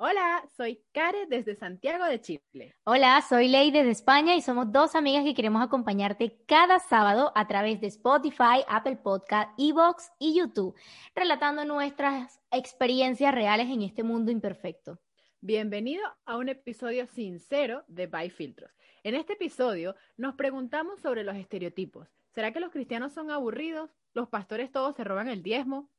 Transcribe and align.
Hola, 0.00 0.48
soy 0.56 0.80
Kare 0.92 1.26
desde 1.26 1.56
Santiago 1.56 2.04
de 2.04 2.20
Chile. 2.20 2.76
Hola, 2.84 3.20
soy 3.20 3.48
Ley 3.48 3.72
desde 3.72 3.90
España 3.90 4.36
y 4.36 4.40
somos 4.40 4.70
dos 4.70 4.94
amigas 4.94 5.24
que 5.24 5.34
queremos 5.34 5.60
acompañarte 5.60 6.38
cada 6.46 6.78
sábado 6.78 7.32
a 7.34 7.48
través 7.48 7.80
de 7.80 7.88
Spotify, 7.88 8.62
Apple 8.68 8.98
Podcast, 9.02 9.50
Evox 9.58 10.12
y 10.20 10.38
YouTube, 10.38 10.76
relatando 11.16 11.64
nuestras 11.64 12.40
experiencias 12.52 13.34
reales 13.34 13.68
en 13.70 13.82
este 13.82 14.04
mundo 14.04 14.30
imperfecto. 14.30 15.00
Bienvenido 15.40 16.04
a 16.26 16.36
un 16.36 16.48
episodio 16.48 17.08
sincero 17.08 17.82
de 17.88 18.06
By 18.06 18.30
Filtros. 18.30 18.70
En 19.02 19.16
este 19.16 19.32
episodio 19.32 19.96
nos 20.16 20.36
preguntamos 20.36 21.00
sobre 21.00 21.24
los 21.24 21.34
estereotipos. 21.34 22.06
¿Será 22.36 22.52
que 22.52 22.60
los 22.60 22.70
cristianos 22.70 23.14
son 23.14 23.32
aburridos? 23.32 23.90
¿Los 24.14 24.28
pastores 24.28 24.70
todos 24.70 24.94
se 24.94 25.02
roban 25.02 25.26
el 25.26 25.42
diezmo? 25.42 25.90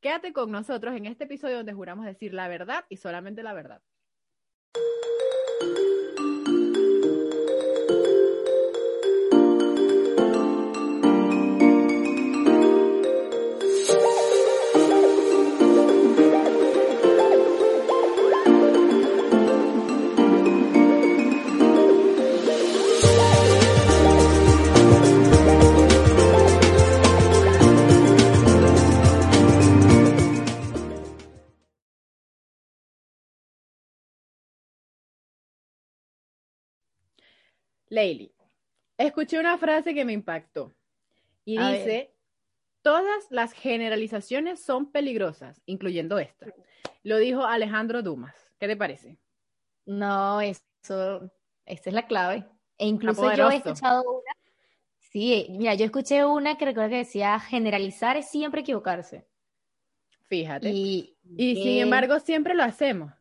Quédate 0.00 0.32
con 0.32 0.52
nosotros 0.52 0.94
en 0.94 1.06
este 1.06 1.24
episodio 1.24 1.56
donde 1.56 1.72
juramos 1.72 2.06
decir 2.06 2.32
la 2.32 2.46
verdad 2.46 2.84
y 2.88 2.98
solamente 2.98 3.42
la 3.42 3.52
verdad. 3.52 3.82
Leili, 37.98 38.32
escuché 38.96 39.40
una 39.40 39.58
frase 39.58 39.92
que 39.92 40.04
me 40.04 40.12
impactó 40.12 40.72
y 41.44 41.58
dice, 41.58 42.14
todas 42.82 43.26
las 43.30 43.52
generalizaciones 43.52 44.62
son 44.62 44.92
peligrosas, 44.92 45.60
incluyendo 45.66 46.20
esta. 46.20 46.46
Lo 47.02 47.16
dijo 47.16 47.44
Alejandro 47.44 48.02
Dumas. 48.02 48.36
¿Qué 48.60 48.68
te 48.68 48.76
parece? 48.76 49.18
No, 49.84 50.40
eso, 50.40 51.30
es 51.64 51.92
la 51.92 52.06
clave. 52.06 52.44
E 52.76 52.86
incluso 52.86 53.34
yo 53.34 53.50
he 53.50 53.56
escuchado 53.56 54.02
una, 54.02 54.32
sí, 54.98 55.48
mira, 55.50 55.74
yo 55.74 55.84
escuché 55.84 56.24
una 56.24 56.56
que 56.56 56.66
recuerdo 56.66 56.90
que 56.90 56.96
decía, 56.98 57.40
generalizar 57.40 58.16
es 58.16 58.30
siempre 58.30 58.60
equivocarse. 58.60 59.26
Fíjate. 60.26 60.70
Y, 60.70 61.16
sin 61.24 61.78
embargo, 61.78 62.20
siempre 62.20 62.54
lo 62.54 62.62
hacemos 62.62 63.17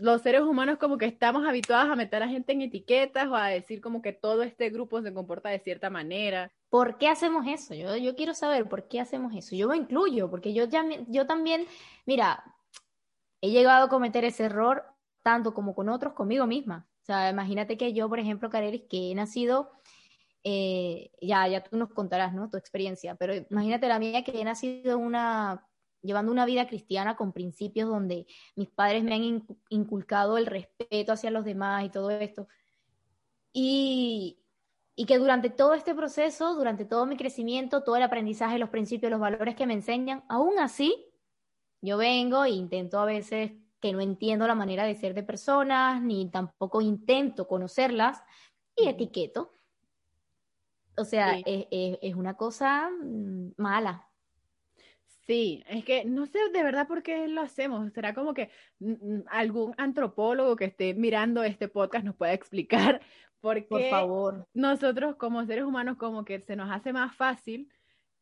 los 0.00 0.22
seres 0.22 0.42
humanos 0.42 0.78
como 0.78 0.98
que 0.98 1.06
estamos 1.06 1.46
habituados 1.46 1.90
a 1.90 1.96
meter 1.96 2.22
a 2.22 2.28
gente 2.28 2.52
en 2.52 2.62
etiquetas 2.62 3.28
o 3.28 3.36
a 3.36 3.48
decir 3.48 3.80
como 3.80 4.02
que 4.02 4.12
todo 4.12 4.42
este 4.42 4.70
grupo 4.70 5.02
se 5.02 5.12
comporta 5.12 5.48
de 5.48 5.58
cierta 5.58 5.90
manera. 5.90 6.52
¿Por 6.68 6.98
qué 6.98 7.08
hacemos 7.08 7.46
eso? 7.46 7.74
Yo, 7.74 7.96
yo 7.96 8.14
quiero 8.16 8.34
saber 8.34 8.68
por 8.68 8.88
qué 8.88 9.00
hacemos 9.00 9.34
eso. 9.34 9.54
Yo 9.56 9.68
me 9.68 9.76
incluyo, 9.76 10.30
porque 10.30 10.52
yo, 10.52 10.64
ya, 10.64 10.84
yo 11.08 11.26
también, 11.26 11.66
mira, 12.04 12.44
he 13.40 13.50
llegado 13.50 13.86
a 13.86 13.88
cometer 13.88 14.24
ese 14.24 14.44
error 14.44 14.84
tanto 15.22 15.54
como 15.54 15.74
con 15.74 15.88
otros, 15.88 16.14
conmigo 16.14 16.46
misma. 16.46 16.86
O 17.02 17.04
sea, 17.04 17.30
imagínate 17.30 17.76
que 17.76 17.92
yo, 17.92 18.08
por 18.08 18.18
ejemplo, 18.18 18.50
Carelis, 18.50 18.82
que 18.88 19.10
he 19.10 19.14
nacido, 19.14 19.70
eh, 20.44 21.10
ya, 21.20 21.46
ya 21.48 21.62
tú 21.62 21.76
nos 21.76 21.90
contarás, 21.90 22.32
¿no? 22.34 22.50
Tu 22.50 22.56
experiencia, 22.56 23.14
pero 23.16 23.34
imagínate 23.34 23.88
la 23.88 23.98
mía 23.98 24.24
que 24.24 24.40
he 24.40 24.44
nacido 24.44 24.98
una 24.98 25.66
llevando 26.02 26.32
una 26.32 26.46
vida 26.46 26.66
cristiana 26.66 27.16
con 27.16 27.32
principios 27.32 27.88
donde 27.88 28.26
mis 28.54 28.68
padres 28.68 29.04
me 29.04 29.14
han 29.14 29.46
inculcado 29.68 30.38
el 30.38 30.46
respeto 30.46 31.12
hacia 31.12 31.30
los 31.30 31.44
demás 31.44 31.84
y 31.84 31.90
todo 31.90 32.10
esto. 32.10 32.48
Y, 33.52 34.38
y 34.94 35.06
que 35.06 35.18
durante 35.18 35.50
todo 35.50 35.74
este 35.74 35.94
proceso, 35.94 36.54
durante 36.54 36.84
todo 36.84 37.06
mi 37.06 37.16
crecimiento, 37.16 37.82
todo 37.82 37.96
el 37.96 38.02
aprendizaje, 38.02 38.58
los 38.58 38.70
principios, 38.70 39.10
los 39.10 39.20
valores 39.20 39.54
que 39.54 39.66
me 39.66 39.74
enseñan, 39.74 40.24
aún 40.28 40.58
así, 40.58 41.06
yo 41.82 41.98
vengo 41.98 42.44
e 42.44 42.50
intento 42.50 42.98
a 42.98 43.04
veces 43.04 43.52
que 43.80 43.92
no 43.92 44.00
entiendo 44.00 44.46
la 44.46 44.54
manera 44.54 44.84
de 44.84 44.94
ser 44.94 45.14
de 45.14 45.22
personas, 45.22 46.02
ni 46.02 46.30
tampoco 46.30 46.80
intento 46.80 47.46
conocerlas, 47.46 48.22
y 48.74 48.88
etiqueto. 48.88 49.52
O 50.96 51.04
sea, 51.04 51.38
es, 51.38 51.66
es, 51.70 52.14
una 52.14 52.36
cosa 52.36 52.90
mm, 52.90 53.52
mala, 53.58 54.08
Sí, 55.26 55.64
es 55.68 55.84
que 55.84 56.04
no 56.04 56.26
sé 56.26 56.38
de 56.52 56.62
verdad 56.62 56.86
por 56.86 57.02
qué 57.02 57.26
lo 57.26 57.40
hacemos. 57.40 57.92
Será 57.92 58.14
como 58.14 58.32
que 58.32 58.50
mm, 58.78 58.92
mm, 58.92 59.24
algún 59.28 59.74
antropólogo 59.76 60.54
que 60.54 60.66
esté 60.66 60.94
mirando 60.94 61.42
este 61.42 61.68
podcast 61.68 62.04
nos 62.04 62.14
pueda 62.14 62.32
explicar 62.32 63.00
por 63.40 63.66
qué 63.66 63.90
favor. 63.90 64.46
nosotros 64.54 65.16
como 65.16 65.44
seres 65.44 65.64
humanos 65.64 65.96
como 65.96 66.24
que 66.24 66.40
se 66.40 66.54
nos 66.54 66.70
hace 66.70 66.92
más 66.92 67.14
fácil 67.16 67.68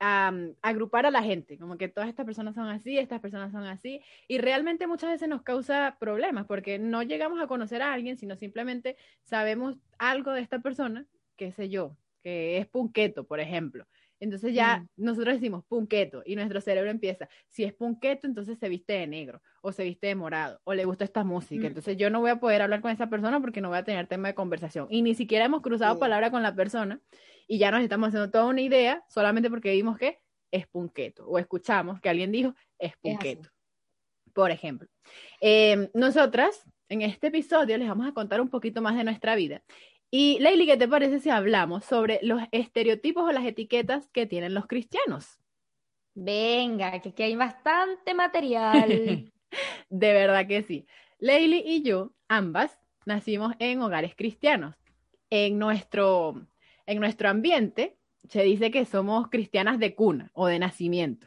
agrupar 0.01 1.07
a 1.07 1.11
la 1.11 1.23
gente, 1.23 1.57
como 1.57 1.79
que 1.79 1.89
todas 1.89 2.11
estas 2.11 2.27
personas 2.27 2.55
son 2.55 2.69
así, 2.69 2.99
estas 2.99 3.21
personas 3.21 3.53
son 3.53 3.65
así, 3.65 4.03
y 4.29 4.37
realmente 4.37 4.87
muchas 4.87 5.09
veces 5.09 5.31
nos 5.31 5.41
causa 5.43 5.97
problemas 5.99 6.45
porque 6.45 6.79
no 6.79 7.03
llegamos 7.03 7.41
a 7.41 7.47
conocer 7.47 7.81
a 7.81 7.95
alguien, 7.95 8.19
sino 8.19 8.37
simplemente 8.37 8.99
sabemos 9.23 9.79
algo 9.99 10.33
de 10.33 10.43
esta 10.43 10.59
persona, 10.59 11.07
qué 11.37 11.53
sé 11.53 11.71
yo, 11.71 11.97
que 12.23 12.59
es 12.59 12.67
punqueto, 12.67 13.25
por 13.25 13.41
ejemplo 13.41 13.87
entonces 14.25 14.55
ya 14.55 14.79
mm. 14.79 15.05
nosotros 15.05 15.35
decimos 15.35 15.65
punqueto 15.67 16.23
y 16.25 16.35
nuestro 16.35 16.61
cerebro 16.61 16.91
empieza, 16.91 17.29
si 17.49 17.65
es 17.65 17.75
punqueto, 17.75 18.27
entonces 18.27 18.59
se 18.59 18.69
viste 18.69 18.95
de 18.95 19.07
negro 19.07 19.43
o 19.62 19.71
se 19.71 19.85
viste 19.85 20.07
de 20.09 20.15
morado 20.15 20.61
o 20.65 20.75
le 20.75 20.85
gusta 20.85 21.05
esta 21.05 21.25
música. 21.25 21.62
Mm. 21.62 21.67
Entonces 21.67 21.97
yo 21.97 22.11
no 22.11 22.21
voy 22.21 22.31
a 22.31 22.41
poder 22.41 22.62
hablar 22.62 22.81
con 22.81 22.91
esa 22.91 23.09
persona 23.09 23.41
porque 23.41 23.61
no 23.61 23.69
voy 23.69 23.79
a 23.79 23.85
tener 23.85 24.07
tema 24.07 24.29
de 24.29 24.35
conversación. 24.35 24.87
Y 24.91 25.03
ni 25.03 25.15
siquiera 25.15 25.45
hemos 25.45 25.62
cruzado 25.62 25.99
palabra 25.99 26.31
con 26.31 26.43
la 26.43 26.55
persona 26.55 27.01
y 27.47 27.59
ya 27.59 27.71
nos 27.71 27.83
estamos 27.83 28.09
haciendo 28.09 28.31
toda 28.31 28.47
una 28.47 28.62
idea 28.62 29.05
solamente 29.09 29.51
porque 29.51 29.73
vimos 29.73 29.99
que 29.99 30.21
es 30.51 30.67
punqueto 30.67 31.27
o 31.27 31.39
escuchamos 31.39 32.01
que 32.01 32.09
alguien 32.09 32.33
dijo 32.33 32.55
es 32.79 32.97
punqueto. 32.97 33.51
Por 34.33 34.51
ejemplo, 34.51 34.89
em, 35.41 35.89
nosotras 35.95 36.65
en 36.89 37.03
este 37.03 37.29
episodio 37.29 37.77
les 37.77 37.89
vamos 37.89 38.06
a 38.06 38.12
contar 38.12 38.41
un 38.41 38.49
poquito 38.49 38.81
más 38.83 38.97
de 38.97 39.05
nuestra 39.05 39.37
vida 39.37 39.62
y 40.11 40.39
Leili, 40.41 40.67
¿qué 40.67 40.77
te 40.77 40.89
parece 40.89 41.19
si 41.19 41.31
hablamos 41.31 41.85
sobre 41.85 42.21
los 42.23 42.43
estereotipos 42.53 43.25
o 43.25 43.33
las 43.33 43.45
etiquetas 43.45 44.09
que 44.11 44.27
tienen 44.27 44.55
los 44.55 44.67
cristianos? 44.67 45.39
Venga, 46.15 47.01
que 47.01 47.11
aquí 47.11 47.23
hay 47.23 47.37
bastante 47.37 48.15
material. 48.15 49.33
de 49.89 50.13
verdad 50.13 50.47
que 50.47 50.63
sí. 50.63 50.87
Leili 51.19 51.63
y 51.65 51.83
yo, 51.83 52.13
ambas, 52.29 52.79
nacimos 53.07 53.55
en 53.59 53.83
hogares 53.83 54.15
cristianos. 54.17 54.77
En 55.31 55.59
nuestro, 55.59 56.47
en 56.87 57.01
nuestro 57.01 57.29
ambiente 57.29 57.99
se 58.29 58.43
dice 58.43 58.71
que 58.71 58.85
somos 58.85 59.29
cristianas 59.29 59.79
de 59.79 59.95
cuna 59.95 60.31
o 60.35 60.47
de 60.47 60.59
nacimiento 60.59 61.27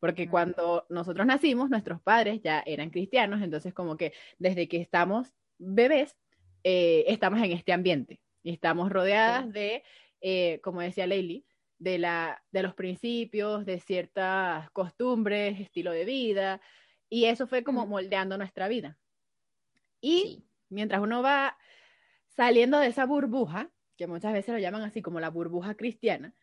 porque 0.00 0.28
cuando 0.28 0.86
nosotros 0.88 1.26
nacimos, 1.26 1.70
nuestros 1.70 2.00
padres 2.00 2.40
ya 2.42 2.62
eran 2.64 2.90
cristianos, 2.90 3.42
entonces 3.42 3.74
como 3.74 3.96
que 3.96 4.12
desde 4.38 4.68
que 4.68 4.80
estamos 4.80 5.34
bebés 5.58 6.16
eh, 6.64 7.04
estamos 7.08 7.40
en 7.42 7.52
este 7.52 7.72
ambiente 7.72 8.20
y 8.42 8.50
estamos 8.50 8.90
rodeadas 8.90 9.52
de, 9.52 9.82
eh, 10.20 10.60
como 10.62 10.80
decía 10.80 11.06
Leili, 11.06 11.44
de, 11.78 11.98
la, 11.98 12.42
de 12.50 12.62
los 12.62 12.74
principios, 12.74 13.64
de 13.64 13.80
ciertas 13.80 14.70
costumbres, 14.70 15.60
estilo 15.60 15.92
de 15.92 16.04
vida, 16.04 16.60
y 17.08 17.26
eso 17.26 17.46
fue 17.46 17.62
como 17.62 17.86
moldeando 17.86 18.36
nuestra 18.36 18.68
vida. 18.68 18.98
Y 20.00 20.44
mientras 20.68 21.00
uno 21.00 21.22
va 21.22 21.56
saliendo 22.28 22.78
de 22.78 22.88
esa 22.88 23.06
burbuja, 23.06 23.70
que 23.96 24.06
muchas 24.06 24.32
veces 24.32 24.54
lo 24.54 24.60
llaman 24.60 24.82
así 24.82 25.02
como 25.02 25.20
la 25.20 25.30
burbuja 25.30 25.74
cristiana, 25.74 26.34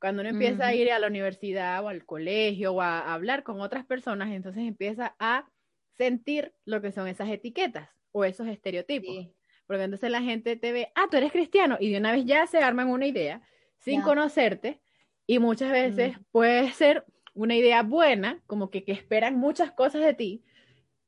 cuando 0.00 0.22
uno 0.22 0.30
empieza 0.30 0.66
a 0.66 0.74
ir 0.74 0.90
a 0.90 0.98
la 0.98 1.06
universidad 1.06 1.84
o 1.84 1.88
al 1.88 2.04
colegio 2.04 2.72
o 2.72 2.80
a, 2.80 3.14
hablar 3.14 3.44
con 3.44 3.60
otras 3.60 3.86
personas, 3.86 4.30
entonces 4.32 4.64
empieza 4.64 5.14
a 5.20 5.48
sentir 5.96 6.52
lo 6.64 6.82
que 6.82 6.90
son 6.90 7.06
esas 7.06 7.30
etiquetas 7.30 7.88
o 8.10 8.24
esos 8.24 8.48
estereotipos. 8.48 9.28
Porque 9.66 9.84
entonces 9.84 10.10
la 10.10 10.20
gente 10.22 10.56
te 10.56 10.72
ve, 10.72 10.92
ah, 10.94 11.06
tú 11.10 11.16
eres 11.16 11.32
cristiano, 11.32 11.76
y 11.80 11.90
de 11.92 11.98
una 11.98 12.12
vez 12.12 12.24
ya 12.24 12.46
se 12.46 12.58
arman 12.58 12.88
una 12.88 13.06
idea 13.06 13.42
sin 13.78 14.02
conocerte, 14.02 14.80
y 15.26 15.38
muchas 15.38 15.70
veces 15.70 16.16
puede 16.30 16.70
ser 16.72 17.04
una 17.34 17.54
idea 17.56 17.82
buena, 17.82 18.40
como 18.46 18.70
que, 18.70 18.84
que 18.84 18.92
esperan 18.92 19.36
muchas 19.38 19.72
cosas 19.72 20.02
de 20.02 20.14
ti, 20.14 20.42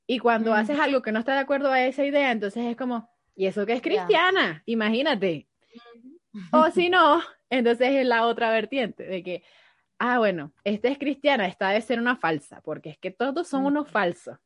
Y 0.06 0.18
cuando 0.18 0.50
Mm. 0.50 0.54
haces 0.54 0.78
algo 0.78 1.00
que 1.00 1.12
no 1.12 1.18
está 1.20 1.32
de 1.32 1.40
acuerdo 1.40 1.70
a 1.72 1.82
esa 1.86 2.04
idea, 2.04 2.30
entonces 2.30 2.64
es 2.66 2.76
como, 2.76 3.08
¿y 3.34 3.46
eso 3.46 3.64
que 3.64 3.72
es 3.72 3.80
cristiana? 3.80 4.62
Imagínate. 4.66 5.48
O 6.52 6.70
si 6.70 6.90
no, 6.90 7.22
entonces 7.48 7.88
es 7.88 8.06
la 8.06 8.26
otra 8.26 8.50
vertiente 8.50 9.02
de 9.04 9.22
que, 9.22 9.42
ah, 9.98 10.18
bueno, 10.18 10.52
esta 10.62 10.88
es 10.88 10.98
cristiana, 10.98 11.46
esta 11.46 11.68
debe 11.70 11.80
ser 11.80 11.98
una 12.00 12.16
falsa, 12.16 12.60
porque 12.60 12.90
es 12.90 12.98
que 12.98 13.10
todos 13.10 13.48
son 13.48 13.62
Mm. 13.62 13.66
unos 13.66 13.88
falsos. 13.90 14.36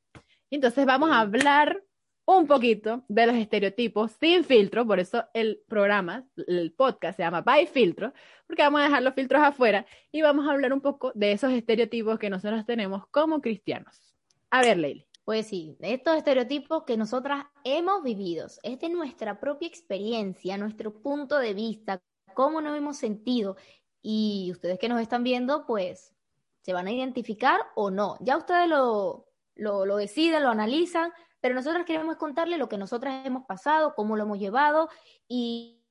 Y 0.49 0.54
entonces 0.56 0.87
vamos 0.87 1.11
a 1.11 1.20
hablar 1.20 1.82
un 2.28 2.46
poquito 2.46 3.04
de 3.08 3.26
los 3.26 3.36
estereotipos 3.36 4.12
sin 4.20 4.44
filtro, 4.44 4.86
por 4.86 5.00
eso 5.00 5.25
el 5.32 5.62
programa, 5.66 6.26
el 6.46 6.75
podcast 6.75 7.16
se 7.16 7.22
llama 7.22 7.40
By 7.40 7.66
Filtro, 7.66 8.12
porque 8.46 8.62
vamos 8.62 8.82
a 8.82 8.84
dejar 8.84 9.02
los 9.02 9.14
filtros 9.14 9.42
afuera 9.42 9.86
y 10.12 10.20
vamos 10.20 10.46
a 10.46 10.52
hablar 10.52 10.75
un 10.75 10.82
poco 10.82 11.10
de 11.14 11.32
esos 11.32 11.50
estereotipos 11.52 12.19
que 12.19 12.28
nosotros 12.28 12.66
tenemos 12.66 13.06
como 13.10 13.40
cristianos. 13.40 14.14
A 14.50 14.60
ver, 14.60 14.76
Leili. 14.76 15.06
Pues 15.25 15.46
sí, 15.46 15.75
estos 15.80 16.19
estereotipos 16.19 16.84
que 16.84 16.98
nosotras 16.98 17.46
hemos 17.64 18.02
vivido, 18.02 18.46
es 18.62 18.78
de 18.78 18.88
nuestra 18.90 19.40
propia 19.40 19.69
experiencia, 19.69 20.58
nuestro 20.58 21.00
punto 21.00 21.38
de 21.38 21.54
vista, 21.54 22.02
cómo 22.34 22.60
nos 22.60 22.76
hemos 22.76 22.98
sentido. 22.98 23.56
Y 24.02 24.50
ustedes 24.52 24.78
que 24.78 24.90
nos 24.90 25.00
están 25.00 25.25
viendo, 25.25 25.64
pues 25.66 26.14
se 26.60 26.75
van 26.75 26.88
a 26.88 26.92
identificar 26.92 27.58
o 27.75 27.90
no. 27.90 28.19
Ya 28.20 28.36
ustedes 28.36 28.69
lo, 28.69 29.26
lo 29.56 29.96
deciden, 29.96 30.42
lo 30.42 30.50
analizan, 30.50 31.10
pero 31.40 31.55
nosotros 31.55 31.85
queremos 31.85 32.17
contarles 32.17 32.58
lo 32.58 32.69
que 32.69 32.79
nosotras 32.79 33.26
hemos 33.26 33.44
pasado, 33.46 33.94
cómo 33.94 34.17
lo 34.17 34.25
hemos 34.25 34.38
llevado 34.38 34.88
y 35.29 35.82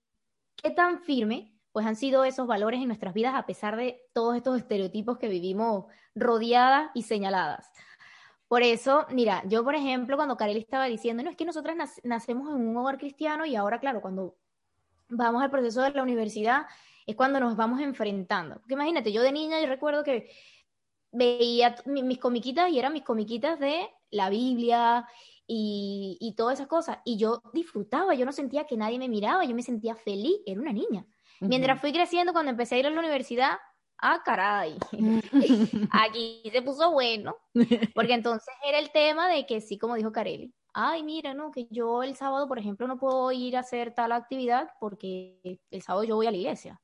qué 0.55 0.71
tan 0.71 0.99
firme 0.99 1.53
pues 1.71 1.85
han 1.85 1.95
sido 1.95 2.23
esos 2.23 2.47
valores 2.47 2.81
en 2.81 2.87
nuestras 2.87 3.13
vidas 3.13 3.35
a 3.35 3.45
pesar 3.45 3.75
de 3.75 4.01
todos 4.13 4.35
estos 4.35 4.57
estereotipos 4.57 5.19
que 5.19 5.27
vivimos 5.27 5.85
rodeadas 6.15 6.89
y 6.95 7.03
señaladas. 7.03 7.69
Por 8.47 8.63
eso, 8.63 9.05
mira, 9.11 9.43
yo 9.45 9.63
por 9.63 9.75
ejemplo, 9.75 10.15
cuando 10.15 10.37
Kareli 10.37 10.61
estaba 10.61 10.85
diciendo, 10.85 11.21
no, 11.21 11.29
es 11.29 11.35
que 11.37 11.45
nosotras 11.45 11.75
nac- 11.75 12.01
nacemos 12.03 12.49
en 12.49 12.67
un 12.67 12.77
hogar 12.77 12.97
cristiano 12.97 13.45
y 13.45 13.55
ahora, 13.55 13.79
claro, 13.79 14.01
cuando 14.01 14.37
vamos 15.09 15.43
al 15.43 15.51
proceso 15.51 15.81
de 15.81 15.91
la 15.91 16.01
universidad 16.01 16.65
es 17.05 17.15
cuando 17.15 17.39
nos 17.39 17.55
vamos 17.55 17.79
enfrentando. 17.79 18.55
Porque 18.59 18.73
imagínate, 18.73 19.11
yo 19.11 19.21
de 19.21 19.31
niña 19.31 19.61
yo 19.61 19.67
recuerdo 19.67 20.03
que 20.03 20.31
veía 21.11 21.75
mis 21.85 22.17
comiquitas 22.17 22.69
y 22.69 22.79
eran 22.79 22.93
mis 22.93 23.03
comiquitas 23.03 23.59
de 23.59 23.89
la 24.09 24.29
Biblia 24.29 25.07
y, 25.47 26.17
y 26.19 26.35
todas 26.35 26.59
esas 26.59 26.67
cosas. 26.67 26.99
Y 27.05 27.17
yo 27.17 27.41
disfrutaba, 27.53 28.13
yo 28.13 28.25
no 28.25 28.31
sentía 28.31 28.65
que 28.65 28.77
nadie 28.77 28.99
me 28.99 29.09
miraba, 29.09 29.45
yo 29.45 29.55
me 29.55 29.63
sentía 29.63 29.95
feliz, 29.95 30.37
era 30.45 30.59
una 30.59 30.73
niña. 30.73 31.05
Mientras 31.39 31.79
fui 31.79 31.93
creciendo, 31.93 32.33
cuando 32.33 32.51
empecé 32.51 32.75
a 32.75 32.79
ir 32.79 32.87
a 32.87 32.89
la 32.89 32.99
universidad, 32.99 33.57
ah, 33.99 34.21
caray, 34.23 34.77
aquí 35.91 36.41
se 36.51 36.61
puso 36.61 36.91
bueno, 36.91 37.35
porque 37.93 38.13
entonces 38.13 38.53
era 38.65 38.79
el 38.79 38.91
tema 38.91 39.29
de 39.29 39.45
que 39.45 39.61
sí, 39.61 39.77
como 39.77 39.95
dijo 39.95 40.11
Carelli, 40.11 40.53
ay, 40.73 41.03
mira, 41.03 41.33
no, 41.33 41.51
que 41.51 41.67
yo 41.71 42.03
el 42.03 42.15
sábado, 42.15 42.47
por 42.47 42.59
ejemplo, 42.59 42.87
no 42.87 42.97
puedo 42.97 43.31
ir 43.31 43.57
a 43.57 43.61
hacer 43.61 43.93
tal 43.93 44.11
actividad 44.11 44.69
porque 44.79 45.59
el 45.71 45.81
sábado 45.81 46.03
yo 46.03 46.15
voy 46.15 46.27
a 46.27 46.31
la 46.31 46.37
iglesia. 46.37 46.81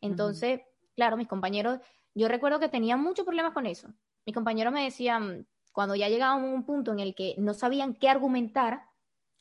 Entonces, 0.00 0.60
claro, 0.96 1.16
mis 1.16 1.28
compañeros, 1.28 1.78
yo 2.14 2.28
recuerdo 2.28 2.60
que 2.60 2.68
tenían 2.68 3.02
muchos 3.02 3.24
problemas 3.24 3.52
con 3.52 3.66
eso. 3.66 3.88
Mis 4.26 4.34
compañeros 4.34 4.72
me 4.72 4.84
decían, 4.84 5.46
cuando 5.74 5.94
ya 5.96 6.08
llegábamos 6.08 6.50
a 6.50 6.54
un 6.54 6.64
punto 6.64 6.92
en 6.92 7.00
el 7.00 7.14
que 7.14 7.34
no 7.36 7.52
sabían 7.52 7.94
qué 7.94 8.08
argumentar, 8.08 8.84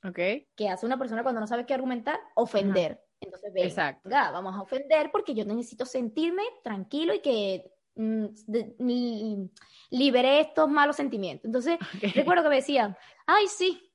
¿Ok? 0.04 0.20
que 0.56 0.68
hace 0.70 0.86
una 0.86 0.98
persona 0.98 1.22
cuando 1.24 1.40
no 1.40 1.48
sabe 1.48 1.66
qué 1.66 1.74
argumentar, 1.74 2.20
ofender. 2.36 3.02
Entonces, 3.22 3.54
venga, 3.54 3.68
Exacto. 3.68 4.10
vamos 4.10 4.56
a 4.56 4.62
ofender 4.64 5.12
porque 5.12 5.34
yo 5.36 5.46
necesito 5.46 5.86
sentirme 5.86 6.42
tranquilo 6.64 7.14
y 7.14 7.20
que 7.20 7.72
mm, 7.96 8.26
de- 8.48 8.76
li- 8.80 9.50
libere 9.92 10.40
estos 10.42 10.68
malos 10.68 10.96
sentimientos. 10.98 11.46
Entonces, 11.46 11.78
recuerdo 12.16 12.44
que 12.44 12.50
me 12.50 12.56
decían, 12.56 12.98
ay, 13.28 13.48
sí, 13.48 13.94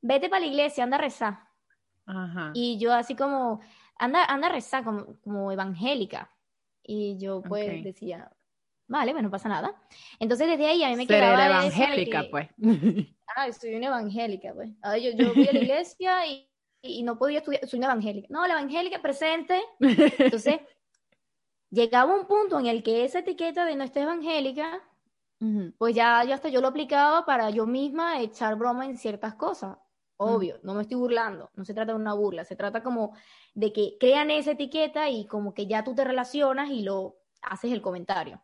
vete 0.00 0.28
para 0.28 0.40
la 0.40 0.46
iglesia, 0.46 0.82
anda 0.82 0.96
a 0.96 1.00
rezar. 1.00 1.38
Ajá. 2.06 2.52
Y 2.54 2.78
yo 2.78 2.92
así 2.94 3.14
como, 3.14 3.60
anda, 3.98 4.24
anda 4.24 4.46
a 4.48 4.52
rezar 4.52 4.82
como, 4.82 5.20
como 5.20 5.52
evangélica. 5.52 6.32
Y 6.82 7.18
yo 7.18 7.42
pues 7.42 7.84
decía, 7.84 8.32
vale, 8.88 9.12
bueno, 9.12 9.28
no 9.28 9.30
pasa 9.30 9.48
nada. 9.48 9.74
Entonces 10.18 10.48
desde 10.48 10.66
ahí 10.66 10.82
a 10.82 10.88
mí 10.88 10.96
me 10.96 11.06
quedaba 11.06 11.46
evangélica, 11.46 12.22
que, 12.22 12.28
pues. 12.28 12.48
Ay, 13.36 13.52
soy 13.52 13.74
una 13.74 13.86
evangélica, 13.86 14.54
pues. 14.54 14.70
Ay, 14.82 15.04
yo, 15.04 15.10
yo 15.24 15.34
voy 15.34 15.48
a 15.48 15.52
la 15.52 15.58
iglesia 15.58 16.26
y, 16.26 16.48
y 16.82 17.02
no 17.02 17.18
podía 17.18 17.38
estudiar, 17.38 17.66
soy 17.66 17.78
una 17.78 17.88
evangélica. 17.88 18.28
No, 18.30 18.46
la 18.46 18.54
evangélica 18.54 19.02
presente. 19.02 19.60
Entonces, 19.80 20.60
llegaba 21.70 22.14
un 22.14 22.26
punto 22.26 22.58
en 22.58 22.66
el 22.66 22.82
que 22.82 23.04
esa 23.04 23.20
etiqueta 23.20 23.64
de 23.64 23.76
no 23.76 23.84
estar 23.84 24.02
evangélica, 24.02 24.82
pues 25.78 25.94
ya, 25.94 26.24
ya 26.24 26.34
hasta 26.34 26.48
yo 26.48 26.60
lo 26.60 26.68
aplicaba 26.68 27.26
para 27.26 27.50
yo 27.50 27.66
misma 27.66 28.20
echar 28.20 28.56
broma 28.56 28.86
en 28.86 28.96
ciertas 28.96 29.34
cosas. 29.34 29.76
Obvio, 30.18 30.58
no 30.62 30.72
me 30.72 30.82
estoy 30.82 30.96
burlando, 30.96 31.50
no 31.54 31.64
se 31.66 31.74
trata 31.74 31.92
de 31.92 31.98
una 31.98 32.14
burla, 32.14 32.44
se 32.44 32.56
trata 32.56 32.82
como 32.82 33.12
de 33.52 33.70
que 33.70 33.98
crean 34.00 34.30
esa 34.30 34.52
etiqueta 34.52 35.10
y 35.10 35.26
como 35.26 35.52
que 35.52 35.66
ya 35.66 35.84
tú 35.84 35.94
te 35.94 36.04
relacionas 36.04 36.70
y 36.70 36.82
lo 36.82 37.18
haces 37.42 37.70
el 37.70 37.82
comentario. 37.82 38.42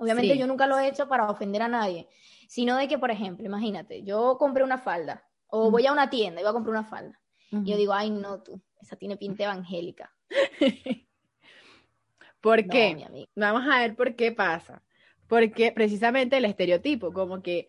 Obviamente 0.00 0.32
Sí. 0.34 0.38
yo 0.40 0.46
nunca 0.46 0.66
lo 0.66 0.78
he 0.78 0.88
hecho 0.88 1.06
para 1.08 1.30
ofender 1.30 1.62
a 1.62 1.68
nadie, 1.68 2.08
sino 2.48 2.76
de 2.76 2.88
que, 2.88 2.98
por 2.98 3.10
ejemplo, 3.10 3.44
imagínate, 3.46 4.02
yo 4.02 4.36
compré 4.38 4.64
una 4.64 4.78
falda 4.78 5.24
o 5.46 5.70
voy 5.70 5.86
a 5.86 5.92
una 5.92 6.10
tienda 6.10 6.40
y 6.40 6.44
voy 6.44 6.50
a 6.50 6.54
comprar 6.54 6.70
una 6.72 6.84
falda. 6.84 7.20
Y 7.52 7.70
yo 7.70 7.76
digo, 7.76 7.92
ay, 7.92 8.10
no, 8.10 8.42
tú, 8.42 8.60
esa 8.80 8.96
tiene 8.96 9.16
pinta 9.16 9.44
evangélica. 9.44 10.12
¿Por 12.40 12.66
No, 12.66 12.72
qué? 12.72 12.94
mi. 13.10 13.28
Vamos 13.36 13.62
a 13.70 13.78
ver 13.80 13.94
por 13.94 14.14
qué 14.16 14.32
pasa. 14.32 14.82
Porque 15.26 15.72
precisamente 15.72 16.36
el 16.38 16.44
estereotipo, 16.44 17.12
como 17.12 17.42
que 17.42 17.68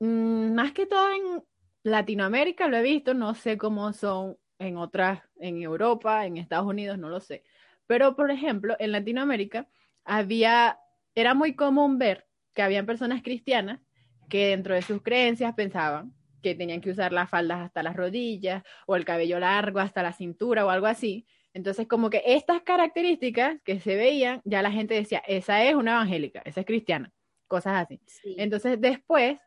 mm, 0.00 0.52
más 0.54 0.72
que 0.72 0.86
todo 0.86 1.10
en 1.10 1.44
Latinoamérica 1.82 2.66
lo 2.68 2.76
he 2.76 2.82
visto, 2.82 3.14
no 3.14 3.34
sé 3.34 3.58
cómo 3.58 3.92
son 3.92 4.36
en 4.58 4.76
otras, 4.76 5.20
en 5.36 5.62
Europa, 5.62 6.26
en 6.26 6.36
Estados 6.38 6.66
Unidos, 6.66 6.98
no 6.98 7.08
lo 7.08 7.20
sé. 7.20 7.44
Pero, 7.86 8.16
por 8.16 8.30
ejemplo, 8.30 8.74
en 8.78 8.92
Latinoamérica 8.92 9.68
había, 10.04 10.78
era 11.20 11.34
muy 11.34 11.54
común 11.54 11.98
ver 11.98 12.26
que 12.54 12.62
habían 12.62 12.86
personas 12.86 13.22
cristianas 13.22 13.80
que 14.28 14.48
dentro 14.48 14.74
de 14.74 14.82
sus 14.82 15.02
creencias 15.02 15.54
pensaban 15.54 16.12
que 16.42 16.54
tenían 16.54 16.80
que 16.80 16.90
usar 16.90 17.12
las 17.12 17.28
faldas 17.28 17.60
hasta 17.60 17.82
las 17.82 17.96
rodillas 17.96 18.62
o 18.86 18.94
el 18.94 19.04
cabello 19.04 19.40
largo 19.40 19.80
hasta 19.80 20.02
la 20.02 20.12
cintura 20.12 20.64
o 20.64 20.70
algo 20.70 20.86
así. 20.86 21.26
Entonces, 21.54 21.88
como 21.88 22.10
que 22.10 22.22
estas 22.24 22.62
características 22.62 23.60
que 23.64 23.80
se 23.80 23.96
veían, 23.96 24.40
ya 24.44 24.62
la 24.62 24.70
gente 24.70 24.94
decía, 24.94 25.22
esa 25.26 25.64
es 25.64 25.74
una 25.74 25.92
evangélica, 25.92 26.40
esa 26.44 26.60
es 26.60 26.66
cristiana, 26.66 27.12
cosas 27.48 27.84
así. 27.84 28.00
Sí. 28.06 28.36
Entonces, 28.38 28.80
después, 28.80 29.38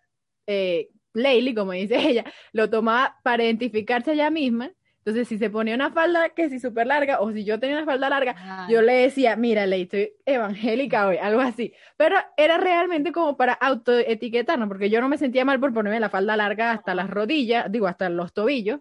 eh, 0.48 0.90
Leili, 1.14 1.54
como 1.54 1.72
dice 1.72 1.96
ella, 2.10 2.26
lo 2.52 2.70
tomaba 2.70 3.18
para 3.24 3.44
identificarse 3.46 4.14
ella 4.14 4.30
misma. 4.30 4.72
Entonces, 5.04 5.28
si 5.28 5.40
se 5.40 5.50
ponía 5.50 5.74
una 5.74 5.90
falda 5.92 6.30
que 6.30 6.48
si 6.50 6.60
súper 6.60 6.86
larga, 6.86 7.22
o 7.22 7.32
si 7.32 7.44
yo 7.44 7.60
tenía 7.60 7.78
una 7.78 7.86
falda 7.86 8.08
larga, 8.08 8.36
Ay, 8.38 8.72
yo 8.74 8.82
le 8.84 8.94
decía, 8.94 9.36
mira, 9.36 9.66
Leili, 9.66 9.84
estoy 9.84 10.14
evangélica 10.26 11.08
hoy, 11.08 11.18
algo 11.18 11.42
así. 11.42 11.74
Pero 11.98 12.18
era 12.38 12.58
realmente 12.60 13.12
como 13.12 13.36
para 13.36 13.54
autoetiquetarnos, 13.54 14.68
porque 14.68 14.92
yo 14.92 15.02
no 15.02 15.10
me 15.10 15.18
sentía 15.18 15.44
mal 15.44 15.60
por 15.60 15.74
ponerme 15.74 16.00
la 16.00 16.10
falda 16.12 16.38
larga 16.38 16.72
hasta 16.72 16.94
las 16.94 17.10
rodillas, 17.10 17.72
digo, 17.72 17.88
hasta 17.88 18.10
los 18.10 18.32
tobillos. 18.32 18.80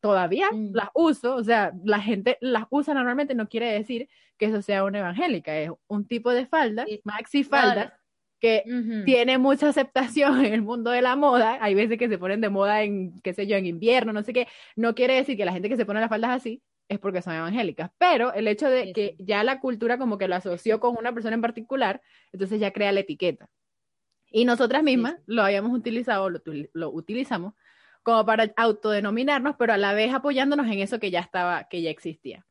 Todavía 0.00 0.48
Mm. 0.52 0.70
las 0.72 0.88
uso, 0.94 1.34
o 1.34 1.42
sea, 1.42 1.72
la 1.84 2.00
gente 2.00 2.38
las 2.40 2.64
usa 2.70 2.94
normalmente, 2.94 3.34
no 3.34 3.48
quiere 3.48 3.72
decir 3.72 4.08
que 4.38 4.46
eso 4.46 4.62
sea 4.62 4.84
una 4.84 5.00
evangélica, 5.00 5.56
es 5.58 5.70
un 5.88 6.06
tipo 6.06 6.30
de 6.30 6.46
falda, 6.46 6.84
Sí. 6.86 7.00
maxi 7.04 7.42
falda, 7.42 7.74
Claro. 7.74 7.92
Que 8.46 9.02
tiene 9.04 9.38
mucha 9.38 9.68
aceptación 9.68 10.40
en 10.44 10.54
el 10.54 10.62
mundo 10.62 10.90
de 10.90 11.02
la 11.02 11.16
moda. 11.16 11.58
Hay 11.60 11.74
veces 11.74 11.98
que 11.98 12.08
se 12.08 12.18
ponen 12.18 12.40
de 12.40 12.48
moda 12.48 12.82
en, 12.82 13.20
qué 13.20 13.34
sé 13.34 13.46
yo, 13.46 13.56
en 13.56 13.66
invierno, 13.66 14.12
no 14.12 14.22
sé 14.22 14.32
qué. 14.32 14.46
No 14.76 14.94
quiere 14.94 15.14
decir 15.14 15.36
que 15.36 15.44
la 15.44 15.52
gente 15.52 15.68
que 15.68 15.76
se 15.76 15.84
pone 15.84 16.00
las 16.00 16.08
faldas 16.08 16.30
así 16.30 16.62
es 16.88 17.00
porque 17.00 17.22
son 17.22 17.34
evangélicas, 17.34 17.90
pero 17.98 18.32
el 18.32 18.46
hecho 18.46 18.70
de 18.70 18.84
Sí, 18.84 18.92
que 18.92 19.16
ya 19.18 19.42
la 19.42 19.58
cultura 19.58 19.98
como 19.98 20.18
que 20.18 20.28
lo 20.28 20.36
asoció 20.36 20.78
con 20.78 20.96
una 20.96 21.12
persona 21.12 21.34
en 21.34 21.40
particular, 21.42 22.00
entonces 22.32 22.60
ya 22.60 22.72
crea 22.72 22.92
la 22.92 23.00
etiqueta. 23.00 23.48
Y 24.30 24.44
nosotras 24.44 24.84
mismas 24.84 25.14
sí. 25.16 25.22
lo 25.26 25.42
habíamos 25.42 25.76
utilizado, 25.76 26.30
lo, 26.30 26.40
lo 26.72 26.90
utilizamos 26.90 27.54
como 28.04 28.24
para 28.24 28.52
autodenominarnos, 28.56 29.56
pero 29.58 29.72
a 29.72 29.78
la 29.78 29.92
vez 29.92 30.14
apoyándonos 30.14 30.66
en 30.68 30.78
eso 30.78 31.00
que 31.00 31.10
ya 31.10 31.18
estaba, 31.18 31.68
que 31.68 31.82
ya 31.82 31.90
existía. 31.90 32.46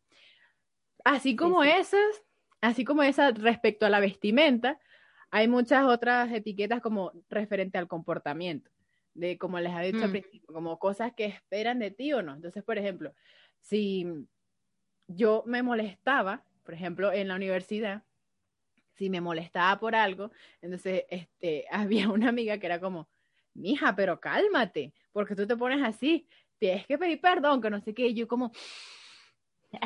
Así 1.06 1.38
como 1.38 1.64
esas, 1.64 2.24
así 2.60 2.84
como 2.84 3.04
esas 3.04 3.38
respecto 3.38 3.86
a 3.86 3.90
la 3.90 4.02
vestimenta, 4.02 4.80
hay 5.36 5.50
muchas 5.50 5.84
otras 5.84 6.32
etiquetas 6.32 6.80
como 6.80 7.12
referente 7.30 7.78
al 7.78 7.90
comportamiento, 7.90 8.72
de 9.14 9.38
como 9.38 9.60
les 9.60 9.74
había 9.74 9.92
dicho 9.92 10.06
al 10.06 10.12
Mm. 10.12 10.14
principio, 10.14 10.54
como 10.54 10.80
cosas 10.80 11.12
que 11.14 11.26
esperan 11.26 11.80
de 11.80 11.92
ti 11.92 12.14
o 12.14 12.22
no. 12.22 12.36
Entonces, 12.36 12.64
por 12.64 12.78
ejemplo, 12.78 13.14
si 13.60 14.08
yo 15.08 15.44
me 15.46 15.62
molestaba, 15.62 16.46
por 16.64 16.74
ejemplo, 16.74 17.12
en 17.12 17.28
la 17.28 17.36
universidad, 17.36 18.04
si 18.94 19.10
me 19.10 19.20
molestaba 19.20 19.78
por 19.78 19.94
algo, 19.94 20.32
entonces 20.62 21.04
este, 21.10 21.66
había 21.70 22.10
una 22.10 22.30
amiga 22.30 22.58
que 22.58 22.68
era 22.68 22.80
como, 22.80 23.10
mija, 23.54 23.94
pero 23.94 24.22
cálmate, 24.22 24.94
porque 25.12 25.36
tú 25.36 25.46
te 25.46 25.58
pones 25.58 25.84
así, 25.84 26.30
tienes 26.60 26.88
que 26.88 26.98
pedir 26.98 27.20
perdón, 27.20 27.62
que 27.62 27.70
no 27.70 27.82
sé 27.82 27.94
qué, 27.94 28.08
y 28.08 28.14
yo 28.14 28.26
como, 28.30 28.54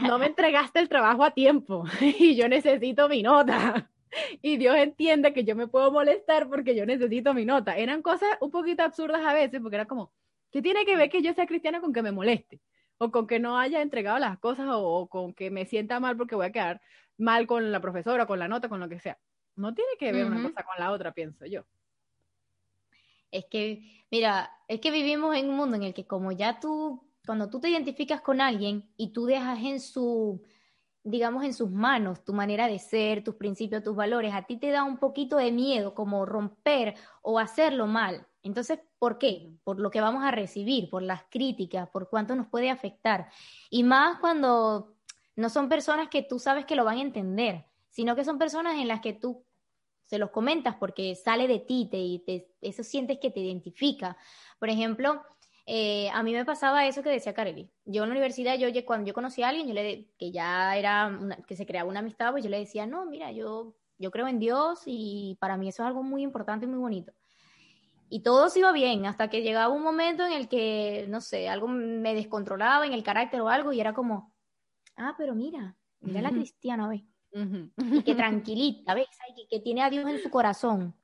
no 0.03 0.19
me 0.19 0.27
entregaste 0.27 0.79
el 0.79 0.89
trabajo 0.89 1.23
a 1.23 1.31
tiempo 1.31 1.85
y 2.19 2.35
yo 2.35 2.47
necesito 2.47 3.09
mi 3.09 3.23
nota. 3.23 3.89
Y 4.41 4.57
Dios 4.57 4.75
entiende 4.75 5.33
que 5.33 5.43
yo 5.43 5.55
me 5.55 5.67
puedo 5.67 5.91
molestar 5.91 6.47
porque 6.49 6.75
yo 6.75 6.85
necesito 6.85 7.33
mi 7.33 7.45
nota. 7.45 7.77
Eran 7.77 8.01
cosas 8.01 8.29
un 8.41 8.51
poquito 8.51 8.83
absurdas 8.83 9.21
a 9.25 9.33
veces 9.33 9.59
porque 9.61 9.75
era 9.75 9.85
como, 9.85 10.11
¿qué 10.51 10.61
tiene 10.61 10.85
que 10.85 10.95
ver 10.95 11.09
que 11.09 11.21
yo 11.21 11.33
sea 11.33 11.45
cristiana 11.45 11.81
con 11.81 11.93
que 11.93 12.01
me 12.01 12.11
moleste? 12.11 12.59
O 12.97 13.11
con 13.11 13.27
que 13.27 13.39
no 13.39 13.57
haya 13.57 13.81
entregado 13.81 14.19
las 14.19 14.39
cosas 14.39 14.67
o, 14.69 15.07
con 15.07 15.33
que 15.33 15.51
me 15.51 15.65
sienta 15.65 15.99
mal 15.99 16.17
porque 16.17 16.35
voy 16.35 16.47
a 16.47 16.51
quedar 16.51 16.81
mal 17.17 17.47
con 17.47 17.71
la 17.71 17.81
profesora, 17.81 18.25
con 18.25 18.39
la 18.39 18.47
nota, 18.47 18.69
con 18.69 18.79
lo 18.79 18.89
que 18.89 18.99
sea. 18.99 19.17
No 19.55 19.73
tiene 19.73 19.91
que 19.99 20.11
ver 20.11 20.25
una 20.25 20.41
cosa 20.41 20.63
con 20.63 20.75
la 20.79 20.91
otra, 20.91 21.13
pienso 21.13 21.45
yo. 21.45 21.65
Es 23.31 23.45
que, 23.45 24.05
mira, 24.09 24.51
es 24.67 24.79
que 24.79 24.91
vivimos 24.91 25.35
en 25.35 25.49
un 25.49 25.55
mundo 25.55 25.75
en 25.75 25.83
el 25.83 25.93
que 25.93 26.07
como 26.07 26.31
ya 26.31 26.59
tú, 26.59 27.03
cuando 27.25 27.49
tú 27.49 27.59
te 27.59 27.69
identificas 27.69 28.21
con 28.21 28.41
alguien 28.41 28.89
y 28.97 29.11
tú 29.11 29.25
dejas 29.25 29.59
en 29.59 29.79
su, 29.79 30.41
digamos, 31.03 31.43
en 31.43 31.53
sus 31.53 31.71
manos 31.71 32.23
tu 32.23 32.33
manera 32.33 32.67
de 32.67 32.79
ser, 32.79 33.23
tus 33.23 33.35
principios, 33.35 33.83
tus 33.83 33.95
valores, 33.95 34.33
a 34.33 34.43
ti 34.43 34.57
te 34.57 34.69
da 34.69 34.83
un 34.83 34.97
poquito 34.97 35.37
de 35.37 35.51
miedo 35.51 35.93
como 35.93 36.25
romper 36.25 36.95
o 37.21 37.39
hacerlo 37.39 37.87
mal. 37.87 38.27
Entonces, 38.43 38.79
¿por 38.99 39.17
qué? 39.17 39.51
Por 39.63 39.79
lo 39.79 39.91
que 39.91 40.01
vamos 40.01 40.23
a 40.23 40.31
recibir, 40.31 40.89
por 40.89 41.01
las 41.01 41.23
críticas, 41.29 41.89
por 41.89 42.09
cuánto 42.09 42.35
nos 42.35 42.47
puede 42.47 42.69
afectar. 42.69 43.29
Y 43.69 43.83
más 43.83 44.19
cuando 44.19 44.95
no 45.35 45.49
son 45.49 45.69
personas 45.69 46.09
que 46.09 46.23
tú 46.23 46.39
sabes 46.39 46.65
que 46.65 46.75
lo 46.75 46.85
van 46.85 46.97
a 46.97 47.01
entender, 47.01 47.65
sino 47.89 48.15
que 48.15 48.23
son 48.25 48.37
personas 48.37 48.75
en 48.77 48.87
las 48.87 49.01
que 49.01 49.13
tú 49.13 49.45
se 50.05 50.17
los 50.17 50.31
comentas 50.31 50.75
porque 50.75 51.15
sale 51.15 51.47
de 51.47 51.59
ti, 51.59 51.87
te, 51.89 52.23
te, 52.25 52.51
eso 52.61 52.83
sientes 52.83 53.19
que 53.19 53.29
te 53.29 53.41
identifica. 53.41 54.17
Por 54.57 54.69
ejemplo, 54.69 55.23
eh, 55.71 56.09
a 56.15 56.23
mí 56.23 56.33
me 56.33 56.45
pasaba 56.45 56.87
eso 56.87 57.03
que 57.03 57.11
decía 57.11 57.35
Kareli. 57.35 57.69
Yo 57.85 58.01
en 58.01 58.09
la 58.09 58.13
universidad, 58.13 58.57
yo 58.57 58.69
cuando 58.87 59.05
yo 59.05 59.13
conocí 59.13 59.43
a 59.43 59.49
alguien, 59.49 59.67
yo 59.67 59.75
le, 59.75 60.07
que 60.17 60.31
ya 60.31 60.75
era, 60.75 61.15
que 61.45 61.55
se 61.55 61.67
creaba 61.67 61.87
una 61.87 61.99
amistad, 61.99 62.31
pues 62.31 62.43
yo 62.43 62.49
le 62.49 62.57
decía, 62.57 62.87
no, 62.87 63.05
mira, 63.05 63.31
yo, 63.31 63.75
yo 63.99 64.09
creo 64.09 64.27
en 64.27 64.39
Dios 64.39 64.81
y 64.87 65.37
para 65.39 65.57
mí 65.57 65.69
eso 65.69 65.83
es 65.83 65.87
algo 65.87 66.01
muy 66.01 66.23
importante 66.23 66.65
y 66.65 66.69
muy 66.69 66.79
bonito. 66.79 67.13
Y 68.09 68.21
todo 68.21 68.49
se 68.49 68.61
iba 68.61 68.71
bien, 68.71 69.05
hasta 69.05 69.29
que 69.29 69.43
llegaba 69.43 69.71
un 69.71 69.83
momento 69.83 70.25
en 70.25 70.31
el 70.31 70.47
que, 70.47 71.05
no 71.07 71.21
sé, 71.21 71.47
algo 71.47 71.67
me 71.67 72.15
descontrolaba 72.15 72.87
en 72.87 72.93
el 72.93 73.03
carácter 73.03 73.39
o 73.41 73.49
algo 73.49 73.71
y 73.71 73.79
era 73.79 73.93
como, 73.93 74.33
ah, 74.97 75.13
pero 75.19 75.35
mira, 75.35 75.77
mira 75.99 76.23
la 76.23 76.31
cristiana, 76.31 76.87
¿ves? 76.87 77.03
Y 77.77 78.01
que 78.01 78.15
tranquilita, 78.15 78.95
¿ves? 78.95 79.05
Que, 79.35 79.47
que 79.47 79.59
tiene 79.59 79.83
a 79.83 79.91
Dios 79.91 80.09
en 80.09 80.19
su 80.19 80.31
corazón. 80.31 80.95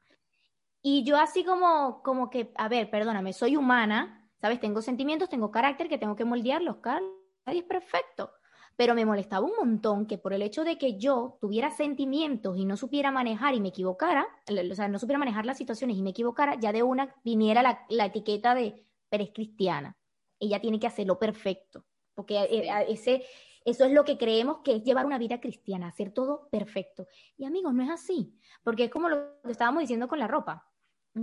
Y 0.82 1.04
yo 1.04 1.18
así 1.18 1.44
como, 1.44 2.02
como 2.02 2.32
que, 2.32 2.52
a 2.56 2.68
ver, 2.68 2.90
perdóname, 2.90 3.32
soy 3.32 3.56
humana, 3.56 4.24
¿sabes? 4.40 4.60
Tengo 4.60 4.82
sentimientos, 4.82 5.30
tengo 5.30 5.52
carácter 5.52 5.90
que 5.90 5.98
tengo 5.98 6.16
que 6.16 6.26
moldearlos, 6.26 6.78
Carlos. 6.78 7.12
Nadie 7.46 7.60
es 7.60 7.66
perfecto. 7.66 8.32
Pero 8.76 8.94
me 8.94 9.06
molestaba 9.06 9.46
un 9.46 9.56
montón 9.56 10.06
que 10.06 10.18
por 10.18 10.34
el 10.34 10.42
hecho 10.42 10.64
de 10.64 10.78
que 10.78 10.98
yo 10.98 11.38
tuviera 11.40 11.72
sentimientos 11.72 12.58
y 12.58 12.66
no 12.66 12.76
supiera 12.76 13.10
manejar 13.12 13.54
y 13.54 13.62
me 13.62 13.70
equivocara, 13.70 14.28
o 14.50 14.76
sea, 14.76 14.90
no 14.90 15.00
supiera 15.00 15.18
manejar 15.18 15.46
las 15.46 15.58
situaciones 15.58 15.96
y 15.98 16.02
me 16.02 16.10
equivocara, 16.10 16.56
ya 16.56 16.74
de 16.74 16.84
una 16.84 17.16
viniera 17.24 17.64
la, 17.64 17.86
la 17.90 18.06
etiqueta 18.06 18.54
de, 18.54 18.86
pero 19.10 19.24
es 19.24 19.32
cristiana. 19.32 19.96
Ella 20.40 20.60
tiene 20.60 20.80
que 20.80 20.88
hacerlo 20.88 21.18
perfecto. 21.18 21.86
Porque 22.16 22.38
eh, 22.38 22.86
ese, 22.90 23.24
eso 23.66 23.86
es 23.86 23.92
lo 23.92 24.06
que 24.06 24.18
creemos 24.18 24.60
que 24.64 24.78
es 24.78 24.84
llevar 24.84 25.06
una 25.06 25.18
vida 25.18 25.40
cristiana, 25.40 25.88
hacer 25.88 26.12
todo 26.12 26.48
perfecto. 26.50 27.08
Y 27.38 27.46
amigos, 27.46 27.74
no 27.74 27.84
es 27.84 27.90
así, 27.90 28.34
porque 28.64 28.86
es 28.86 28.92
como 28.92 29.10
lo 29.10 29.42
que 29.44 29.52
estábamos 29.52 29.82
diciendo 29.82 30.08
con 30.08 30.20
la 30.20 30.28
ropa. 30.28 30.72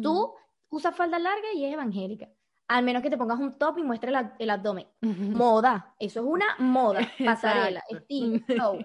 Tú 0.01 0.35
usas 0.71 0.97
falda 0.97 1.19
larga 1.19 1.53
y 1.55 1.65
es 1.67 1.73
evangélica. 1.73 2.31
Al 2.73 2.85
menos 2.85 3.03
que 3.03 3.11
te 3.11 3.19
pongas 3.19 3.39
un 3.39 3.59
top 3.59 3.79
y 3.79 3.83
muestres 3.83 4.15
el, 4.39 4.51
abdomen. 4.51 4.87
Moda. 5.01 5.95
Eso 5.99 6.21
es 6.21 6.27
una 6.27 6.57
moda. 6.59 7.01
Pasarela, 7.25 7.83
estilo, 7.89 8.79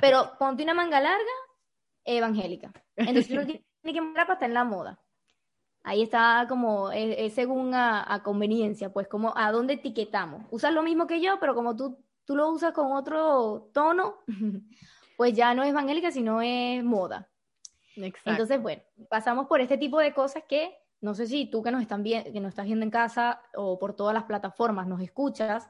Pero 0.00 0.32
ponte 0.38 0.62
una 0.62 0.74
manga 0.74 1.00
larga, 1.00 1.32
evangélica. 2.04 2.72
Entonces 2.96 3.30
uno 3.30 3.44
tiene 3.82 3.94
que 3.94 4.00
mostrar 4.00 4.26
para 4.26 4.34
estar 4.34 4.48
en 4.48 4.54
la 4.54 4.64
moda. 4.64 5.00
Ahí 5.84 6.02
está 6.02 6.46
como, 6.48 6.92
es, 6.92 7.32
según 7.34 7.74
a, 7.74 8.04
a, 8.12 8.22
conveniencia, 8.22 8.92
pues 8.92 9.08
como 9.08 9.36
a 9.36 9.50
dónde 9.50 9.74
etiquetamos. 9.74 10.44
Usas 10.50 10.72
lo 10.72 10.82
mismo 10.82 11.06
que 11.06 11.20
yo, 11.20 11.40
pero 11.40 11.54
como 11.54 11.74
tú 11.74 11.98
tú 12.24 12.36
lo 12.36 12.48
usas 12.50 12.72
con 12.72 12.92
otro 12.92 13.70
tono, 13.72 14.18
pues 15.16 15.34
ya 15.34 15.54
no 15.54 15.62
es 15.62 15.70
evangélica, 15.70 16.10
sino 16.10 16.40
es 16.42 16.82
moda. 16.82 17.28
Exacto. 17.96 18.30
Entonces, 18.30 18.62
bueno, 18.62 18.82
pasamos 19.10 19.46
por 19.46 19.60
este 19.60 19.76
tipo 19.76 19.98
de 19.98 20.14
cosas 20.14 20.44
que 20.48 20.78
no 21.02 21.14
sé 21.14 21.26
si 21.26 21.50
tú 21.50 21.62
que 21.62 21.70
nos, 21.70 21.82
están 21.82 22.02
que 22.02 22.40
nos 22.40 22.50
estás 22.50 22.64
viendo 22.64 22.84
en 22.84 22.90
casa 22.90 23.42
o 23.54 23.78
por 23.78 23.94
todas 23.94 24.14
las 24.14 24.24
plataformas 24.24 24.86
nos 24.86 25.02
escuchas, 25.02 25.68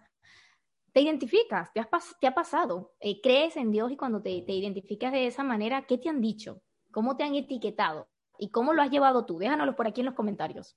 te 0.92 1.00
identificas, 1.00 1.72
te, 1.72 1.80
has 1.80 1.88
te 2.20 2.26
ha 2.26 2.34
pasado, 2.34 2.92
eh, 3.00 3.20
crees 3.20 3.56
en 3.56 3.72
Dios 3.72 3.90
y 3.90 3.96
cuando 3.96 4.22
te, 4.22 4.42
te 4.42 4.52
identificas 4.52 5.10
de 5.10 5.26
esa 5.26 5.42
manera, 5.42 5.82
¿qué 5.82 5.98
te 5.98 6.10
han 6.10 6.20
dicho? 6.20 6.60
¿Cómo 6.90 7.16
te 7.16 7.24
han 7.24 7.34
etiquetado? 7.34 8.08
¿Y 8.38 8.50
cómo 8.50 8.74
lo 8.74 8.82
has 8.82 8.90
llevado 8.90 9.24
tú? 9.24 9.38
Déjanoslo 9.38 9.74
por 9.74 9.86
aquí 9.86 10.02
en 10.02 10.06
los 10.06 10.14
comentarios. 10.14 10.76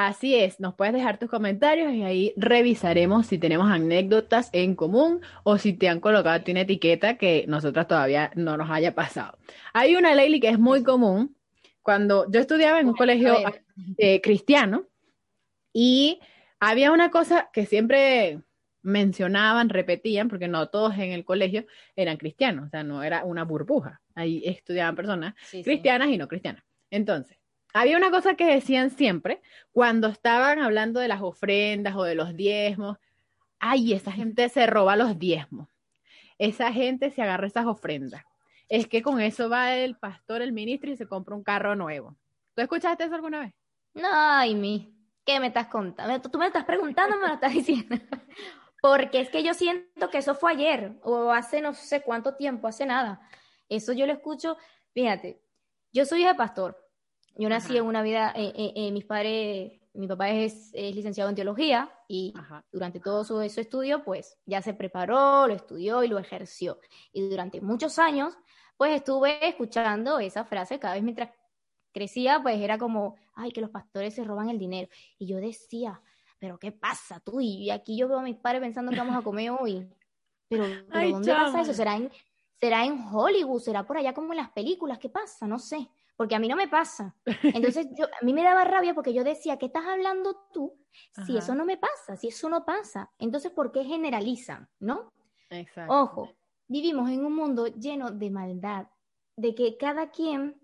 Así 0.00 0.36
es, 0.36 0.60
nos 0.60 0.76
puedes 0.76 0.94
dejar 0.94 1.18
tus 1.18 1.28
comentarios 1.28 1.92
y 1.92 2.04
ahí 2.04 2.32
revisaremos 2.36 3.26
si 3.26 3.36
tenemos 3.36 3.68
anécdotas 3.68 4.48
en 4.52 4.76
común 4.76 5.22
o 5.42 5.58
si 5.58 5.72
te 5.72 5.88
han 5.88 5.98
colocado 5.98 6.40
una 6.52 6.60
etiqueta 6.60 7.18
que 7.18 7.46
nosotras 7.48 7.88
todavía 7.88 8.30
no 8.36 8.56
nos 8.56 8.70
haya 8.70 8.94
pasado. 8.94 9.36
Hay 9.72 9.96
una 9.96 10.14
ley 10.14 10.38
que 10.38 10.50
es 10.50 10.58
muy 10.60 10.84
común. 10.84 11.34
Cuando 11.88 12.30
yo 12.30 12.38
estudiaba 12.38 12.80
en 12.80 12.88
un 12.88 12.94
colegio 12.94 13.34
eh, 13.96 14.20
cristiano 14.20 14.86
y 15.72 16.20
había 16.60 16.92
una 16.92 17.10
cosa 17.10 17.48
que 17.50 17.64
siempre 17.64 18.42
mencionaban, 18.82 19.70
repetían, 19.70 20.28
porque 20.28 20.48
no 20.48 20.68
todos 20.68 20.92
en 20.98 21.12
el 21.12 21.24
colegio 21.24 21.64
eran 21.96 22.18
cristianos, 22.18 22.66
o 22.66 22.68
sea, 22.68 22.82
no 22.82 23.02
era 23.02 23.24
una 23.24 23.44
burbuja. 23.44 24.02
Ahí 24.14 24.42
estudiaban 24.44 24.96
personas 24.96 25.34
cristianas 25.64 26.08
y 26.10 26.18
no 26.18 26.28
cristianas. 26.28 26.62
Entonces, 26.90 27.38
había 27.72 27.96
una 27.96 28.10
cosa 28.10 28.34
que 28.34 28.44
decían 28.44 28.90
siempre 28.90 29.40
cuando 29.72 30.08
estaban 30.08 30.58
hablando 30.58 31.00
de 31.00 31.08
las 31.08 31.22
ofrendas 31.22 31.96
o 31.96 32.02
de 32.02 32.14
los 32.14 32.36
diezmos. 32.36 32.98
Ay, 33.60 33.94
esa 33.94 34.12
gente 34.12 34.50
se 34.50 34.66
roba 34.66 34.94
los 34.94 35.18
diezmos. 35.18 35.70
Esa 36.36 36.70
gente 36.70 37.10
se 37.12 37.22
agarra 37.22 37.46
esas 37.46 37.64
ofrendas. 37.64 38.24
Es 38.68 38.86
que 38.86 39.02
con 39.02 39.20
eso 39.20 39.48
va 39.48 39.74
el 39.74 39.96
pastor, 39.96 40.42
el 40.42 40.52
ministro 40.52 40.90
y 40.90 40.96
se 40.96 41.06
compra 41.06 41.34
un 41.34 41.42
carro 41.42 41.74
nuevo. 41.74 42.16
¿Tú 42.54 42.62
escuchaste 42.62 43.04
eso 43.04 43.14
alguna 43.14 43.40
vez? 43.40 43.54
No, 43.94 44.08
ay, 44.12 44.54
mi. 44.54 44.94
¿Qué 45.24 45.40
me 45.40 45.48
estás 45.48 45.68
contando? 45.68 46.30
Tú 46.30 46.38
me 46.38 46.46
estás 46.46 46.64
preguntando, 46.64 47.16
me 47.16 47.28
lo 47.28 47.34
estás 47.34 47.52
diciendo. 47.52 47.96
Porque 48.80 49.20
es 49.20 49.30
que 49.30 49.42
yo 49.42 49.54
siento 49.54 50.10
que 50.10 50.18
eso 50.18 50.34
fue 50.34 50.52
ayer 50.52 50.98
o 51.02 51.32
hace 51.32 51.60
no 51.60 51.74
sé 51.74 52.02
cuánto 52.02 52.34
tiempo, 52.34 52.68
hace 52.68 52.86
nada. 52.86 53.20
Eso 53.68 53.92
yo 53.92 54.06
lo 54.06 54.12
escucho. 54.12 54.56
Fíjate, 54.94 55.42
yo 55.92 56.04
soy 56.04 56.20
hija 56.20 56.32
de 56.32 56.38
pastor 56.38 56.88
yo 57.38 57.48
nací 57.48 57.76
en 57.76 57.84
una 57.84 58.02
vida, 58.02 58.32
eh, 58.34 58.52
eh, 58.54 58.72
eh, 58.74 58.90
mis 58.90 59.04
padres, 59.04 59.80
mi 59.94 60.08
papá 60.08 60.30
es, 60.30 60.72
licenciado 60.74 61.30
en 61.30 61.36
teología 61.36 61.88
y 62.08 62.34
durante 62.72 62.98
todo 62.98 63.22
su, 63.22 63.48
su, 63.48 63.60
estudio, 63.60 64.02
pues 64.04 64.36
ya 64.44 64.60
se 64.60 64.74
preparó, 64.74 65.46
lo 65.46 65.54
estudió 65.54 66.02
y 66.02 66.08
lo 66.08 66.18
ejerció. 66.18 66.80
Y 67.12 67.28
durante 67.28 67.60
muchos 67.60 68.00
años, 68.00 68.36
pues 68.78 68.94
estuve 68.94 69.46
escuchando 69.46 70.18
esa 70.18 70.44
frase 70.46 70.78
cada 70.78 70.94
vez 70.94 71.02
mientras 71.02 71.28
crecía, 71.92 72.40
pues 72.42 72.58
era 72.58 72.78
como, 72.78 73.16
ay, 73.34 73.50
que 73.50 73.60
los 73.60 73.68
pastores 73.68 74.14
se 74.14 74.24
roban 74.24 74.48
el 74.48 74.58
dinero. 74.58 74.88
Y 75.18 75.26
yo 75.26 75.36
decía, 75.36 76.00
pero 76.38 76.58
¿qué 76.58 76.72
pasa 76.72 77.20
tú? 77.20 77.40
Y 77.40 77.68
aquí 77.70 77.98
yo 77.98 78.08
veo 78.08 78.20
a 78.20 78.22
mis 78.22 78.36
padres 78.36 78.62
pensando 78.62 78.90
que 78.90 78.98
vamos 78.98 79.16
a 79.16 79.22
comer 79.22 79.50
hoy. 79.50 79.86
Pero, 80.48 80.64
¿dónde 81.12 81.34
pasa 81.34 81.60
eso? 81.60 81.74
¿Será 81.74 81.96
en, 81.96 82.10
¿Será 82.54 82.86
en 82.86 83.04
Hollywood? 83.12 83.60
¿Será 83.60 83.86
por 83.86 83.98
allá 83.98 84.14
como 84.14 84.32
en 84.32 84.38
las 84.38 84.50
películas? 84.50 84.98
¿Qué 84.98 85.10
pasa? 85.10 85.46
No 85.46 85.58
sé 85.58 85.90
porque 86.18 86.34
a 86.34 86.40
mí 86.40 86.48
no 86.48 86.56
me 86.56 86.66
pasa. 86.66 87.14
Entonces, 87.44 87.86
yo, 87.96 88.06
a 88.06 88.24
mí 88.24 88.32
me 88.32 88.42
daba 88.42 88.64
rabia 88.64 88.92
porque 88.92 89.14
yo 89.14 89.22
decía, 89.22 89.56
¿qué 89.56 89.66
estás 89.66 89.86
hablando 89.86 90.34
tú 90.52 90.76
si 91.24 91.36
eso 91.36 91.54
no 91.54 91.64
me 91.64 91.76
pasa? 91.76 92.16
Si 92.16 92.26
eso 92.26 92.48
no 92.48 92.64
pasa. 92.64 93.12
Entonces, 93.20 93.52
¿por 93.52 93.70
qué 93.70 93.84
generalizan? 93.84 94.68
¿No? 94.80 95.12
Exacto. 95.48 95.94
Ojo, 95.94 96.32
vivimos 96.68 97.10
en 97.10 97.24
un 97.24 97.34
mundo 97.34 97.66
lleno 97.66 98.10
de 98.10 98.30
maldad, 98.30 98.86
de 99.36 99.54
que 99.54 99.76
cada 99.76 100.10
quien, 100.10 100.60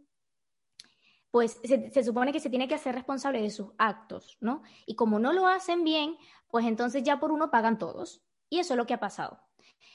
pues 1.31 1.61
se, 1.65 2.05
supone 2.05 2.33
que 2.33 2.41
se 2.41 2.51
tiene 2.51 2.69
que 2.69 2.75
hacer 2.75 2.95
responsable 2.95 3.43
de 3.43 3.51
sus 3.51 3.73
actos, 3.79 4.37
¿no? 4.41 4.63
Y 4.87 4.95
como 4.95 5.19
no 5.19 5.33
lo 5.33 5.49
hacen 5.49 5.83
bien, 5.83 6.17
pues 6.49 6.67
entonces 6.67 7.03
ya 7.03 7.19
por 7.19 7.33
uno 7.33 7.51
pagan 7.51 7.79
todos. 7.79 8.23
Y 8.49 8.61
eso 8.61 8.75
es 8.75 8.79
lo 8.79 8.87
que 8.87 8.95
ha 8.95 9.01
pasado. 9.01 9.41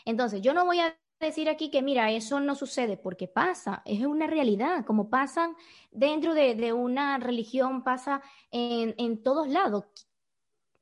Entonces, 0.04 0.42
yo 0.42 0.54
no 0.54 0.66
voy 0.66 0.80
a 0.80 0.98
decir 1.20 1.50
aquí 1.50 1.70
que, 1.70 1.82
mira, 1.82 2.12
eso 2.12 2.40
no 2.40 2.56
sucede 2.56 2.98
porque 2.98 3.28
pasa, 3.28 3.82
es 3.86 4.06
una 4.06 4.28
realidad, 4.28 4.86
como 4.86 5.10
pasan 5.10 5.56
dentro 5.92 6.34
de, 6.34 6.74
una 6.74 7.18
religión, 7.20 7.84
pasa 7.84 8.22
en, 8.52 8.96
en, 8.98 9.22
todos 9.22 9.48
lados. 9.48 9.86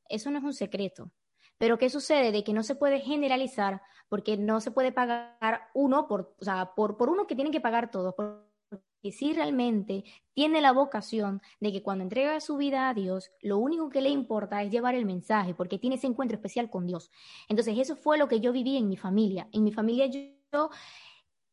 Eso 0.10 0.31
no 0.31 0.38
es 0.38 0.43
un 0.43 0.53
secreto. 0.53 1.12
Pero 1.57 1.77
¿qué 1.77 1.89
sucede? 1.89 2.31
De 2.31 2.43
que 2.43 2.53
no 2.53 2.63
se 2.63 2.75
puede 2.75 2.99
generalizar 2.99 3.81
porque 4.09 4.37
no 4.37 4.61
se 4.61 4.71
puede 4.71 4.91
pagar 4.91 5.69
uno 5.73 6.07
por, 6.07 6.35
o 6.39 6.43
sea, 6.43 6.73
por, 6.75 6.97
por 6.97 7.09
uno 7.09 7.27
que 7.27 7.35
tienen 7.35 7.51
que 7.51 7.61
pagar 7.61 7.91
todos. 7.91 8.13
Porque 8.15 9.11
si 9.11 9.33
realmente 9.33 10.03
tiene 10.33 10.61
la 10.61 10.71
vocación 10.71 11.41
de 11.59 11.71
que 11.71 11.83
cuando 11.83 12.03
entrega 12.03 12.39
su 12.39 12.57
vida 12.57 12.89
a 12.89 12.93
Dios, 12.93 13.31
lo 13.41 13.57
único 13.57 13.89
que 13.89 14.01
le 14.01 14.09
importa 14.09 14.61
es 14.61 14.71
llevar 14.71 14.95
el 14.95 15.05
mensaje, 15.05 15.53
porque 15.53 15.79
tiene 15.79 15.95
ese 15.95 16.07
encuentro 16.07 16.35
especial 16.35 16.69
con 16.69 16.85
Dios. 16.85 17.11
Entonces, 17.49 17.77
eso 17.77 17.95
fue 17.95 18.17
lo 18.17 18.27
que 18.27 18.39
yo 18.39 18.51
viví 18.51 18.77
en 18.77 18.87
mi 18.87 18.97
familia. 18.97 19.47
En 19.51 19.63
mi 19.63 19.71
familia 19.71 20.05
yo, 20.07 20.69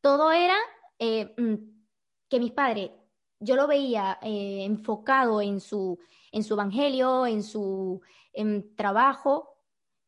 todo 0.01 0.33
era, 0.33 0.57
eh, 0.99 1.35
mm, 1.37 1.55
que 2.29 2.41
mis 2.41 2.53
padres, 2.53 2.91
yo 3.41 3.57
lo 3.57 3.67
veía 3.67 4.19
eh, 4.23 4.65
enfocado 4.65 5.41
en 5.41 5.61
su, 5.61 5.99
en 6.33 6.43
su 6.43 6.55
evangelio, 6.55 7.27
en 7.27 7.43
su 7.43 8.01
en 8.33 8.75
trabajo, 8.75 9.54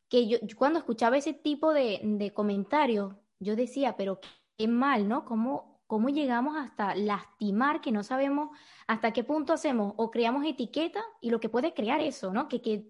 que 0.09 0.27
yo, 0.27 0.37
cuando 0.55 0.79
escuchaba 0.79 1.17
ese 1.17 1.33
tipo 1.33 1.73
de, 1.73 1.99
de 2.03 2.33
comentarios, 2.33 3.15
yo 3.39 3.55
decía, 3.55 3.95
pero 3.97 4.19
qué 4.57 4.67
mal, 4.67 5.07
¿no? 5.07 5.25
¿Cómo, 5.25 5.81
¿Cómo 5.87 6.09
llegamos 6.09 6.57
hasta 6.57 6.95
lastimar 6.95 7.81
que 7.81 7.91
no 7.91 8.03
sabemos 8.03 8.49
hasta 8.87 9.13
qué 9.13 9.23
punto 9.23 9.53
hacemos 9.53 9.93
o 9.97 10.11
creamos 10.11 10.45
etiqueta 10.45 11.01
y 11.21 11.29
lo 11.29 11.39
que 11.39 11.49
puede 11.49 11.73
crear 11.73 12.01
eso, 12.01 12.33
¿no? 12.33 12.47
Que, 12.47 12.61
que 12.61 12.89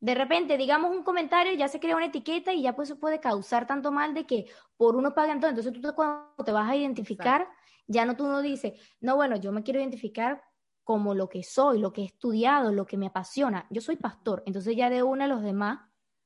de 0.00 0.14
repente 0.16 0.58
digamos 0.58 0.90
un 0.90 1.04
comentario, 1.04 1.52
ya 1.54 1.68
se 1.68 1.78
crea 1.78 1.94
una 1.94 2.06
etiqueta 2.06 2.52
y 2.52 2.62
ya 2.62 2.74
pues 2.74 2.90
eso 2.90 2.98
puede 2.98 3.20
causar 3.20 3.68
tanto 3.68 3.92
mal 3.92 4.14
de 4.14 4.26
que 4.26 4.46
por 4.76 4.96
uno 4.96 5.14
paga 5.14 5.38
todo. 5.38 5.50
Entonces 5.50 5.72
tú 5.72 5.94
cuando 5.94 6.44
te 6.44 6.50
vas 6.50 6.68
a 6.68 6.74
identificar, 6.74 7.48
ya 7.86 8.04
no 8.04 8.16
tú 8.16 8.26
no 8.26 8.42
dices, 8.42 8.72
no, 9.00 9.14
bueno, 9.14 9.36
yo 9.36 9.52
me 9.52 9.62
quiero 9.62 9.78
identificar 9.78 10.42
como 10.82 11.14
lo 11.14 11.28
que 11.28 11.44
soy, 11.44 11.78
lo 11.78 11.92
que 11.92 12.02
he 12.02 12.06
estudiado, 12.06 12.72
lo 12.72 12.86
que 12.86 12.96
me 12.96 13.06
apasiona. 13.06 13.66
Yo 13.70 13.80
soy 13.80 13.94
pastor, 13.94 14.42
entonces 14.46 14.74
ya 14.74 14.90
de 14.90 15.04
una 15.04 15.26
a 15.26 15.28
los 15.28 15.42
demás, 15.42 15.78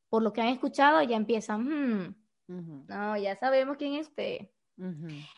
por 0.08 0.22
lo 0.22 0.32
que 0.32 0.40
han 0.40 0.48
escuchado, 0.48 1.02
ya 1.02 1.16
empiezan, 1.16 1.64
hmm, 1.64 2.16
no, 2.88 3.16
ya 3.16 3.36
sabemos 3.36 3.76
quién 3.76 3.94
es 3.94 4.08
usted. 4.08 4.48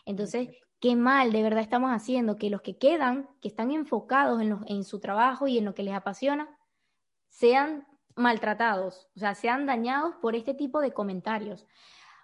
Entonces, 0.05 0.49
qué 0.79 0.95
mal 0.95 1.31
de 1.31 1.43
verdad 1.43 1.61
estamos 1.61 1.91
haciendo 1.91 2.37
que 2.37 2.49
los 2.49 2.61
que 2.61 2.77
quedan, 2.77 3.29
que 3.41 3.47
están 3.47 3.71
enfocados 3.71 4.41
en, 4.41 4.57
en 4.67 4.83
su 4.83 4.99
trabajo 4.99 5.47
y 5.47 5.57
en 5.57 5.65
lo 5.65 5.73
que 5.73 5.83
les 5.83 5.93
apasiona, 5.93 6.49
sean 7.27 7.87
maltratados, 8.15 9.07
o 9.15 9.19
sea, 9.19 9.33
sean 9.33 9.65
dañados 9.65 10.15
por 10.15 10.35
este 10.35 10.53
tipo 10.53 10.81
de 10.81 10.91
comentarios. 10.91 11.65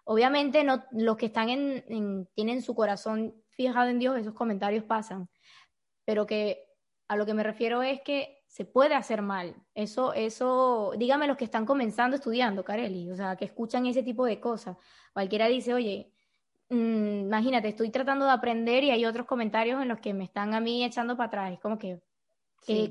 Obviamente, 0.04 0.64
no, 0.64 0.84
los 0.92 1.18
que 1.18 1.28
están 1.28 1.50
en, 1.50 2.28
tienen 2.36 2.62
su 2.62 2.76
corazón 2.76 3.34
fijado 3.50 3.90
en 3.90 4.00
Dios, 4.00 4.18
esos 4.18 4.34
comentarios 4.34 4.84
pasan, 4.84 5.30
pero 6.04 6.28
que 6.28 6.64
a 7.08 7.16
lo 7.16 7.26
que 7.26 7.34
me 7.34 7.44
refiero 7.44 7.82
es 7.82 8.02
que 8.02 8.35
se 8.56 8.64
puede 8.64 8.96
hacer 8.96 9.22
mal. 9.22 9.56
Eso, 9.74 10.14
eso, 10.14 10.94
dígame 10.98 11.28
los 11.28 11.38
que 11.38 11.46
están 11.46 11.66
comenzando 11.66 12.16
estudiando, 12.16 12.64
Carelli, 12.64 13.12
o 13.12 13.16
sea, 13.16 13.36
que 13.36 13.46
escuchan 13.46 13.86
ese 13.86 14.04
tipo 14.04 14.26
de 14.26 14.40
cosas. 14.40 14.78
Cualquiera 15.14 15.48
dice, 15.48 15.74
oye, 15.74 16.14
Mm, 16.70 17.26
imagínate, 17.28 17.68
estoy 17.70 17.92
tratando 17.92 18.26
de 18.26 18.32
aprender 18.32 18.84
y 18.84 18.92
hay 18.92 19.06
otros 19.06 19.28
comentarios 19.28 19.82
en 19.82 19.88
los 19.88 20.00
que 20.00 20.14
me 20.14 20.24
están 20.24 20.54
a 20.56 20.60
mí 20.60 20.84
echando 20.84 21.16
para 21.16 21.28
atrás. 21.28 21.54
Es 21.54 21.60
como 21.60 21.78
que, 21.78 22.02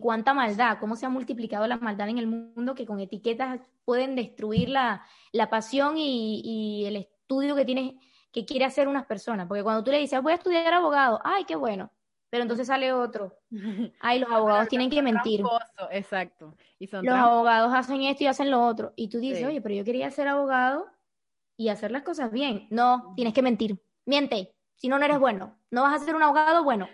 cuánta 0.01 0.35
maldad, 0.35 0.79
cómo 0.79 0.95
se 0.97 1.07
ha 1.07 1.09
multiplicado 1.09 1.67
la 1.67 1.79
maldad 1.79 2.09
en 2.09 2.19
el 2.19 2.29
mundo 2.29 2.75
que 2.75 2.87
con 2.87 3.01
etiquetas 3.01 3.61
pueden 3.85 4.15
destruir 4.15 4.69
la, 4.69 5.05
la 5.33 5.51
pasión 5.51 5.99
y, 5.99 6.41
y, 6.45 6.87
el 6.87 6.97
estudio 6.97 7.57
que 7.57 7.65
tiene, 7.65 7.99
que 8.33 8.45
quiere 8.45 8.65
hacer 8.65 8.87
unas 8.87 9.07
personas. 9.07 9.49
Porque 9.49 9.65
cuando 9.65 9.83
tú 9.83 9.91
le 9.91 9.99
dices, 9.99 10.23
voy 10.23 10.33
a 10.33 10.37
estudiar 10.37 10.73
abogado, 10.73 11.21
ay, 11.25 11.45
qué 11.45 11.57
bueno. 11.57 11.91
Pero 12.35 12.43
entonces 12.43 12.67
sale 12.67 12.93
otro. 12.93 13.39
Ay, 14.01 14.19
los 14.19 14.29
abogados 14.29 14.67
tienen 14.67 14.91
que 14.91 15.01
mentir. 15.01 15.41
Exacto. 15.93 16.57
Y 16.81 16.89
son 16.89 17.07
los 17.07 17.15
abogados 17.15 17.73
hacen 17.73 18.03
esto 18.03 18.25
y 18.25 18.27
hacen 18.27 18.51
lo 18.51 18.67
otro. 18.67 18.93
Y 18.97 19.09
tú 19.09 19.21
dices, 19.21 19.47
oye, 19.47 19.61
pero 19.61 19.77
yo 19.77 19.85
quería 19.85 20.11
ser 20.11 20.27
abogado 20.27 20.89
y 21.57 21.69
hacer 21.69 21.93
las 21.93 22.03
cosas 22.03 22.33
bien. 22.33 22.67
No, 22.71 23.13
tienes 23.15 23.35
que 23.35 23.43
mentir. 23.43 23.81
Miente. 24.05 24.53
Si 24.75 24.89
no, 24.89 24.99
no 24.99 25.05
eres 25.05 25.21
bueno. 25.21 25.57
No 25.71 25.83
vas 25.83 26.03
a 26.03 26.05
ser 26.05 26.17
un 26.17 26.25
abogado 26.25 26.65
bueno. 26.65 26.89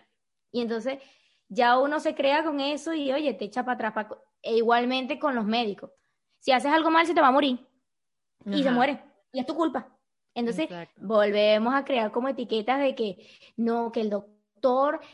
Y 0.53 0.61
entonces 0.61 0.99
ya 1.49 1.79
uno 1.79 2.01
se 2.01 2.15
crea 2.15 2.45
con 2.45 2.61
eso 2.61 2.93
y, 2.93 3.11
oye, 3.11 3.33
te 3.33 3.47
echa 3.47 3.65
para 3.65 3.89
atrás. 3.89 4.09
E 4.43 4.59
igualmente 4.59 5.19
con 5.19 5.35
los 5.35 5.47
médicos. 5.47 5.91
Si 6.41 6.53
haces 6.53 6.71
algo 6.71 6.91
mal, 6.91 7.07
se 7.07 7.15
te 7.15 7.23
va 7.23 7.29
a 7.29 7.33
morir. 7.33 7.67
Y 8.45 8.63
se 8.63 8.71
muere. 8.71 9.03
Y 9.33 9.41
es 9.41 9.47
tu 9.47 9.55
culpa. 9.55 9.89
Entonces, 10.35 10.69
volvemos 10.99 11.75
a 11.75 11.87
crear 11.87 12.13
como 12.13 12.29
etiquetas 12.29 12.79
de 12.79 12.95
que 12.95 13.27
no, 13.57 13.91
que 13.91 14.03
el 14.03 14.11
doctor, 14.11 14.40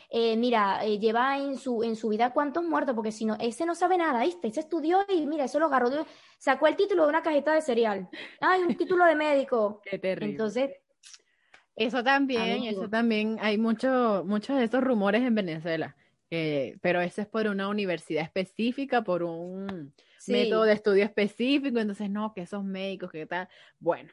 eh, 0.09 0.35
mira, 0.37 0.85
eh, 0.85 0.99
lleva 0.99 1.37
en 1.37 1.57
su, 1.57 1.83
en 1.83 1.95
su 1.95 2.09
vida 2.09 2.33
cuántos 2.33 2.63
muertos, 2.63 2.95
porque 2.95 3.11
si 3.11 3.25
no, 3.25 3.35
ese 3.39 3.65
no 3.65 3.75
sabe 3.75 3.97
nada, 3.97 4.23
¿viste? 4.23 4.47
Ese 4.47 4.61
estudió 4.61 4.99
y 5.09 5.25
mira, 5.25 5.45
eso 5.45 5.59
lo 5.59 5.67
agarró 5.67 5.89
de, 5.89 6.05
sacó 6.37 6.67
el 6.67 6.75
título 6.75 7.03
de 7.03 7.09
una 7.09 7.21
cajeta 7.21 7.53
de 7.53 7.61
cereal. 7.61 8.09
Ay, 8.39 8.61
un 8.61 8.75
título 8.75 9.05
de 9.05 9.15
médico. 9.15 9.81
Qué 9.89 9.99
terrible. 9.99 10.31
Entonces, 10.31 10.71
eso 11.75 12.03
también, 12.03 12.63
eso 12.63 12.89
también, 12.89 13.37
hay 13.39 13.57
mucho, 13.57 14.23
muchos 14.25 14.57
de 14.57 14.63
esos 14.63 14.83
rumores 14.83 15.21
en 15.21 15.35
Venezuela, 15.35 15.95
pero 16.81 17.01
eso 17.01 17.21
es 17.21 17.27
por 17.27 17.47
una 17.47 17.69
universidad 17.69 18.23
específica, 18.23 19.03
por 19.03 19.21
un 19.21 19.93
método 20.27 20.63
de 20.63 20.73
estudio 20.73 21.03
específico, 21.03 21.77
entonces 21.79 22.09
no, 22.09 22.33
que 22.33 22.41
esos 22.41 22.63
médicos, 22.63 23.11
que 23.11 23.27
tal, 23.27 23.47
bueno. 23.79 24.09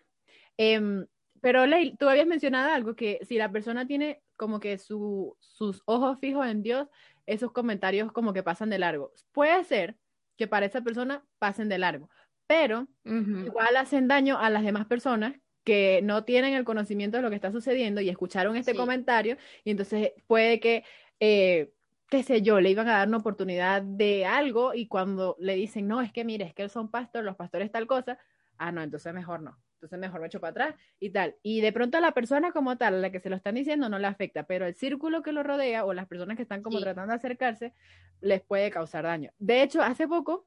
Em, 0.58 1.06
pero 1.44 1.66
Leil, 1.66 1.98
tú 1.98 2.08
habías 2.08 2.26
mencionado 2.26 2.72
algo, 2.72 2.96
que 2.96 3.20
si 3.22 3.36
la 3.36 3.52
persona 3.52 3.86
tiene 3.86 4.22
como 4.36 4.60
que 4.60 4.78
su, 4.78 5.36
sus 5.40 5.82
ojos 5.86 6.18
fijos 6.20 6.46
en 6.46 6.62
Dios, 6.62 6.88
esos 7.26 7.52
comentarios 7.52 8.12
como 8.12 8.32
que 8.32 8.42
pasan 8.42 8.70
de 8.70 8.78
largo. 8.78 9.12
Puede 9.32 9.64
ser 9.64 9.96
que 10.36 10.46
para 10.46 10.66
esa 10.66 10.82
persona 10.82 11.24
pasen 11.38 11.68
de 11.68 11.78
largo, 11.78 12.10
pero 12.46 12.86
igual 13.04 13.76
hacen 13.76 14.08
daño 14.08 14.38
a 14.38 14.50
las 14.50 14.64
demás 14.64 14.86
personas 14.86 15.34
que 15.64 16.00
no 16.02 16.24
tienen 16.24 16.54
el 16.54 16.64
conocimiento 16.64 17.16
de 17.16 17.22
lo 17.22 17.30
que 17.30 17.36
está 17.36 17.50
sucediendo 17.50 18.00
y 18.00 18.10
escucharon 18.10 18.56
este 18.56 18.74
comentario 18.74 19.38
y 19.64 19.70
entonces 19.70 20.12
puede 20.26 20.60
que, 20.60 20.84
eh, 21.20 21.72
qué 22.10 22.22
sé 22.22 22.42
yo, 22.42 22.60
le 22.60 22.70
iban 22.70 22.88
a 22.88 22.98
dar 22.98 23.08
una 23.08 23.16
oportunidad 23.16 23.80
de 23.80 24.26
algo 24.26 24.74
y 24.74 24.86
cuando 24.88 25.36
le 25.38 25.54
dicen, 25.54 25.88
no, 25.88 26.02
es 26.02 26.12
que 26.12 26.24
mire, 26.24 26.44
es 26.44 26.54
que 26.54 26.68
son 26.68 26.90
pastores, 26.90 27.24
los 27.24 27.36
pastores 27.36 27.72
tal 27.72 27.86
cosa, 27.86 28.18
ah, 28.58 28.72
no, 28.72 28.82
entonces 28.82 29.14
mejor 29.14 29.40
no, 29.40 29.58
entonces 29.84 29.98
mejor 29.98 30.20
me 30.20 30.26
echo 30.26 30.40
para 30.40 30.50
atrás 30.50 30.74
y 31.00 31.10
tal. 31.10 31.36
Y 31.42 31.60
de 31.60 31.72
pronto 31.72 31.98
a 31.98 32.00
la 32.00 32.12
persona 32.12 32.52
como 32.52 32.76
tal, 32.76 32.94
a 32.94 32.98
la 32.98 33.10
que 33.10 33.20
se 33.20 33.30
lo 33.30 33.36
están 33.36 33.54
diciendo, 33.54 33.88
no 33.88 33.98
le 33.98 34.06
afecta, 34.06 34.44
pero 34.44 34.66
el 34.66 34.74
círculo 34.74 35.22
que 35.22 35.32
lo 35.32 35.42
rodea 35.42 35.84
o 35.84 35.92
las 35.92 36.06
personas 36.06 36.36
que 36.36 36.42
están 36.42 36.62
como 36.62 36.80
tratando 36.80 37.12
de 37.12 37.16
acercarse, 37.16 37.72
les 38.20 38.42
puede 38.42 38.70
causar 38.70 39.04
daño. 39.04 39.30
De 39.38 39.62
hecho, 39.62 39.82
hace 39.82 40.08
poco 40.08 40.46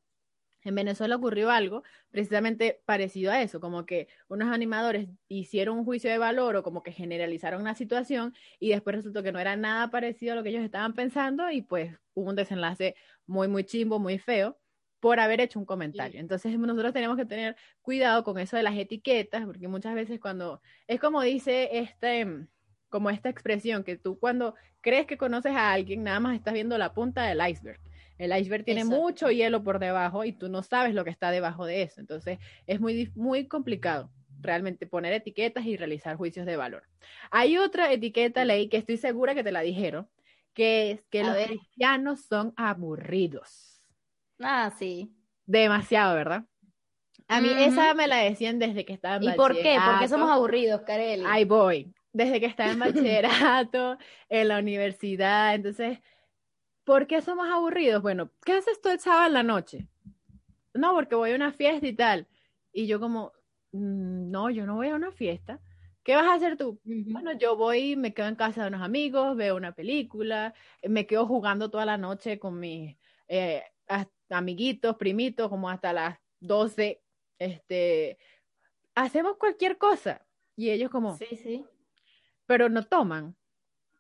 en 0.64 0.76
Venezuela 0.76 1.16
ocurrió 1.16 1.50
algo 1.50 1.84
precisamente 2.10 2.82
parecido 2.86 3.32
a 3.32 3.42
eso, 3.42 3.60
como 3.60 3.86
que 3.86 4.08
unos 4.28 4.50
animadores 4.50 5.08
hicieron 5.30 5.78
un 5.78 5.86
juicio 5.86 6.10
de 6.10 6.18
valor 6.18 6.56
o 6.58 6.64
como 6.64 6.84
que 6.84 6.92
generalizaron 6.92 7.64
la 7.64 7.76
situación 7.76 8.34
y 8.60 8.70
después 8.70 8.98
resultó 8.98 9.24
que 9.24 9.32
no 9.32 9.40
era 9.40 9.56
nada 9.56 9.90
parecido 9.90 10.34
a 10.34 10.36
lo 10.36 10.44
que 10.44 10.50
ellos 10.50 10.64
estaban 10.64 10.94
pensando 10.94 11.50
y 11.52 11.62
pues 11.62 11.96
hubo 12.14 12.30
un 12.30 12.36
desenlace 12.36 12.96
muy, 13.26 13.48
muy 13.48 13.64
chimbo, 13.64 14.00
muy 14.00 14.18
feo 14.18 14.58
por 15.00 15.20
haber 15.20 15.42
hecho 15.42 15.60
un 15.60 15.66
comentario. 15.66 16.20
Entonces 16.20 16.58
nosotros 16.58 16.94
tenemos 16.94 17.18
que 17.18 17.26
tener 17.26 17.56
cuidado 17.82 18.24
con 18.24 18.40
eso 18.40 18.58
de 18.58 18.64
las 18.64 18.76
etiquetas, 18.76 19.46
porque 19.46 19.68
muchas 19.68 19.96
veces 19.96 20.20
cuando 20.20 20.62
es 20.88 21.00
como 21.00 21.22
dice 21.22 21.70
este 21.78 22.48
como 22.90 23.10
esta 23.10 23.30
expresión 23.30 23.84
que 23.84 23.98
tú 23.98 24.18
cuando 24.18 24.56
crees 24.82 25.06
que 25.06 25.18
conoces 25.18 25.54
a 25.54 25.74
alguien 25.74 26.04
nada 26.04 26.20
más 26.20 26.36
estás 26.36 26.54
viendo 26.54 26.78
la 26.78 26.94
punta 26.94 27.24
del 27.24 27.42
iceberg. 27.48 27.80
El 28.18 28.36
iceberg 28.36 28.66
tiene 28.66 28.84
mucho 28.84 29.30
hielo 29.30 29.64
por 29.64 29.80
debajo 29.80 30.24
y 30.24 30.32
tú 30.32 30.50
no 30.50 30.64
sabes 30.64 30.96
lo 30.96 31.04
que 31.04 31.12
está 31.12 31.30
debajo 31.30 31.66
de 31.66 31.84
eso. 31.84 32.02
Entonces 32.02 32.40
es 32.66 32.80
muy, 32.80 33.12
muy 33.16 33.48
complicado 33.48 34.12
realmente 34.40 34.88
poner 34.88 35.14
etiquetas 35.14 35.66
y 35.66 35.78
realizar 35.78 36.16
juicios 36.16 36.46
de 36.46 36.58
valor. 36.58 36.84
Hay 37.32 37.58
otra 37.58 37.92
etiqueta, 37.92 38.46
ley, 38.46 38.70
que 38.70 38.78
estoy 38.78 38.98
segura 38.98 39.36
que 39.36 39.44
te 39.44 39.52
la 39.52 39.62
dijeron, 39.62 40.10
que 40.54 40.92
es 40.92 41.04
que 41.10 41.24
los 41.24 41.38
cristianos 41.38 42.26
son 42.26 42.54
aburridos. 42.56 43.77
Ah, 44.40 44.72
sí. 44.78 45.12
Demasiado, 45.46 46.16
¿verdad? 46.16 46.46
A 47.28 47.42
mí 47.42 47.50
esa 47.58 47.94
me 47.94 48.08
la 48.08 48.18
decían 48.18 48.58
desde 48.58 48.86
que 48.86 48.94
estaba 48.94 49.18
en 49.18 49.24
¿Y 49.24 49.32
por 49.32 49.54
qué? 49.54 49.78
¿Por 49.84 50.00
qué 50.00 50.08
somos 50.08 50.32
aburridos, 50.32 50.82
Kareli? 50.82 51.26
Ahí 51.28 51.44
voy. 51.44 51.94
Desde 52.14 52.40
que 52.40 52.46
estaba 52.46 52.72
en 52.72 52.80
bachillerato, 52.80 53.98
en 54.30 54.48
la 54.48 54.60
universidad. 54.60 55.56
Entonces, 55.56 56.00
¿Por 56.88 57.06
qué 57.06 57.22
somos 57.22 57.50
aburridos? 57.50 58.02
Bueno, 58.02 58.32
¿qué 58.46 58.54
haces 58.54 58.80
tú 58.80 58.88
el 58.88 59.02
sábado 59.02 59.28
en 59.28 59.34
la 59.34 59.44
noche? 59.44 59.90
No, 60.74 60.94
porque 60.94 61.16
voy 61.16 61.32
a 61.32 61.36
una 61.36 61.52
fiesta 61.52 61.86
y 61.86 61.92
tal. 61.94 62.28
Y 62.72 62.88
yo 62.88 63.02
como, 63.02 63.34
mm, 63.74 64.32
no, 64.32 64.50
yo 64.50 64.66
no 64.66 64.76
voy 64.76 64.88
a 64.88 64.96
una 64.96 65.12
fiesta. 65.12 65.60
¿Qué 66.02 66.16
vas 66.16 66.28
a 66.28 66.36
hacer 66.36 66.56
tú? 66.56 66.80
Bueno, 66.86 67.34
yo 67.34 67.58
voy, 67.58 67.98
me 67.98 68.14
quedo 68.14 68.28
en 68.28 68.36
casa 68.36 68.62
de 68.62 68.70
unos 68.70 68.82
amigos, 68.82 69.36
veo 69.36 69.58
una 69.58 69.74
película, 69.74 70.54
me 70.82 71.06
quedo 71.06 71.28
jugando 71.28 71.70
toda 71.70 71.84
la 71.84 71.98
noche 71.98 72.40
con 72.40 72.58
mis 72.58 72.96
eh, 73.28 73.64
amiguitos, 74.30 74.96
primitos, 74.98 75.50
como 75.50 75.70
hasta 75.70 75.94
las 75.94 76.20
12. 76.40 77.02
Este, 77.40 78.18
hacemos 78.96 79.38
cualquier 79.38 79.78
cosa. 79.78 80.26
Y 80.56 80.72
ellos 80.72 80.90
como, 80.90 81.18
sí, 81.18 81.36
sí. 81.36 81.66
Pero 82.46 82.70
no 82.70 82.84
toman. 82.84 83.36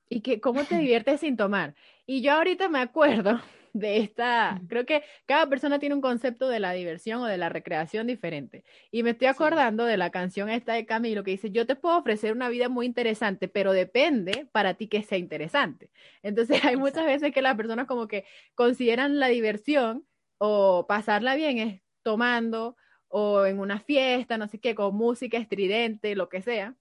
¿Y 0.09 0.21
que, 0.21 0.39
cómo 0.39 0.63
te 0.63 0.77
diviertes 0.77 1.19
sin 1.19 1.37
tomar? 1.37 1.75
Y 2.05 2.21
yo 2.21 2.33
ahorita 2.33 2.69
me 2.69 2.79
acuerdo 2.79 3.39
de 3.73 3.97
esta, 3.97 4.59
creo 4.67 4.85
que 4.85 5.03
cada 5.25 5.47
persona 5.47 5.77
tiene 5.77 5.93
un 5.93 6.01
concepto 6.01 6.47
de 6.49 6.59
la 6.59 6.71
diversión 6.71 7.21
o 7.21 7.25
de 7.25 7.37
la 7.37 7.49
recreación 7.49 8.07
diferente. 8.07 8.63
Y 8.89 9.03
me 9.03 9.11
estoy 9.11 9.27
acordando 9.27 9.85
de 9.85 9.97
la 9.97 10.09
canción 10.09 10.49
esta 10.49 10.73
de 10.73 10.85
Camilo 10.85 11.23
que 11.23 11.31
dice, 11.31 11.51
yo 11.51 11.67
te 11.67 11.75
puedo 11.75 11.97
ofrecer 11.97 12.31
una 12.33 12.49
vida 12.49 12.69
muy 12.69 12.85
interesante, 12.85 13.47
pero 13.47 13.73
depende 13.73 14.47
para 14.51 14.75
ti 14.75 14.87
que 14.87 15.03
sea 15.03 15.17
interesante. 15.17 15.91
Entonces 16.23 16.59
hay 16.65 16.77
muchas 16.77 17.05
veces 17.05 17.33
que 17.33 17.41
las 17.41 17.55
personas 17.55 17.85
como 17.85 18.07
que 18.07 18.25
consideran 18.55 19.19
la 19.19 19.27
diversión 19.27 20.05
o 20.37 20.85
pasarla 20.87 21.35
bien 21.35 21.57
es 21.57 21.81
tomando 22.03 22.75
o 23.09 23.45
en 23.45 23.59
una 23.59 23.79
fiesta, 23.79 24.37
no 24.37 24.47
sé 24.47 24.59
qué, 24.59 24.75
con 24.75 24.95
música 24.95 25.37
estridente, 25.37 26.15
lo 26.15 26.29
que 26.29 26.41
sea. 26.41 26.75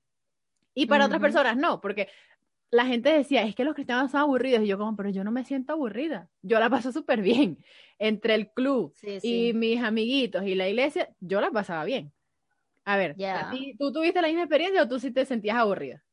Y 0.75 0.87
para 0.87 1.07
otras 1.07 1.21
personas 1.21 1.57
no, 1.57 1.81
porque 1.81 2.09
la 2.71 2.85
gente 2.87 3.11
decía, 3.11 3.43
es 3.43 3.55
que 3.55 3.65
los 3.65 3.75
cristianos 3.75 4.11
son 4.11 4.21
aburridos. 4.21 4.63
Y 4.63 4.67
yo 4.67 4.79
como, 4.79 4.97
pero 4.97 5.11
yo 5.11 5.25
no 5.25 5.31
me 5.31 5.45
siento 5.45 5.73
aburrida. 5.73 6.29
Yo 6.43 6.59
la 6.61 6.69
paso 6.69 6.93
súper 6.93 7.23
bien. 7.23 7.59
Entre 7.99 8.35
el 8.35 8.51
club 8.51 8.95
y 9.23 9.55
mis 9.55 9.83
amiguitos 9.83 10.45
y 10.45 10.55
la 10.55 10.69
iglesia, 10.69 11.09
yo 11.21 11.41
la 11.41 11.51
pasaba 11.51 11.85
bien. 11.85 12.13
A 12.85 12.99
ver, 12.99 13.17
¿tú 13.79 13.91
tuviste 13.91 14.21
la 14.21 14.29
misma 14.29 14.43
experiencia 14.43 14.83
o 14.83 14.89
tú 14.89 15.01
sí 15.01 15.11
te 15.11 15.25
sentías 15.25 15.57
aburrida? 15.57 16.05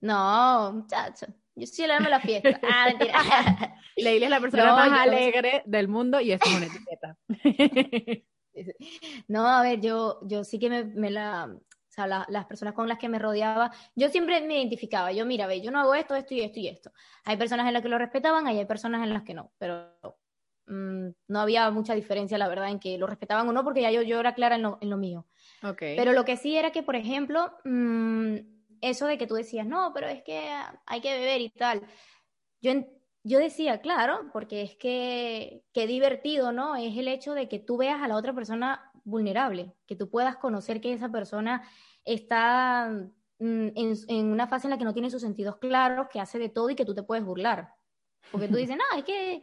No, 0.00 0.72
muchacho. 0.72 1.26
Yo 1.58 1.66
sí 1.66 1.86
le 1.86 1.98
la 1.98 2.20
fiesta. 2.20 2.60
Ah, 2.62 2.86
mentira. 2.86 3.18
Leila 3.96 4.26
es 4.26 4.30
la 4.30 4.40
persona 4.40 4.72
más 4.74 5.00
alegre 5.00 5.62
del 5.66 5.88
mundo 5.88 6.20
y 6.20 6.30
eso 6.30 6.44
es 6.46 6.56
una 6.56 6.66
etiqueta. 6.66 7.16
no, 9.28 9.46
a 9.46 9.62
ver, 9.62 9.80
yo, 9.80 10.20
yo 10.22 10.44
sí 10.44 10.60
que 10.60 10.70
me, 10.70 11.10
la, 11.10 11.46
o 11.52 11.60
sea, 11.88 12.06
las 12.06 12.46
personas 12.46 12.74
con 12.74 12.88
las 12.88 12.98
que 12.98 13.08
me 13.08 13.18
rodeaba, 13.18 13.72
yo 13.96 14.08
siempre 14.08 14.40
me 14.42 14.56
identificaba, 14.58 15.10
yo 15.10 15.26
mira, 15.26 15.48
ve, 15.48 15.60
yo 15.60 15.72
no 15.72 15.80
hago 15.80 15.94
esto, 15.96 16.14
esto 16.14 16.34
y 16.34 16.42
esto 16.42 16.60
y 16.60 16.68
esto. 16.68 16.92
Hay 17.24 17.36
personas 17.36 17.66
en 17.66 17.74
las 17.74 17.82
que 17.82 17.88
lo 17.88 17.98
respetaban 17.98 18.46
y 18.46 18.58
hay 18.58 18.64
personas 18.64 19.02
en 19.02 19.12
las 19.12 19.24
que 19.24 19.34
no, 19.34 19.50
pero 19.58 19.98
mm, 20.66 21.08
no 21.26 21.40
había 21.40 21.68
mucha 21.72 21.94
diferencia, 21.94 22.38
la 22.38 22.46
verdad, 22.46 22.70
en 22.70 22.78
que 22.78 22.98
lo 22.98 23.08
respetaban 23.08 23.48
o 23.48 23.52
no, 23.52 23.64
porque 23.64 23.82
ya 23.82 23.90
yo, 23.90 24.02
yo 24.02 24.20
era 24.20 24.34
clara 24.34 24.54
en 24.54 24.62
lo, 24.62 24.78
en 24.80 24.90
lo 24.90 24.96
mío. 24.96 25.26
Okay. 25.60 25.96
Pero 25.96 26.12
lo 26.12 26.24
que 26.24 26.36
sí 26.36 26.56
era 26.56 26.70
que, 26.70 26.84
por 26.84 26.94
ejemplo, 26.94 27.52
mmm, 27.64 28.36
eso 28.80 29.06
de 29.06 29.18
que 29.18 29.26
tú 29.26 29.34
decías, 29.34 29.66
no, 29.66 29.92
pero 29.94 30.08
es 30.08 30.22
que 30.22 30.50
hay 30.86 31.00
que 31.00 31.18
beber 31.18 31.40
y 31.40 31.50
tal. 31.50 31.82
Yo, 32.60 32.72
yo 33.22 33.38
decía, 33.38 33.80
claro, 33.80 34.30
porque 34.32 34.62
es 34.62 34.76
que 34.76 35.64
qué 35.72 35.86
divertido, 35.86 36.52
¿no? 36.52 36.76
Es 36.76 36.96
el 36.96 37.08
hecho 37.08 37.34
de 37.34 37.48
que 37.48 37.58
tú 37.58 37.76
veas 37.76 38.02
a 38.02 38.08
la 38.08 38.16
otra 38.16 38.34
persona 38.34 38.90
vulnerable, 39.04 39.74
que 39.86 39.96
tú 39.96 40.10
puedas 40.10 40.36
conocer 40.36 40.80
que 40.80 40.92
esa 40.92 41.10
persona 41.10 41.62
está 42.04 42.90
mm, 43.38 43.68
en, 43.74 44.26
una 44.26 44.46
fase 44.46 44.66
en 44.66 44.72
la 44.72 44.78
que 44.78 44.84
no 44.84 44.92
tiene 44.92 45.10
sus 45.10 45.22
sentidos 45.22 45.56
claros, 45.56 46.08
que 46.10 46.20
hace 46.20 46.38
de 46.38 46.48
todo 46.48 46.70
y 46.70 46.74
que 46.74 46.84
tú 46.84 46.94
te 46.94 47.02
puedes 47.02 47.24
burlar. 47.24 47.74
Porque 48.30 48.48
tú 48.48 48.56
dices, 48.56 48.76
no, 48.92 48.98
es 48.98 49.04
que 49.04 49.42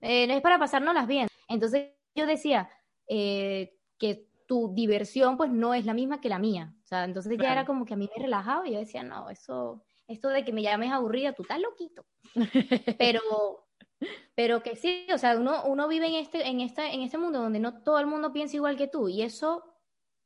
eh, 0.00 0.26
no 0.26 0.34
es 0.34 0.42
para 0.42 0.58
pasárnoslas 0.58 1.06
bien. 1.06 1.28
Entonces 1.48 1.92
yo 2.14 2.26
decía 2.26 2.68
eh, 3.08 3.76
que 3.98 4.28
tu 4.46 4.74
diversión 4.74 5.36
pues 5.36 5.50
no 5.50 5.74
es 5.74 5.84
la 5.86 5.94
misma 5.94 6.20
que 6.20 6.28
la 6.28 6.38
mía. 6.38 6.74
O 6.84 6.86
sea, 6.86 7.04
entonces 7.04 7.36
ya 7.38 7.52
era 7.52 7.64
como 7.64 7.84
que 7.84 7.94
a 7.94 7.96
mí 7.96 8.08
me 8.14 8.22
relajaba 8.22 8.66
y 8.68 8.72
yo 8.72 8.78
decía, 8.78 9.02
no, 9.02 9.30
eso, 9.30 9.84
esto 10.06 10.28
de 10.28 10.44
que 10.44 10.52
me 10.52 10.62
llames 10.62 10.92
aburrida, 10.92 11.32
tú 11.32 11.42
estás 11.42 11.60
loquito. 11.60 12.06
pero, 12.98 13.20
pero 14.34 14.62
que 14.62 14.76
sí, 14.76 15.06
o 15.12 15.18
sea, 15.18 15.36
uno, 15.36 15.64
uno 15.64 15.88
vive 15.88 16.08
en 16.08 16.14
este, 16.14 16.46
en, 16.46 16.60
esta, 16.60 16.90
en 16.90 17.00
este 17.00 17.18
mundo 17.18 17.40
donde 17.40 17.60
no 17.60 17.82
todo 17.82 17.98
el 17.98 18.06
mundo 18.06 18.32
piensa 18.32 18.56
igual 18.56 18.76
que 18.76 18.88
tú 18.88 19.08
y 19.08 19.22
eso 19.22 19.64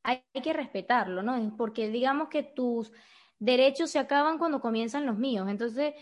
hay, 0.03 0.23
hay 0.33 0.41
que 0.41 0.53
respetarlo, 0.53 1.23
¿no? 1.23 1.55
Porque 1.57 1.89
digamos 1.89 2.29
que 2.29 2.43
tus 2.43 2.91
derechos 3.39 3.89
se 3.89 3.99
acaban 3.99 4.37
cuando 4.37 4.59
comienzan 4.59 5.05
los 5.05 5.17
míos. 5.17 5.47
Entonces, 5.49 5.93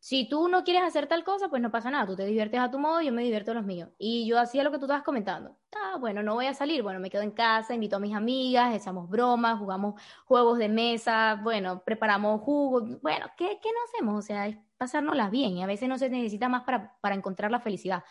si 0.00 0.26
tú 0.26 0.48
no 0.48 0.64
quieres 0.64 0.82
hacer 0.82 1.06
tal 1.06 1.24
cosa, 1.24 1.50
pues 1.50 1.60
no 1.60 1.70
pasa 1.70 1.90
nada, 1.90 2.06
tú 2.06 2.16
te 2.16 2.24
diviertes 2.24 2.58
a 2.58 2.70
tu 2.70 2.78
modo 2.78 3.02
yo 3.02 3.12
me 3.12 3.22
divierto 3.22 3.50
a 3.50 3.54
los 3.54 3.66
míos. 3.66 3.90
Y 3.98 4.26
yo 4.26 4.38
hacía 4.38 4.64
lo 4.64 4.70
que 4.72 4.78
tú 4.78 4.86
estabas 4.86 5.04
comentando. 5.04 5.58
Ah, 5.76 5.98
bueno, 6.00 6.22
no 6.22 6.34
voy 6.34 6.46
a 6.46 6.54
salir, 6.54 6.82
bueno, 6.82 7.00
me 7.00 7.10
quedo 7.10 7.22
en 7.22 7.32
casa, 7.32 7.74
invito 7.74 7.96
a 7.96 8.00
mis 8.00 8.14
amigas, 8.14 8.74
echamos 8.74 9.10
bromas, 9.10 9.58
jugamos 9.58 10.00
juegos 10.24 10.58
de 10.58 10.70
mesa, 10.70 11.38
bueno, 11.42 11.82
preparamos 11.84 12.40
jugos, 12.40 13.00
bueno, 13.02 13.26
¿qué, 13.36 13.58
qué 13.62 13.68
no 13.68 13.78
hacemos? 13.84 14.18
O 14.18 14.22
sea, 14.26 14.48
es 14.48 14.56
pasárnoslas 14.78 15.30
bien 15.30 15.58
y 15.58 15.62
a 15.62 15.66
veces 15.66 15.90
no 15.90 15.98
se 15.98 16.08
necesita 16.08 16.48
más 16.48 16.64
para, 16.64 16.96
para 17.02 17.14
encontrar 17.14 17.50
la 17.50 17.60
felicidad. 17.60 18.02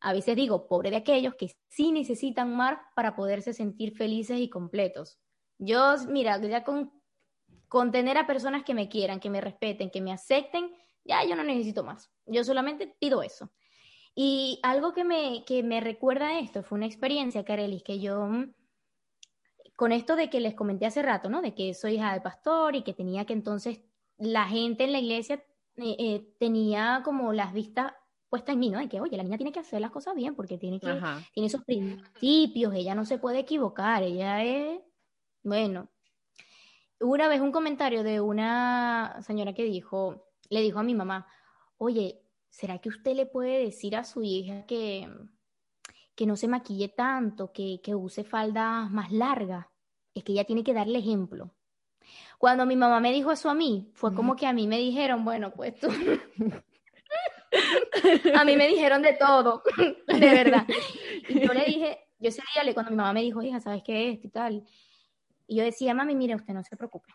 A 0.00 0.12
veces 0.12 0.36
digo, 0.36 0.68
pobre 0.68 0.90
de 0.90 0.96
aquellos 0.96 1.34
que 1.36 1.56
sí 1.68 1.92
necesitan 1.92 2.54
más 2.54 2.78
para 2.94 3.16
poderse 3.16 3.54
sentir 3.54 3.96
felices 3.96 4.38
y 4.38 4.50
completos. 4.50 5.18
Yo, 5.56 5.94
mira, 6.08 6.38
ya 6.42 6.62
con, 6.62 6.92
con 7.68 7.90
tener 7.90 8.18
a 8.18 8.26
personas 8.26 8.64
que 8.64 8.74
me 8.74 8.90
quieran, 8.90 9.20
que 9.20 9.30
me 9.30 9.40
respeten, 9.40 9.90
que 9.90 10.02
me 10.02 10.12
acepten, 10.12 10.70
ya 11.04 11.24
yo 11.24 11.36
no 11.36 11.44
necesito 11.44 11.84
más. 11.84 12.10
Yo 12.26 12.44
solamente 12.44 12.94
pido 12.98 13.22
eso. 13.22 13.50
Y 14.14 14.60
algo 14.62 14.92
que 14.92 15.04
me, 15.04 15.44
que 15.46 15.62
me 15.62 15.80
recuerda 15.80 16.28
a 16.28 16.38
esto 16.38 16.62
fue 16.62 16.76
una 16.76 16.86
experiencia, 16.86 17.44
Carelis, 17.44 17.82
que 17.82 17.98
yo, 17.98 18.26
mm, 18.26 18.52
con 19.76 19.92
esto 19.92 20.16
de 20.16 20.28
que 20.28 20.40
les 20.40 20.54
comenté 20.54 20.86
hace 20.86 21.02
rato, 21.02 21.30
¿no? 21.30 21.40
De 21.40 21.54
que 21.54 21.74
soy 21.74 21.94
hija 21.94 22.12
de 22.12 22.20
pastor 22.20 22.76
y 22.76 22.82
que 22.82 22.92
tenía 22.92 23.24
que 23.24 23.32
entonces 23.32 23.80
la 24.18 24.44
gente 24.44 24.84
en 24.84 24.92
la 24.92 25.00
iglesia 25.00 25.42
eh, 25.76 25.96
eh, 25.98 26.34
tenía 26.38 27.00
como 27.04 27.32
las 27.32 27.52
vistas 27.54 27.92
puestas 28.28 28.54
en 28.54 28.60
mí, 28.60 28.70
¿no? 28.70 28.78
De 28.78 28.88
que, 28.88 29.00
oye, 29.00 29.16
la 29.16 29.22
niña 29.22 29.38
tiene 29.38 29.52
que 29.52 29.60
hacer 29.60 29.80
las 29.80 29.90
cosas 29.90 30.14
bien 30.14 30.34
porque 30.34 30.58
tiene, 30.58 30.78
que, 30.80 31.00
tiene 31.34 31.46
esos 31.46 31.64
principios, 31.64 32.74
ella 32.74 32.94
no 32.94 33.04
se 33.04 33.18
puede 33.18 33.40
equivocar, 33.40 34.02
ella 34.02 34.42
es, 34.42 34.80
bueno. 35.42 35.88
Una 37.00 37.28
vez 37.28 37.40
un 37.40 37.52
comentario 37.52 38.02
de 38.02 38.20
una 38.20 39.20
señora 39.22 39.52
que 39.54 39.64
dijo, 39.64 40.31
le 40.52 40.60
dijo 40.60 40.78
a 40.78 40.82
mi 40.82 40.94
mamá, 40.94 41.26
oye, 41.78 42.22
¿será 42.50 42.78
que 42.78 42.90
usted 42.90 43.16
le 43.16 43.26
puede 43.26 43.64
decir 43.64 43.96
a 43.96 44.04
su 44.04 44.22
hija 44.22 44.66
que, 44.66 45.08
que 46.14 46.26
no 46.26 46.36
se 46.36 46.46
maquille 46.46 46.88
tanto, 46.88 47.52
que, 47.52 47.80
que 47.82 47.94
use 47.94 48.22
faldas 48.22 48.90
más 48.90 49.10
largas? 49.10 49.66
Es 50.14 50.24
que 50.24 50.32
ella 50.32 50.44
tiene 50.44 50.62
que 50.62 50.74
darle 50.74 50.98
ejemplo. 50.98 51.54
Cuando 52.36 52.66
mi 52.66 52.76
mamá 52.76 53.00
me 53.00 53.12
dijo 53.12 53.32
eso 53.32 53.48
a 53.48 53.54
mí, 53.54 53.90
fue 53.94 54.14
como 54.14 54.36
que 54.36 54.46
a 54.46 54.52
mí 54.52 54.66
me 54.66 54.76
dijeron, 54.76 55.24
bueno, 55.24 55.52
pues 55.54 55.74
tú... 55.80 55.88
a 58.34 58.44
mí 58.44 58.56
me 58.56 58.68
dijeron 58.68 59.00
de 59.00 59.14
todo, 59.14 59.62
de 59.76 60.18
verdad. 60.18 60.66
Y 61.28 61.46
yo 61.46 61.54
le 61.54 61.64
dije, 61.64 61.98
yo 62.18 62.28
ese 62.28 62.42
día, 62.54 62.74
cuando 62.74 62.90
mi 62.90 62.98
mamá 62.98 63.14
me 63.14 63.22
dijo, 63.22 63.42
hija, 63.42 63.58
¿sabes 63.58 63.82
qué 63.82 64.08
es 64.08 64.16
esto 64.16 64.26
y 64.26 64.30
tal? 64.30 64.64
Y 65.46 65.56
yo 65.56 65.64
decía, 65.64 65.94
mami, 65.94 66.14
mire, 66.14 66.34
usted 66.34 66.52
no 66.52 66.62
se 66.62 66.76
preocupe 66.76 67.08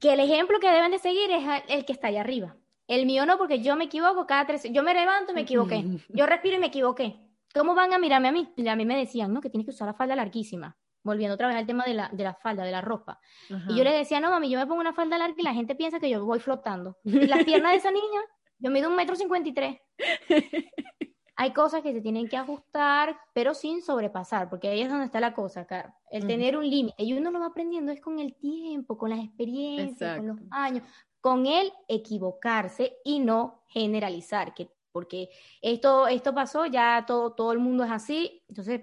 que 0.00 0.12
el 0.12 0.20
ejemplo 0.20 0.58
que 0.60 0.70
deben 0.70 0.90
de 0.90 0.98
seguir 0.98 1.30
es 1.30 1.44
el 1.68 1.84
que 1.84 1.92
está 1.92 2.08
allá 2.08 2.20
arriba. 2.20 2.56
El 2.88 3.06
mío 3.06 3.24
no, 3.26 3.38
porque 3.38 3.60
yo 3.60 3.76
me 3.76 3.84
equivoco 3.84 4.26
cada 4.26 4.46
tres, 4.46 4.64
yo 4.72 4.82
me 4.82 4.94
levanto 4.94 5.32
y 5.32 5.34
me 5.34 5.42
equivoqué, 5.42 5.84
yo 6.08 6.26
respiro 6.26 6.56
y 6.56 6.60
me 6.60 6.66
equivoqué. 6.66 7.20
¿Cómo 7.54 7.74
van 7.74 7.92
a 7.92 7.98
mirarme 7.98 8.28
a 8.28 8.32
mí? 8.32 8.52
Y 8.56 8.66
a 8.68 8.76
mí 8.76 8.84
me 8.84 8.96
decían, 8.96 9.32
no, 9.32 9.40
que 9.40 9.50
tienes 9.50 9.66
que 9.66 9.72
usar 9.72 9.86
la 9.86 9.94
falda 9.94 10.16
larguísima. 10.16 10.76
Volviendo 11.02 11.34
otra 11.34 11.48
vez 11.48 11.56
al 11.56 11.66
tema 11.66 11.84
de 11.84 11.94
la, 11.94 12.10
de 12.12 12.24
la 12.24 12.34
falda, 12.34 12.62
de 12.62 12.70
la 12.70 12.80
ropa. 12.80 13.20
Y 13.68 13.76
yo 13.76 13.84
le 13.84 13.92
decía, 13.92 14.20
no, 14.20 14.30
mami, 14.30 14.50
yo 14.50 14.58
me 14.58 14.66
pongo 14.66 14.80
una 14.80 14.92
falda 14.92 15.16
larga 15.16 15.34
y 15.38 15.42
la 15.42 15.54
gente 15.54 15.74
piensa 15.74 15.98
que 15.98 16.10
yo 16.10 16.24
voy 16.24 16.40
flotando. 16.40 16.98
Y 17.04 17.26
las 17.26 17.42
piernas 17.44 17.72
de 17.72 17.78
esa 17.78 17.90
niña, 17.90 18.20
yo 18.58 18.70
mido 18.70 18.90
un 18.90 18.96
metro 18.96 19.16
cincuenta 19.16 19.48
y 19.48 19.52
tres. 19.54 19.78
hay 21.40 21.54
cosas 21.54 21.80
que 21.80 21.94
se 21.94 22.02
tienen 22.02 22.28
que 22.28 22.36
ajustar, 22.36 23.18
pero 23.32 23.54
sin 23.54 23.80
sobrepasar, 23.80 24.50
porque 24.50 24.68
ahí 24.68 24.82
es 24.82 24.90
donde 24.90 25.06
está 25.06 25.20
la 25.20 25.32
cosa, 25.32 25.66
Car. 25.66 25.94
El 26.10 26.26
tener 26.26 26.54
un 26.54 26.68
límite. 26.68 27.02
Y 27.02 27.14
uno 27.14 27.30
lo 27.30 27.40
va 27.40 27.46
aprendiendo 27.46 27.90
es 27.92 28.00
con 28.02 28.18
el 28.18 28.34
tiempo, 28.34 28.98
con 28.98 29.08
las 29.08 29.20
experiencias, 29.20 30.18
con 30.18 30.26
los 30.26 30.38
años, 30.50 30.86
con 31.22 31.46
el 31.46 31.72
equivocarse 31.88 32.98
y 33.06 33.20
no 33.20 33.62
generalizar, 33.68 34.52
que, 34.52 34.68
porque 34.92 35.30
esto, 35.62 36.08
esto 36.08 36.34
pasó, 36.34 36.66
ya 36.66 37.04
todo, 37.06 37.32
todo 37.32 37.52
el 37.52 37.58
mundo 37.58 37.84
es 37.84 37.90
así, 37.90 38.42
entonces 38.46 38.82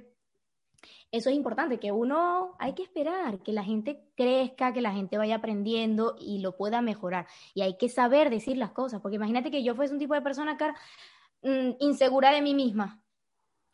eso 1.12 1.30
es 1.30 1.36
importante, 1.36 1.80
que 1.80 1.92
uno 1.92 2.56
hay 2.58 2.74
que 2.74 2.82
esperar, 2.82 3.38
que 3.44 3.54
la 3.54 3.64
gente 3.64 4.04
crezca, 4.16 4.74
que 4.74 4.82
la 4.82 4.94
gente 4.94 5.20
vaya 5.20 5.36
aprendiendo 5.36 6.16
y 6.20 6.40
lo 6.40 6.58
pueda 6.58 6.82
mejorar. 6.82 7.28
Y 7.54 7.62
hay 7.62 7.78
que 7.78 7.88
saber 7.88 8.32
decir 8.32 8.58
las 8.58 8.72
cosas, 8.72 9.00
porque 9.00 9.18
imagínate 9.18 9.52
que 9.52 9.64
yo 9.64 9.76
fuese 9.76 9.94
un 9.94 10.00
tipo 10.00 10.16
de 10.16 10.22
persona, 10.22 10.58
Car, 10.58 10.74
Mm, 11.42 11.72
insegura 11.80 12.32
de 12.32 12.42
mí 12.42 12.54
misma. 12.54 13.02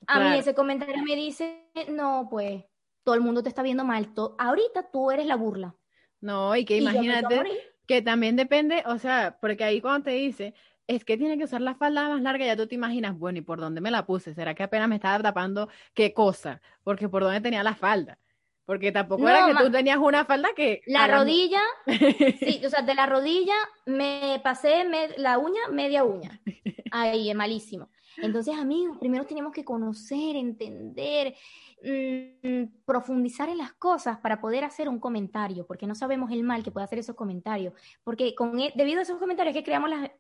A 0.08 0.19
mí 0.19 0.38
ese 0.38 0.54
comentario 0.54 1.02
me 1.04 1.15
dice, 1.15 1.69
no, 1.89 2.28
pues 2.30 2.63
todo 3.04 3.15
el 3.15 3.21
mundo 3.21 3.43
te 3.43 3.49
está 3.49 3.62
viendo 3.62 3.86
mal. 3.86 4.10
ahorita 4.38 4.89
tú 4.91 5.12
eres 5.12 5.26
la 5.26 5.36
burla. 5.36 5.76
No, 6.19 6.56
y 6.56 6.65
que 6.65 6.78
imagínate 6.78 7.43
que 7.86 8.02
también 8.02 8.36
depende, 8.36 8.84
o 8.86 8.97
sea, 8.97 9.38
porque 9.41 9.63
ahí 9.63 9.82
cuando 9.82 10.06
te 10.06 10.12
dice, 10.12 10.54
es 10.88 11.04
que 11.04 11.17
tiene 11.17 11.38
que 11.38 11.43
usar 11.43 11.62
la 11.62 11.76
falda 11.76 12.10
más 12.10 12.21
larga, 12.21 12.45
ya 12.45 12.56
tú 12.56 12.67
te 12.67 12.76
imaginas, 12.76 13.17
bueno, 13.17 13.39
¿y 13.39 13.41
por 13.41 13.60
dónde 13.60 13.82
me 13.82 13.91
la 13.91 14.06
puse? 14.06 14.34
¿Será 14.34 14.54
que 14.54 14.63
apenas 14.63 14.88
me 14.88 14.95
estaba 14.95 15.21
tapando 15.21 15.69
qué 15.93 16.13
cosa? 16.13 16.62
Porque 16.84 17.10
por 17.10 17.23
dónde 17.23 17.41
tenía 17.41 17.63
la 17.63 17.76
falda. 17.76 18.19
Porque 18.65 18.93
tampoco 18.93 19.28
era 19.28 19.45
que 19.45 19.56
tú 19.56 19.69
tenías 19.69 19.97
una 19.97 20.23
falda 20.23 20.49
que... 20.56 20.82
La 20.86 21.08
rodilla, 21.08 21.62
sí, 22.39 22.62
o 22.65 22.69
sea, 22.69 22.82
de 22.82 22.95
la 22.95 23.06
rodilla 23.06 23.56
me 23.86 24.39
pasé 24.41 24.86
la 25.17 25.38
uña, 25.38 25.62
media 25.69 26.06
uña. 26.06 26.39
Ahí, 26.95 27.32
es 27.32 27.36
malísimo. 27.36 27.89
Entonces, 28.17 28.56
amigos, 28.56 28.99
primero 28.99 29.25
tenemos 29.25 29.51
que 29.51 29.65
conocer, 29.65 30.36
entender, 30.36 31.34
mm, 31.82 32.84
profundizar 32.86 33.49
en 33.49 33.58
las 33.58 33.73
cosas 33.73 34.19
para 34.19 34.39
poder 34.39 34.63
hacer 34.63 34.88
un 34.88 34.99
comentario, 34.99 35.65
porque 35.65 35.88
no 35.88 35.95
sabemos 35.95 36.32
el 36.32 36.43
mal 36.43 36.62
que 36.62 36.69
puede 36.69 36.84
hacer 36.84 36.99
esos 36.99 37.15
comentarios. 37.15 37.73
Porque 38.03 38.36
e, 38.36 38.73
debido 38.75 38.99
a 38.99 39.01
esos 39.01 39.17
comentarios 39.17 39.56
que 39.56 39.63
creamos 39.63 39.89
las 39.89 40.12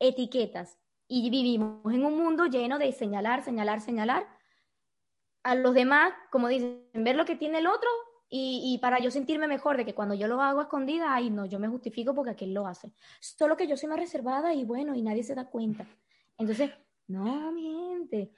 etiquetas 0.00 0.76
y 1.06 1.30
vivimos 1.30 1.94
en 1.94 2.04
un 2.04 2.16
mundo 2.16 2.46
lleno 2.46 2.80
de 2.80 2.90
señalar, 2.90 3.44
señalar, 3.44 3.80
señalar 3.80 4.26
a 5.44 5.54
los 5.54 5.72
demás, 5.72 6.12
como 6.32 6.48
dicen, 6.48 6.82
ver 6.94 7.14
lo 7.14 7.26
que 7.26 7.36
tiene 7.36 7.58
el 7.58 7.68
otro 7.68 7.88
y, 8.28 8.76
para 8.82 8.98
yo 8.98 9.12
sentirme 9.12 9.46
mejor 9.46 9.76
de 9.76 9.84
que 9.84 9.94
cuando 9.94 10.16
yo 10.16 10.26
lo 10.26 10.42
hago 10.42 10.58
a 10.58 10.64
escondida, 10.64 11.14
ay, 11.14 11.30
no, 11.30 11.46
yo 11.46 11.60
me 11.60 11.68
justifico 11.68 12.12
porque 12.12 12.32
aquel 12.32 12.54
lo 12.54 12.66
hace. 12.66 12.90
Solo 13.20 13.56
que 13.56 13.68
yo 13.68 13.76
soy 13.76 13.88
más 13.88 14.00
reservada 14.00 14.52
y 14.52 14.64
bueno, 14.64 14.96
y 14.96 15.02
nadie 15.02 15.22
se 15.22 15.36
da 15.36 15.48
cuenta. 15.48 15.86
Entonces, 16.38 16.70
no, 17.06 17.52
miente. 17.52 18.30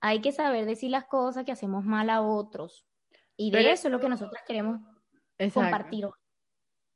Hay 0.00 0.20
que 0.20 0.32
saber 0.32 0.66
decir 0.66 0.90
las 0.90 1.06
cosas 1.06 1.44
que 1.44 1.52
hacemos 1.52 1.84
mal 1.84 2.10
a 2.10 2.20
otros. 2.20 2.86
Y 3.36 3.50
de 3.50 3.72
eso 3.72 3.88
es 3.88 3.92
lo 3.92 4.00
que 4.00 4.08
nosotros 4.08 4.40
queremos 4.46 4.80
compartir. 5.52 6.06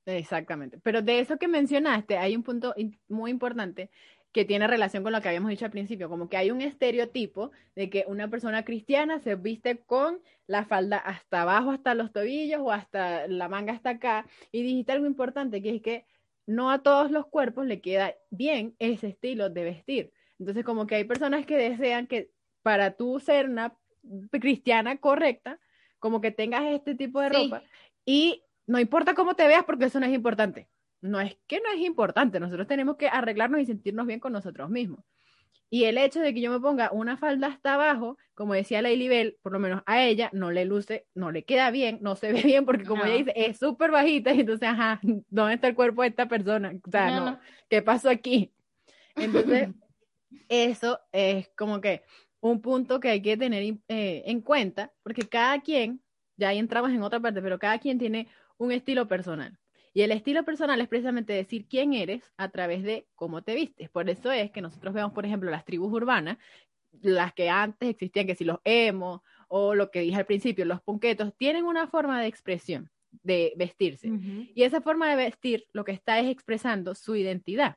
Exactamente. 0.07 0.79
Pero 0.83 1.03
de 1.03 1.21
eso 1.21 1.39
que 1.39 1.49
mencionaste, 1.49 2.17
hay 2.19 2.35
un 2.35 2.43
punto 2.43 2.75
muy 3.09 3.31
importante 3.31 3.91
que 4.33 4.45
tiene 4.45 4.67
relación 4.67 5.03
con 5.03 5.13
lo 5.13 5.21
que 5.21 5.29
habíamos 5.29 5.51
dicho 5.51 5.65
al 5.65 5.71
principio, 5.71 6.09
como 6.09 6.29
que 6.29 6.37
hay 6.37 6.51
un 6.51 6.61
estereotipo 6.61 7.51
de 7.75 7.91
que 7.91 8.05
una 8.07 8.29
persona 8.29 8.65
cristiana 8.65 9.19
se 9.19 9.35
viste 9.35 9.79
con 9.79 10.21
la 10.47 10.65
falda 10.65 10.99
hasta 10.99 11.43
abajo, 11.43 11.73
hasta 11.73 11.95
los 11.95 12.13
tobillos 12.13 12.61
o 12.63 12.71
hasta 12.71 13.27
la 13.27 13.49
manga 13.49 13.73
hasta 13.73 13.91
acá. 13.91 14.27
Y 14.53 14.63
dijiste 14.63 14.93
algo 14.93 15.07
importante, 15.07 15.63
que 15.63 15.77
es 15.77 15.83
que 15.83 16.07
no 16.47 16.71
a 16.71 16.83
todos 16.83 17.11
los 17.11 17.27
cuerpos 17.27 17.67
le 17.67 17.81
queda 17.81 18.15
bien 18.31 18.77
ese 18.79 19.09
estilo 19.09 19.51
de 19.51 19.65
vestir. 19.65 20.13
Entonces, 20.41 20.65
como 20.65 20.89
que 20.89 20.97
hay 20.97 21.05
personas 21.05 21.47
que 21.47 21.57
desean 21.57 22.09
que 22.09 22.31
para 22.63 22.97
tú 22.97 23.21
ser 23.21 23.49
una 23.49 23.77
cristiana 24.33 24.97
correcta, 24.97 25.61
como 26.01 26.21
que 26.21 26.33
tengas 26.33 26.65
este 26.65 26.97
tipo 26.97 27.21
de 27.21 27.29
ropa 27.29 27.63
y 28.05 28.43
no 28.67 28.81
importa 28.81 29.15
cómo 29.15 29.35
te 29.35 29.47
veas 29.47 29.65
porque 29.65 29.85
eso 29.85 30.01
no 30.01 30.07
es 30.07 30.13
importante 30.13 30.69
no 31.01 31.21
es 31.21 31.37
que 31.47 31.61
no 31.61 31.71
es 31.75 31.81
importante, 31.81 32.41
nosotros 32.41 32.67
tenemos 32.67 32.97
que 32.97 33.09
arreglarnos 33.09 33.61
y 33.61 33.67
sentirnos 33.67 34.07
bien 34.07 34.21
con 34.21 34.33
nosotros 34.33 34.71
mismos. 34.71 35.05
Y 35.73 35.85
el 35.85 35.99
hecho 35.99 36.19
de 36.19 36.35
que 36.35 36.41
yo 36.41 36.51
me 36.51 36.59
ponga 36.59 36.91
una 36.91 37.17
falda 37.17 37.47
hasta 37.47 37.75
abajo, 37.75 38.19
como 38.35 38.55
decía 38.55 38.83
Lady 38.83 39.07
Bell, 39.07 39.39
por 39.41 39.53
lo 39.53 39.61
menos 39.61 39.83
a 39.87 40.03
ella 40.03 40.29
no 40.33 40.51
le 40.51 40.65
luce, 40.65 41.07
no 41.15 41.31
le 41.31 41.45
queda 41.45 41.71
bien, 41.71 41.99
no 42.03 42.17
se 42.17 42.33
ve 42.33 42.43
bien, 42.45 42.65
porque 42.65 42.85
como 42.85 43.05
ella 43.05 43.15
dice, 43.15 43.33
es 43.37 43.59
súper 43.59 43.93
bajita, 43.93 44.35
y 44.35 44.41
entonces, 44.41 44.69
ajá, 44.69 45.01
¿dónde 45.29 45.55
está 45.55 45.69
el 45.69 45.77
cuerpo 45.77 46.03
de 46.03 46.09
esta 46.09 46.27
persona? 46.27 46.73
O 46.85 46.91
sea, 46.91 47.21
no, 47.21 47.41
¿qué 47.69 47.83
pasó 47.83 48.11
aquí? 48.11 48.53
Entonces, 49.15 49.69
eso 50.49 51.01
es 51.13 51.49
como 51.57 51.81
que 51.81 52.03
un 52.41 52.61
punto 52.61 53.01
que 53.01 53.11
hay 53.11 53.23
que 53.23 53.37
tener 53.37 53.63
eh, 53.89 54.23
en 54.27 54.41
cuenta, 54.41 54.93
porque 55.03 55.29
cada 55.29 55.61
quien, 55.61 56.03
ya 56.37 56.49
ahí 56.49 56.59
entramos 56.59 56.91
en 56.91 57.03
otra 57.03 57.21
parte, 57.21 57.43
pero 57.43 57.59
cada 57.59 57.79
quien 57.79 57.99
tiene 57.99 58.29
un 58.57 58.73
estilo 58.73 59.07
personal. 59.09 59.59
Y 59.93 60.03
el 60.03 60.13
estilo 60.13 60.45
personal 60.45 60.81
es 60.81 60.89
precisamente 60.89 61.33
decir 61.33 61.67
quién 61.69 61.93
eres 61.95 62.23
a 62.37 62.49
través 62.51 62.83
de 62.83 63.09
cómo 63.15 63.43
te 63.43 63.55
vistes. 63.55 63.91
Por 63.91 64.09
eso 64.09 64.31
es 64.31 64.51
que 64.53 64.61
nosotros 64.61 64.95
vemos, 64.95 65.13
por 65.13 65.27
ejemplo, 65.27 65.51
las 65.51 65.65
tribus 65.65 65.93
urbanas, 65.93 66.39
las 67.03 67.33
que 67.35 67.49
antes 67.49 67.89
existían, 67.89 68.27
que 68.27 68.37
si 68.37 68.45
los 68.45 68.59
emos 68.65 69.21
o 69.49 69.75
lo 69.75 69.91
que 69.91 70.01
dije 70.01 70.17
al 70.17 70.27
principio, 70.27 70.65
los 70.65 70.81
punquetos, 70.81 71.35
tienen 71.37 71.65
una 71.65 71.89
forma 71.89 72.21
de 72.21 72.29
expresión 72.29 72.91
de 73.23 73.53
vestirse. 73.57 74.09
Y 74.55 74.63
esa 74.63 74.81
forma 74.81 75.09
de 75.11 75.17
vestir 75.17 75.67
lo 75.73 75.85
que 75.85 75.93
está 75.93 76.21
es 76.21 76.31
expresando 76.31 76.95
su 76.95 77.17
identidad. 77.17 77.77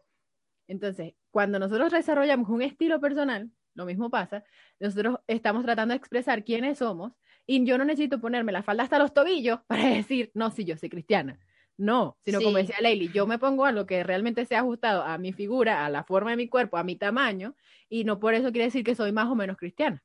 Entonces, 0.67 1.13
cuando 1.32 1.60
nosotros 1.60 1.91
desarrollamos 1.91 2.49
un 2.49 2.62
estilo 2.62 2.99
personal, 2.99 3.52
lo 3.76 3.86
mismo 3.86 4.10
pasa, 4.10 4.43
nosotros 4.80 5.17
estamos 5.28 5.63
tratando 5.63 5.93
de 5.93 5.97
expresar 5.97 6.43
quiénes 6.43 6.80
somos 6.80 7.13
y 7.45 7.65
yo 7.65 7.78
no 7.78 7.86
necesito 7.86 8.21
ponerme 8.21 8.52
la 8.52 8.63
falda 8.63 8.84
hasta 8.84 8.99
los 8.99 9.13
tobillos 9.13 9.60
para 9.67 9.88
decir, 9.88 10.32
no, 10.34 10.52
si 10.52 10.65
yo 10.65 10.78
soy 10.78 10.89
cristiana. 10.89 11.39
No, 11.76 12.19
sino 12.23 12.39
como 12.39 12.58
decía 12.58 12.76
Leili, 12.82 13.10
yo 13.12 13.26
me 13.26 13.39
pongo 13.39 13.65
a 13.65 13.71
lo 13.71 13.88
que 13.88 14.04
realmente 14.04 14.45
sea 14.45 14.60
ajustado 14.60 15.02
a 15.02 15.17
mi 15.17 15.34
figura, 15.34 15.84
a 15.86 15.89
la 15.89 16.04
forma 16.04 16.30
de 16.30 16.38
mi 16.38 16.47
cuerpo, 16.47 16.78
a 16.78 16.84
mi 16.84 16.95
tamaño, 16.95 17.56
y 17.89 18.04
no 18.04 18.19
por 18.19 18.36
eso 18.36 18.52
quiere 18.52 18.65
decir 18.65 18.84
que 18.84 18.93
soy 18.93 19.12
más 19.12 19.28
o 19.28 19.34
menos 19.34 19.58
cristiana. 19.58 20.04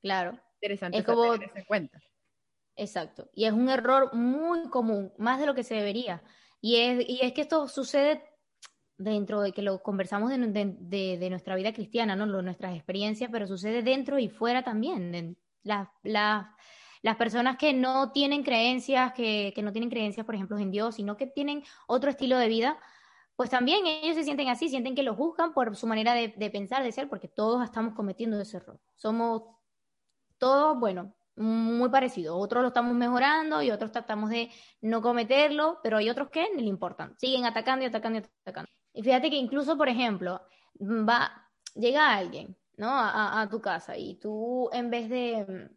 Claro. 0.00 0.40
Interesante 0.60 0.98
es 0.98 1.04
como... 1.04 1.34
en 1.34 1.64
cuenta. 1.66 2.00
Exacto. 2.74 3.28
Y 3.34 3.44
es 3.44 3.52
un 3.52 3.68
error 3.68 4.14
muy 4.14 4.70
común, 4.70 5.12
más 5.18 5.38
de 5.38 5.46
lo 5.46 5.54
que 5.54 5.62
se 5.62 5.74
debería. 5.74 6.22
Y 6.60 6.76
es, 6.76 7.06
y 7.06 7.20
es 7.22 7.32
que 7.32 7.42
esto 7.42 7.68
sucede 7.68 8.22
dentro 8.98 9.40
de 9.40 9.52
que 9.52 9.62
lo 9.62 9.82
conversamos 9.82 10.30
de, 10.30 10.76
de, 10.78 11.30
nuestra 11.30 11.56
vida 11.56 11.72
cristiana, 11.72 12.16
¿no? 12.16 12.26
nuestras 12.26 12.74
experiencias, 12.74 13.30
pero 13.32 13.46
sucede 13.46 13.82
dentro 13.82 14.18
y 14.18 14.28
fuera 14.28 14.62
también. 14.62 15.36
Las, 15.62 15.88
las 16.02 16.46
las 17.02 17.16
personas 17.16 17.56
que 17.56 17.72
no 17.72 18.12
tienen 18.12 18.42
creencias, 18.42 19.12
que, 19.12 19.54
no 19.62 19.72
tienen 19.72 19.90
creencias, 19.90 20.26
por 20.26 20.34
ejemplo, 20.34 20.58
en 20.58 20.70
Dios, 20.70 20.96
sino 20.96 21.16
que 21.16 21.26
tienen 21.26 21.62
otro 21.86 22.10
estilo 22.10 22.38
de 22.38 22.48
vida, 22.48 22.78
pues 23.36 23.50
también 23.50 23.86
ellos 23.86 24.16
se 24.16 24.24
sienten 24.24 24.48
así, 24.48 24.68
sienten 24.68 24.94
que 24.94 25.02
lo 25.02 25.14
juzgan 25.14 25.52
por 25.52 25.76
su 25.76 25.86
manera 25.86 26.14
de, 26.14 26.50
pensar, 26.50 26.82
de 26.82 26.92
ser, 26.92 27.08
porque 27.08 27.28
todos 27.28 27.62
estamos 27.64 27.94
cometiendo 27.94 28.40
ese 28.40 28.56
error. 28.56 28.80
Somos 28.96 29.42
todos, 30.38 30.78
bueno, 30.78 31.14
muy 31.36 31.88
parecidos. 31.88 32.36
Otros 32.36 32.62
lo 32.62 32.68
estamos 32.68 32.94
mejorando 32.94 33.62
y 33.62 33.70
otros 33.70 33.92
tratamos 33.92 34.30
de 34.30 34.50
no 34.80 35.00
cometerlo, 35.02 35.78
pero 35.84 35.98
hay 35.98 36.10
otros 36.10 36.30
que 36.30 36.48
ni 36.54 36.62
le 36.62 36.68
importan. 36.68 37.16
Siguen 37.18 37.44
atacando 37.44 37.84
y 37.84 37.88
atacando 37.88 38.18
y 38.18 38.22
atacando. 38.42 38.70
Y 38.98 39.02
fíjate 39.02 39.30
que 39.30 39.36
incluso, 39.36 39.78
por 39.78 39.88
ejemplo, 39.88 40.40
va, 40.80 41.30
llega 41.74 42.14
alguien, 42.14 42.56
¿no? 42.76 42.88
a 42.90 43.48
tu 43.50 43.60
casa 43.60 43.96
y 43.96 44.16
tú 44.16 44.68
en 44.72 44.90
vez 44.90 45.08
de 45.08 45.70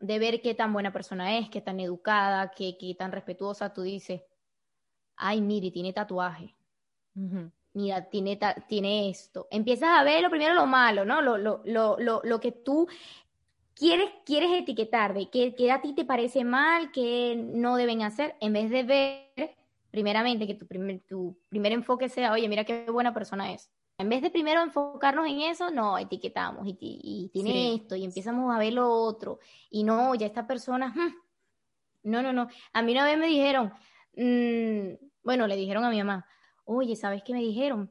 de 0.00 0.18
ver 0.18 0.40
qué 0.40 0.54
tan 0.54 0.72
buena 0.72 0.92
persona 0.92 1.38
es, 1.38 1.48
qué 1.50 1.60
tan 1.60 1.80
educada, 1.80 2.52
qué, 2.56 2.76
qué 2.78 2.94
tan 2.94 3.12
respetuosa, 3.12 3.72
tú 3.72 3.82
dices, 3.82 4.22
ay, 5.16 5.40
mire, 5.40 5.70
tiene 5.70 5.92
tatuaje. 5.92 6.54
Mira, 7.72 8.08
tiene, 8.08 8.38
tiene 8.68 9.10
esto. 9.10 9.48
Empiezas 9.50 9.90
a 9.98 10.04
ver 10.04 10.22
lo 10.22 10.30
primero 10.30 10.54
lo 10.54 10.66
malo, 10.66 11.04
¿no? 11.04 11.20
Lo, 11.20 11.36
lo, 11.36 11.62
lo, 11.64 11.96
lo, 11.98 12.40
que 12.40 12.52
tú 12.52 12.86
quieres, 13.74 14.08
quieres 14.24 14.52
etiquetar, 14.52 15.14
de 15.14 15.28
qué, 15.28 15.72
a 15.72 15.80
ti 15.80 15.94
te 15.94 16.04
parece 16.04 16.44
mal, 16.44 16.92
qué 16.92 17.34
no 17.36 17.76
deben 17.76 18.02
hacer, 18.02 18.36
en 18.40 18.52
vez 18.52 18.70
de 18.70 18.82
ver, 18.84 19.56
primeramente, 19.90 20.46
que 20.46 20.54
tu 20.54 20.66
primer, 20.66 21.00
tu 21.06 21.38
primer 21.48 21.72
enfoque 21.72 22.08
sea, 22.08 22.32
oye, 22.32 22.48
mira 22.48 22.64
qué 22.64 22.90
buena 22.90 23.14
persona 23.14 23.52
es 23.52 23.70
en 23.98 24.08
vez 24.08 24.22
de 24.22 24.30
primero 24.30 24.62
enfocarnos 24.62 25.26
en 25.26 25.40
eso, 25.40 25.70
no, 25.70 25.98
etiquetamos 25.98 26.64
y, 26.66 27.28
tiene 27.32 27.74
esto 27.74 27.96
y 27.96 28.04
empezamos 28.04 28.54
a 28.54 28.58
ver 28.58 28.72
lo 28.72 28.88
otro. 28.88 29.40
Y 29.70 29.82
no, 29.82 30.14
ya 30.14 30.26
esta 30.26 30.46
persona, 30.46 30.94
hmm, 30.94 31.14
no, 32.04 32.22
no, 32.22 32.32
no. 32.32 32.48
A 32.72 32.82
mí 32.82 32.92
una 32.92 33.04
vez 33.04 33.18
me 33.18 33.26
dijeron, 33.26 33.72
mm, 34.14 35.04
bueno, 35.24 35.48
le 35.48 35.56
dijeron 35.56 35.84
a 35.84 35.90
mi 35.90 35.98
mamá, 35.98 36.24
oye, 36.64 36.94
¿sabes 36.94 37.24
qué 37.24 37.32
me 37.32 37.40
dijeron? 37.40 37.90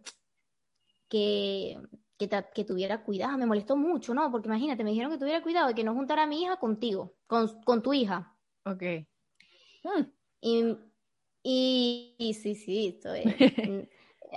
Que, 1.10 1.78
que, 2.18 2.64
tuviera 2.64 3.04
cuidado, 3.04 3.38
me 3.38 3.46
molestó 3.46 3.76
mucho, 3.76 4.14
¿no? 4.14 4.32
Porque 4.32 4.48
imagínate, 4.48 4.86
me 4.86 4.92
dijeron 4.92 5.12
que 5.12 5.18
tuviera 5.18 5.44
cuidado 5.44 5.68
de 5.68 5.76
que 5.76 5.84
no 5.84 5.94
juntara 5.94 6.24
a 6.24 6.28
mi 6.28 6.42
hija 6.42 6.56
contigo, 6.58 7.16
con, 7.28 7.84
tu 7.84 7.94
hija. 7.94 8.34
Ok. 8.64 8.84
Hmm. 9.84 10.04
Y, 10.40 10.78
y, 11.44 12.36
sí, 12.42 12.56
sí, 12.56 12.96
esto 12.96 13.14
es. 13.14 13.26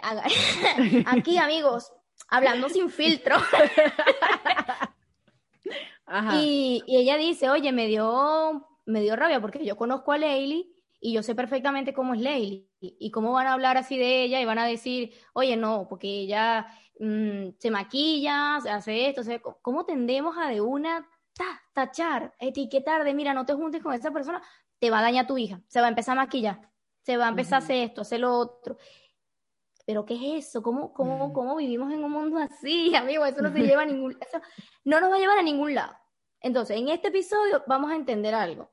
Aquí, 1.07 1.39
amigos, 1.39 1.93
hablando 2.29 2.69
sin 2.69 2.91
filtro. 2.91 3.37
Y, 6.33 6.83
ella 6.89 7.17
dice, 7.17 7.51
oye, 7.51 7.71
me 7.71 7.87
dio, 7.87 8.67
me 8.85 9.01
dio 9.01 9.15
rabia 9.15 9.41
porque 9.41 9.65
yo 9.65 9.77
conozco 9.77 10.11
a 10.11 10.19
Leili 10.19 10.75
y 11.01 11.13
yo 11.13 11.23
sé 11.23 11.37
perfectamente 11.37 11.95
cómo 11.95 12.15
es 12.15 12.21
Leili 12.21 12.69
y 12.81 13.13
cómo 13.13 13.33
van 13.33 13.47
a 13.47 13.53
hablar 13.53 13.77
así 13.77 13.97
de 13.97 14.25
ella 14.25 14.41
y 14.41 14.45
van 14.45 14.59
a 14.59 14.67
decir, 14.67 15.13
oye, 15.35 15.57
no, 15.57 15.87
porque 15.89 16.09
ella 16.09 16.67
mm, 16.99 17.51
se 17.59 17.71
maquilla, 17.71 18.57
hace 18.57 19.09
esto, 19.09 19.23
¿cómo 19.63 19.85
tendemos 19.85 20.37
a 20.37 20.49
de 20.49 20.61
una 20.61 21.09
tachar, 21.73 22.35
etiquetar 22.39 23.05
de, 23.05 23.15
mira, 23.15 23.33
no 23.33 23.47
te 23.47 23.55
juntes 23.55 23.83
con 23.83 23.95
esa 23.95 24.11
persona, 24.11 24.43
te 24.79 24.91
va 24.91 24.99
a 24.99 25.03
dañar 25.03 25.27
tu 25.27 25.39
hija, 25.39 25.61
se 25.69 25.81
va 25.81 25.87
a 25.87 25.91
empezar 25.91 26.19
a 26.19 26.23
maquillar, 26.23 26.70
se 27.03 27.17
va 27.17 27.27
a 27.27 27.31
empezar 27.31 27.55
a 27.55 27.65
hacer 27.65 27.77
esto, 27.77 28.03
hacer 28.03 28.21
lo 28.21 28.33
otro 28.33 28.77
pero 29.91 30.07
¿qué 30.07 30.15
es 30.15 30.47
eso? 30.47 30.63
¿Cómo, 30.63 30.93
cómo, 30.93 31.33
cómo 31.33 31.57
vivimos 31.57 31.93
en 31.93 32.05
un 32.05 32.13
mundo 32.13 32.39
así, 32.39 32.95
amigo? 32.97 33.27
Eso 33.27 33.43
no 33.43 33.53
se 33.53 33.59
lleva 33.59 33.83
a 33.83 33.87
ningún 33.87 34.13
eso 34.13 34.41
no 34.85 35.01
nos 35.01 35.11
va 35.11 35.17
a 35.17 35.19
llevar 35.19 35.39
a 35.39 35.43
ningún 35.43 35.75
lado. 35.75 35.97
Entonces, 36.41 36.77
en 36.77 36.89
este 36.89 37.09
episodio 37.09 37.65
vamos 37.67 37.91
a 37.91 37.97
entender 37.97 38.33
algo. 38.33 38.71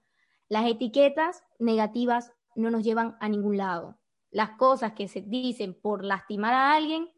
Las 0.48 0.70
etiquetas 0.70 1.44
negativas 1.58 2.34
no 2.54 2.70
nos 2.70 2.84
llevan 2.84 3.18
a 3.20 3.30
ningún 3.30 3.58
lado. 3.58 4.00
Las 4.30 4.52
cosas 4.52 4.94
que 4.94 5.08
se 5.08 5.22
dicen 5.22 5.74
por 5.74 6.04
lastimar 6.04 6.54
a 6.54 6.74
alguien, 6.76 7.10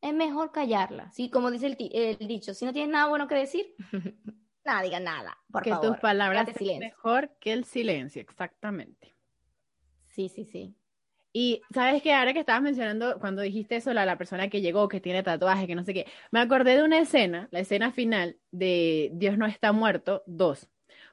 es 0.00 0.12
mejor 0.12 0.50
callarlas. 0.50 1.14
¿sí? 1.14 1.30
Como 1.30 1.52
dice 1.52 1.66
el, 1.68 2.18
dicho, 2.26 2.52
si 2.52 2.64
no 2.64 2.72
tienes 2.72 2.90
nada 2.90 3.08
bueno 3.08 3.28
que 3.28 3.36
decir, 3.36 3.76
nada, 4.64 4.82
diga 4.82 4.98
nada. 4.98 5.38
Por 5.52 5.62
que 5.62 5.72
tus 5.80 5.98
palabras 5.98 6.50
sean 6.58 6.80
mejor 6.80 7.36
que 7.38 7.52
el 7.52 7.64
silencio, 7.64 8.20
exactamente. 8.20 9.17
Sí, 10.18 10.28
sí, 10.28 10.44
sí. 10.46 10.74
Y 11.32 11.62
sabes 11.72 12.02
que 12.02 12.12
ahora 12.12 12.32
que 12.32 12.40
estabas 12.40 12.60
mencionando, 12.60 13.20
cuando 13.20 13.40
dijiste 13.40 13.76
eso, 13.76 13.92
la, 13.94 14.04
la 14.04 14.18
persona 14.18 14.48
que 14.48 14.60
llegó, 14.60 14.88
que 14.88 15.00
tiene 15.00 15.22
tatuaje, 15.22 15.68
que 15.68 15.76
no 15.76 15.84
sé 15.84 15.94
qué, 15.94 16.06
me 16.32 16.40
acordé 16.40 16.76
de 16.76 16.82
una 16.82 16.98
escena, 16.98 17.46
la 17.52 17.60
escena 17.60 17.92
final 17.92 18.36
de 18.50 19.10
Dios 19.14 19.38
no 19.38 19.46
está 19.46 19.70
muerto, 19.70 20.24
dos, 20.26 20.68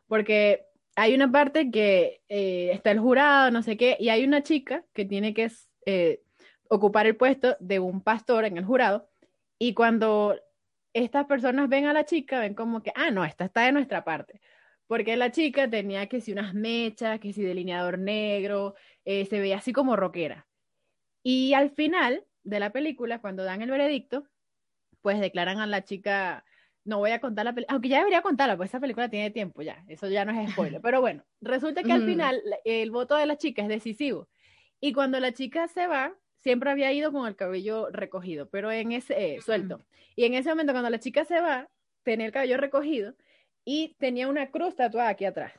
porque 0.08 0.66
hay 0.96 1.14
una 1.14 1.32
parte 1.32 1.70
que 1.70 2.24
eh, 2.30 2.72
está 2.74 2.90
el 2.90 3.00
jurado, 3.00 3.52
no 3.52 3.62
sé 3.62 3.78
qué, 3.78 3.96
y 4.00 4.10
hay 4.10 4.24
una 4.24 4.42
chica 4.42 4.84
que 4.92 5.06
tiene 5.06 5.36
que 5.36 5.52
eh, 5.86 6.24
ocupar 6.68 7.06
el 7.06 7.16
puesto 7.16 7.58
de 7.60 7.78
un 7.78 8.02
pastor 8.02 8.46
en 8.46 8.58
el 8.58 8.66
jurado, 8.66 9.08
y 9.60 9.76
cuando 9.76 10.36
estas 10.94 11.28
personas 11.28 11.70
ven 11.70 11.86
a 11.86 11.94
la 11.94 12.06
chica, 12.06 12.40
ven 12.40 12.56
como 12.56 12.82
que, 12.82 12.92
ah, 12.96 13.12
no, 13.12 13.24
esta 13.24 13.46
está 13.46 13.66
de 13.66 13.72
nuestra 13.72 14.04
parte 14.04 14.42
porque 14.88 15.16
la 15.18 15.32
chica 15.32 15.70
tenía 15.70 16.08
que 16.08 16.22
si 16.22 16.32
unas 16.32 16.54
mechas, 16.54 17.20
que 17.20 17.34
si 17.34 17.42
delineador 17.44 17.98
negro, 18.00 18.76
eh, 19.06 19.26
se 19.26 19.40
veía 19.40 19.58
así 19.58 19.74
como 19.74 19.96
rockera. 19.96 20.48
Y 21.24 21.54
al 21.54 21.72
final 21.72 22.26
de 22.44 22.60
la 22.60 22.72
película, 22.72 23.22
cuando 23.22 23.44
dan 23.44 23.62
el 23.62 23.72
veredicto, 23.72 24.28
pues 25.02 25.20
declaran 25.20 25.60
a 25.60 25.68
la 25.68 25.84
chica, 25.84 26.44
no 26.84 27.00
voy 27.00 27.12
a 27.12 27.20
contar 27.20 27.46
la 27.46 27.54
película, 27.54 27.74
aunque 27.74 27.90
ya 27.90 28.00
debería 28.00 28.22
contarla, 28.22 28.58
pues 28.58 28.70
esa 28.70 28.80
película 28.80 29.10
tiene 29.10 29.32
tiempo 29.32 29.62
ya, 29.62 29.84
eso 29.88 30.08
ya 30.08 30.26
no 30.26 30.40
es 30.40 30.52
spoiler, 30.52 30.82
pero 30.82 31.02
bueno, 31.02 31.24
resulta 31.42 31.84
que 31.84 31.92
al 31.92 32.06
final 32.06 32.42
el 32.64 32.92
voto 32.92 33.16
de 33.16 33.26
la 33.26 33.38
chica 33.38 33.62
es 33.62 33.68
decisivo. 33.68 34.28
Y 34.80 34.94
cuando 34.94 35.20
la 35.20 35.32
chica 35.34 35.68
se 35.68 35.88
va, 35.88 36.16
siempre 36.40 36.70
había 36.70 36.92
ido 36.92 37.12
con 37.12 37.28
el 37.28 37.36
cabello 37.36 37.90
recogido, 37.92 38.50
pero 38.50 38.72
en 38.72 38.92
ese, 38.92 39.36
eh, 39.36 39.42
suelto. 39.42 39.84
Y 40.16 40.26
en 40.26 40.36
ese 40.36 40.50
momento, 40.50 40.74
cuando 40.74 40.90
la 40.90 41.00
chica 41.00 41.26
se 41.26 41.42
va, 41.42 41.70
tenía 42.04 42.28
el 42.28 42.32
cabello 42.32 42.58
recogido 42.58 43.16
y 43.64 43.96
tenía 43.98 44.28
una 44.28 44.52
cruz 44.52 44.76
tatuada 44.76 45.10
aquí 45.10 45.26
atrás. 45.26 45.54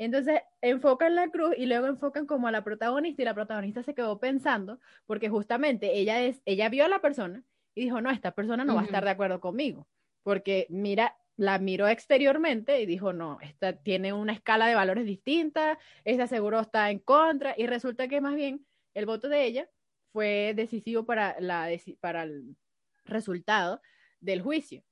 Entonces 0.00 0.40
enfocan 0.62 1.14
la 1.14 1.28
cruz 1.28 1.54
y 1.58 1.66
luego 1.66 1.86
enfocan 1.86 2.24
como 2.24 2.48
a 2.48 2.50
la 2.50 2.64
protagonista 2.64 3.20
y 3.20 3.26
la 3.26 3.34
protagonista 3.34 3.82
se 3.82 3.94
quedó 3.94 4.18
pensando 4.18 4.80
porque 5.04 5.28
justamente 5.28 5.98
ella 5.98 6.22
es, 6.22 6.40
ella 6.46 6.70
vio 6.70 6.86
a 6.86 6.88
la 6.88 7.02
persona 7.02 7.44
y 7.74 7.82
dijo, 7.82 8.00
no, 8.00 8.10
esta 8.10 8.30
persona 8.30 8.64
no 8.64 8.74
va 8.74 8.80
a 8.80 8.84
estar 8.84 9.04
de 9.04 9.10
acuerdo 9.10 9.40
conmigo, 9.40 9.86
porque 10.22 10.66
mira, 10.70 11.18
la 11.36 11.58
miró 11.58 11.86
exteriormente 11.86 12.80
y 12.80 12.86
dijo, 12.86 13.12
no, 13.12 13.40
esta 13.42 13.74
tiene 13.74 14.14
una 14.14 14.32
escala 14.32 14.68
de 14.68 14.74
valores 14.74 15.04
distinta, 15.04 15.78
esta 16.06 16.26
seguro 16.26 16.60
está 16.60 16.90
en 16.90 17.00
contra 17.00 17.54
y 17.58 17.66
resulta 17.66 18.08
que 18.08 18.22
más 18.22 18.34
bien 18.34 18.64
el 18.94 19.04
voto 19.04 19.28
de 19.28 19.44
ella 19.44 19.68
fue 20.14 20.54
decisivo 20.56 21.04
para, 21.04 21.38
la, 21.40 21.68
para 22.00 22.22
el 22.22 22.56
resultado 23.04 23.82
del 24.18 24.40
juicio. 24.40 24.82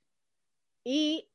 Y 0.84 1.30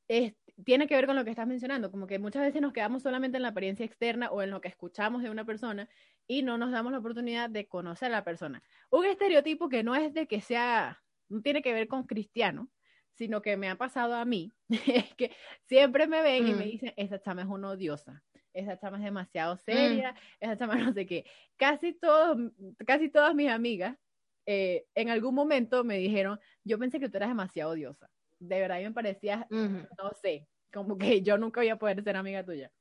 tiene 0.66 0.88
que 0.88 0.96
ver 0.96 1.08
con 1.08 1.16
lo 1.16 1.24
que 1.24 1.32
estás 1.32 1.48
mencionando, 1.48 1.92
como 1.92 2.08
que 2.08 2.20
muchas 2.20 2.44
veces 2.44 2.62
nos 2.62 2.74
quedamos 2.74 3.04
solamente 3.04 3.38
en 3.38 3.44
la 3.44 3.50
apariencia 3.50 3.86
externa 3.86 4.30
o 4.32 4.42
en 4.42 4.52
lo 4.52 4.62
que 4.62 4.68
escuchamos 4.68 5.24
de 5.24 5.30
una 5.30 5.46
persona 5.46 5.90
y 6.28 6.44
no 6.44 6.58
nos 6.58 6.72
damos 6.72 6.92
la 6.92 7.00
oportunidad 7.00 7.50
de 7.50 7.68
conocer 7.68 8.08
a 8.08 8.18
la 8.18 8.24
persona. 8.24 8.62
Un 8.90 9.06
estereotipo 9.06 9.70
que 9.70 9.84
no 9.84 9.96
es 9.96 10.14
de 10.14 10.28
que 10.28 10.42
sea, 10.42 11.02
no 11.30 11.42
tiene 11.42 11.62
que 11.62 11.74
ver 11.74 11.88
con 11.88 12.04
cristiano, 12.04 12.70
sino 13.14 13.42
que 13.42 13.58
me 13.58 13.70
ha 13.70 13.76
pasado 13.76 14.16
a 14.16 14.26
mí, 14.26 14.52
es 14.70 15.14
que 15.16 15.32
siempre 15.64 16.08
me 16.08 16.22
ven 16.22 16.48
y 16.48 16.54
me 16.54 16.66
mm. 16.66 16.70
dicen, 16.70 16.94
esa 16.98 17.20
chama 17.20 17.42
es 17.42 17.48
una 17.48 17.70
odiosa, 17.70 18.24
esa 18.54 18.78
chama 18.78 18.98
es 18.98 19.04
demasiado 19.04 19.58
seria, 19.58 20.12
mm. 20.12 20.16
esa 20.40 20.58
chama 20.58 20.76
no 20.92 20.94
sé 20.94 21.06
qué. 21.06 21.26
Casi, 21.58 21.94
todos, 21.94 22.38
casi 22.86 23.10
todas 23.10 23.34
mis 23.34 23.50
amigas 23.50 23.98
eh, 24.46 24.86
en 24.94 25.10
algún 25.10 25.34
momento 25.34 25.84
me 25.84 25.98
dijeron, 25.98 26.40
yo 26.64 26.78
pensé 26.78 27.00
que 27.00 27.10
tú 27.10 27.18
eras 27.18 27.30
demasiado 27.30 27.72
odiosa 27.72 28.10
de 28.48 28.60
verdad 28.60 28.82
me 28.82 28.92
parecía, 28.92 29.48
no 29.50 30.12
sé, 30.22 30.48
como 30.72 30.98
que 30.98 31.22
yo 31.22 31.38
nunca 31.38 31.62
voy 31.62 31.70
a 31.70 31.78
poder 31.78 32.04
ser 32.04 32.18
amiga 32.18 32.44
tuya. 32.44 32.72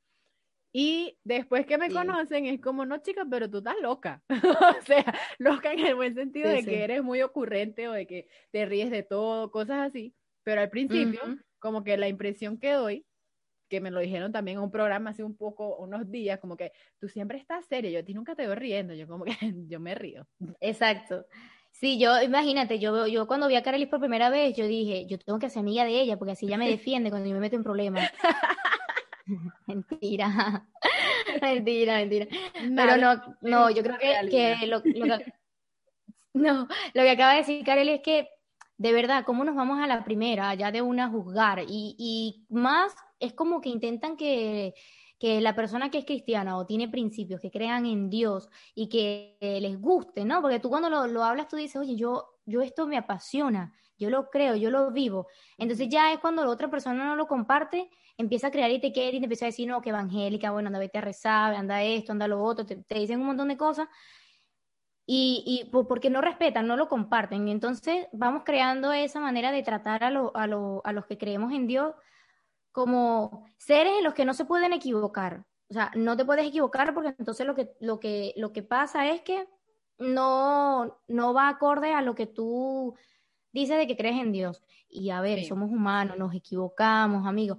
Y 0.75 1.18
después 1.22 1.66
que 1.66 1.77
me 1.77 1.90
conocen 1.90 2.46
es 2.46 2.59
como, 2.61 2.87
no 2.87 2.98
chica, 2.98 3.27
pero 3.31 3.51
tú 3.51 3.59
estás 3.59 3.77
loca. 3.83 4.22
o 4.81 4.83
sea, 4.87 5.05
loca 5.38 5.72
en 5.72 5.81
el 5.81 5.94
buen 5.94 6.14
sentido 6.14 6.48
de 6.48 6.64
que 6.64 6.83
eres 6.83 7.03
muy 7.03 7.20
ocurrente 7.20 7.88
o 7.88 7.92
de 7.92 8.07
que 8.07 8.27
te 8.51 8.64
ríes 8.64 8.90
de 8.90 9.03
todo, 9.03 9.51
cosas 9.51 9.88
así. 9.88 10.14
Pero 10.44 10.62
al 10.62 10.70
principio, 10.70 11.20
como 11.59 11.85
que 11.85 11.96
la 11.98 12.09
impresión 12.09 12.59
que 12.59 12.72
doy, 12.72 13.07
que 13.68 13.81
me 13.81 13.90
lo 13.90 14.01
dijeron 14.01 14.33
también 14.33 14.59
en 14.59 14.64
un 14.64 14.70
programa 14.70 15.11
hace 15.11 15.22
un 15.22 15.37
poco, 15.37 15.77
unos 15.77 16.11
días, 16.11 16.40
como 16.40 16.57
que 16.57 16.72
tú 16.98 17.09
siempre 17.09 17.38
estás 17.38 17.66
seria, 17.66 17.90
yo 17.90 18.01
a 18.01 18.03
ti 18.03 18.14
nunca 18.14 18.35
te 18.35 18.46
veo 18.46 18.55
riendo, 18.55 18.94
yo 18.94 19.07
como 19.07 19.25
que 19.25 19.33
yo 19.68 19.79
me 19.79 19.94
río. 19.94 20.27
Exacto. 20.61 21.27
Sí, 21.72 21.98
yo, 21.98 22.22
imagínate, 22.22 22.78
yo, 22.78 23.06
yo 23.06 23.26
cuando 23.26 23.48
vi 23.48 23.56
a 23.56 23.62
Carolis 23.62 23.88
por 23.88 23.98
primera 23.98 24.30
vez, 24.30 24.54
yo 24.56 24.66
dije, 24.66 25.06
yo 25.06 25.18
tengo 25.18 25.38
que 25.38 25.50
ser 25.50 25.61
amiga 25.61 25.85
de 25.85 26.00
ella, 26.00 26.16
porque 26.16 26.32
así 26.32 26.46
ella 26.46 26.58
me 26.58 26.68
defiende 26.70 27.11
cuando 27.11 27.28
yo 27.28 27.35
me 27.35 27.40
meto 27.40 27.56
en 27.56 27.64
problemas. 27.64 28.11
mentira, 29.66 30.66
mentira, 31.40 31.96
mentira. 31.96 32.26
Pero 32.54 32.96
no, 32.96 33.37
no, 33.40 33.70
yo 33.70 33.82
creo 33.82 33.98
que, 33.98 34.28
que, 34.28 34.66
lo, 34.66 34.82
que, 34.82 34.92
no, 36.35 36.68
lo 36.94 37.02
que 37.02 37.11
acaba 37.11 37.32
de 37.32 37.38
decir 37.38 37.64
Carolis 37.64 37.94
es 37.94 38.02
que, 38.02 38.28
de 38.76 38.92
verdad, 38.92 39.24
¿cómo 39.24 39.44
nos 39.44 39.54
vamos 39.54 39.80
a 39.80 39.87
la 39.87 40.04
primera, 40.04 40.54
ya 40.54 40.72
de 40.72 40.82
una 40.82 41.08
juzgar? 41.08 41.61
Y, 41.68 41.94
y 41.98 42.46
más 42.48 42.94
es 43.20 43.32
como 43.32 43.61
que 43.61 43.68
intentan 43.68 44.16
que 44.16 44.74
que 45.22 45.40
la 45.40 45.54
persona 45.54 45.88
que 45.88 45.98
es 45.98 46.04
cristiana 46.04 46.56
o 46.56 46.66
tiene 46.66 46.88
principios, 46.88 47.40
que 47.40 47.52
crean 47.52 47.87
en 47.87 48.11
Dios 48.11 48.48
y 48.74 48.88
que 48.88 49.37
les 49.40 49.80
guste, 49.80 50.24
¿no? 50.24 50.42
Porque 50.42 50.58
tú 50.58 50.68
cuando 50.68 50.90
lo, 50.90 51.22
hablas, 51.22 51.46
tú 51.46 51.54
dices, 51.54 51.76
oye, 51.76 51.94
yo, 51.94 52.40
yo 52.44 52.61
esto 52.61 52.88
me 52.88 52.96
apasiona, 52.96 53.72
yo 53.96 54.11
lo 54.11 54.30
creo, 54.30 54.56
yo 54.56 54.68
lo 54.68 54.90
vivo. 54.90 55.28
Entonces 55.58 55.88
ya 55.88 56.12
es 56.12 56.18
cuando 56.18 56.44
la 56.44 56.50
otra 56.50 56.68
persona 56.68 57.04
no 57.04 57.14
lo 57.14 57.28
comparte, 57.28 57.88
empieza 58.18 58.48
a 58.48 58.50
crear 58.50 58.68
etiquetas 58.72 59.14
y 59.14 59.18
te 59.20 59.26
empieza 59.26 59.44
a 59.44 59.50
decir, 59.50 59.68
no, 59.68 59.80
que 59.80 59.90
evangélica, 59.90 60.50
bueno, 60.50 60.66
anda, 60.66 60.80
vete 60.80 60.98
a 60.98 61.02
rezar, 61.02 61.54
anda 61.54 61.85
esto, 61.85 62.11
anda 62.11 62.26
lo 62.26 62.42
otro, 62.42 62.66
te, 62.66 62.82
dicen 62.88 63.20
un 63.20 63.26
montón 63.26 63.46
de 63.46 63.56
cosas. 63.56 63.87
Y, 65.06 65.44
y, 65.46 65.70
porque 65.70 66.11
no 66.11 66.20
respetan, 66.20 66.66
no 66.66 66.76
lo 66.76 66.88
comparten. 66.88 67.46
Entonces 67.46 68.08
vamos 68.12 68.42
creando 68.44 68.92
esa 68.92 69.20
manera 69.20 69.52
de 69.52 69.62
tratar 69.62 70.02
a, 70.02 70.08
a, 70.08 70.44
a 70.82 70.92
los 70.92 71.06
que 71.06 71.16
creemos 71.16 71.52
en 71.52 71.68
Dios 71.68 71.94
como 72.72 73.46
seres 73.58 73.92
en 73.98 74.04
los 74.04 74.14
que 74.14 74.24
no 74.24 74.35
se 74.35 74.44
pueden 74.44 74.72
equivocar. 74.72 75.44
O 75.68 75.72
sea, 75.72 75.90
no 75.94 76.16
te 76.16 76.24
puedes 76.24 76.46
equivocar 76.46 76.92
porque 76.92 77.14
entonces 77.18 77.46
lo 77.46 77.54
que, 77.54 77.70
lo 77.80 78.00
que, 78.00 78.35
lo 78.37 78.52
que 78.52 78.62
pasa 78.62 79.08
es 79.08 79.22
que 79.22 79.46
no, 79.98 80.98
no 81.08 81.32
va 81.32 81.48
acorde 81.48 81.92
a 81.92 82.02
lo 82.02 82.14
que 82.14 82.26
tú 82.26 82.94
dices 83.52 83.78
de 83.78 83.87
que 83.87 83.96
crees 83.96 84.16
en 84.16 84.32
Dios. 84.32 84.62
Y 84.88 85.11
a 85.11 85.20
ver, 85.20 85.44
somos 85.44 85.70
humanos, 85.70 86.18
nos 86.18 86.35
equivocamos, 86.35 87.26
amigos. 87.26 87.58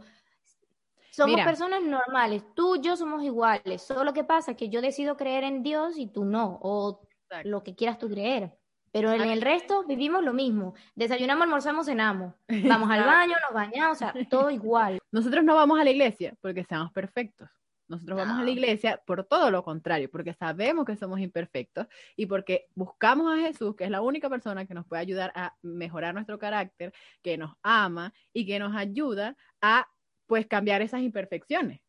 Somos 1.12 1.42
personas 1.42 1.84
normales, 1.84 2.44
tú 2.56 2.76
y 2.76 2.82
yo 2.82 2.96
somos 2.98 3.24
iguales. 3.24 3.84
Solo 3.84 4.14
que 4.14 4.24
pasa 4.24 4.52
es 4.52 4.58
que 4.58 4.70
yo 4.70 4.82
decido 4.82 5.16
creer 5.16 5.44
en 5.44 5.62
Dios 5.62 5.98
y 5.98 6.08
tú 6.08 6.26
no, 6.26 6.60
o 6.62 7.02
lo 7.44 7.64
que 7.64 7.76
quieras 7.76 8.00
tú 8.00 8.10
creer. 8.10 8.58
Pero 8.94 9.12
en 9.12 9.24
el 9.24 9.42
resto 9.42 9.84
vivimos 9.88 10.24
lo 10.24 10.34
mismo. 10.34 10.76
Desayunamos, 10.94 11.46
almorzamos, 11.46 11.88
cenamos. 11.88 12.36
Vamos 12.80 12.92
al 12.92 13.04
baño, 13.04 13.36
nos 13.44 13.54
bañamos, 13.54 13.98
o 13.98 14.00
sea, 14.00 14.14
todo 14.30 14.52
igual. 14.52 15.00
Nosotros 15.12 15.44
no 15.44 15.56
vamos 15.56 15.80
a 15.80 15.84
la 15.84 15.90
iglesia 15.90 16.36
porque 16.42 16.64
seamos 16.64 16.92
perfectos. 16.92 17.50
Nosotros 17.88 18.18
vamos 18.18 18.40
a 18.40 18.44
la 18.44 18.50
iglesia 18.50 19.02
por 19.06 19.26
todo 19.26 19.52
lo 19.52 19.64
contrario, 19.64 20.10
porque 20.10 20.34
sabemos 20.34 20.86
que 20.86 20.96
somos 20.96 21.20
imperfectos 21.20 21.86
y 22.16 22.26
porque 22.26 22.68
buscamos 22.76 23.32
a 23.32 23.42
Jesús, 23.42 23.76
que 23.76 23.84
es 23.84 23.92
la 23.92 24.02
única 24.02 24.30
persona 24.30 24.66
que 24.66 24.74
nos 24.74 24.88
puede 24.88 25.02
ayudar 25.02 25.32
a 25.36 25.56
mejorar 25.62 26.14
nuestro 26.14 26.40
carácter, 26.40 26.94
que 27.22 27.38
nos 27.38 27.54
ama 27.62 28.14
y 28.32 28.46
que 28.46 28.58
nos 28.58 28.76
ayuda 28.76 29.36
a 29.62 29.88
pues 30.28 30.48
cambiar 30.48 30.82
esas 30.82 31.02
imperfecciones. 31.02 31.82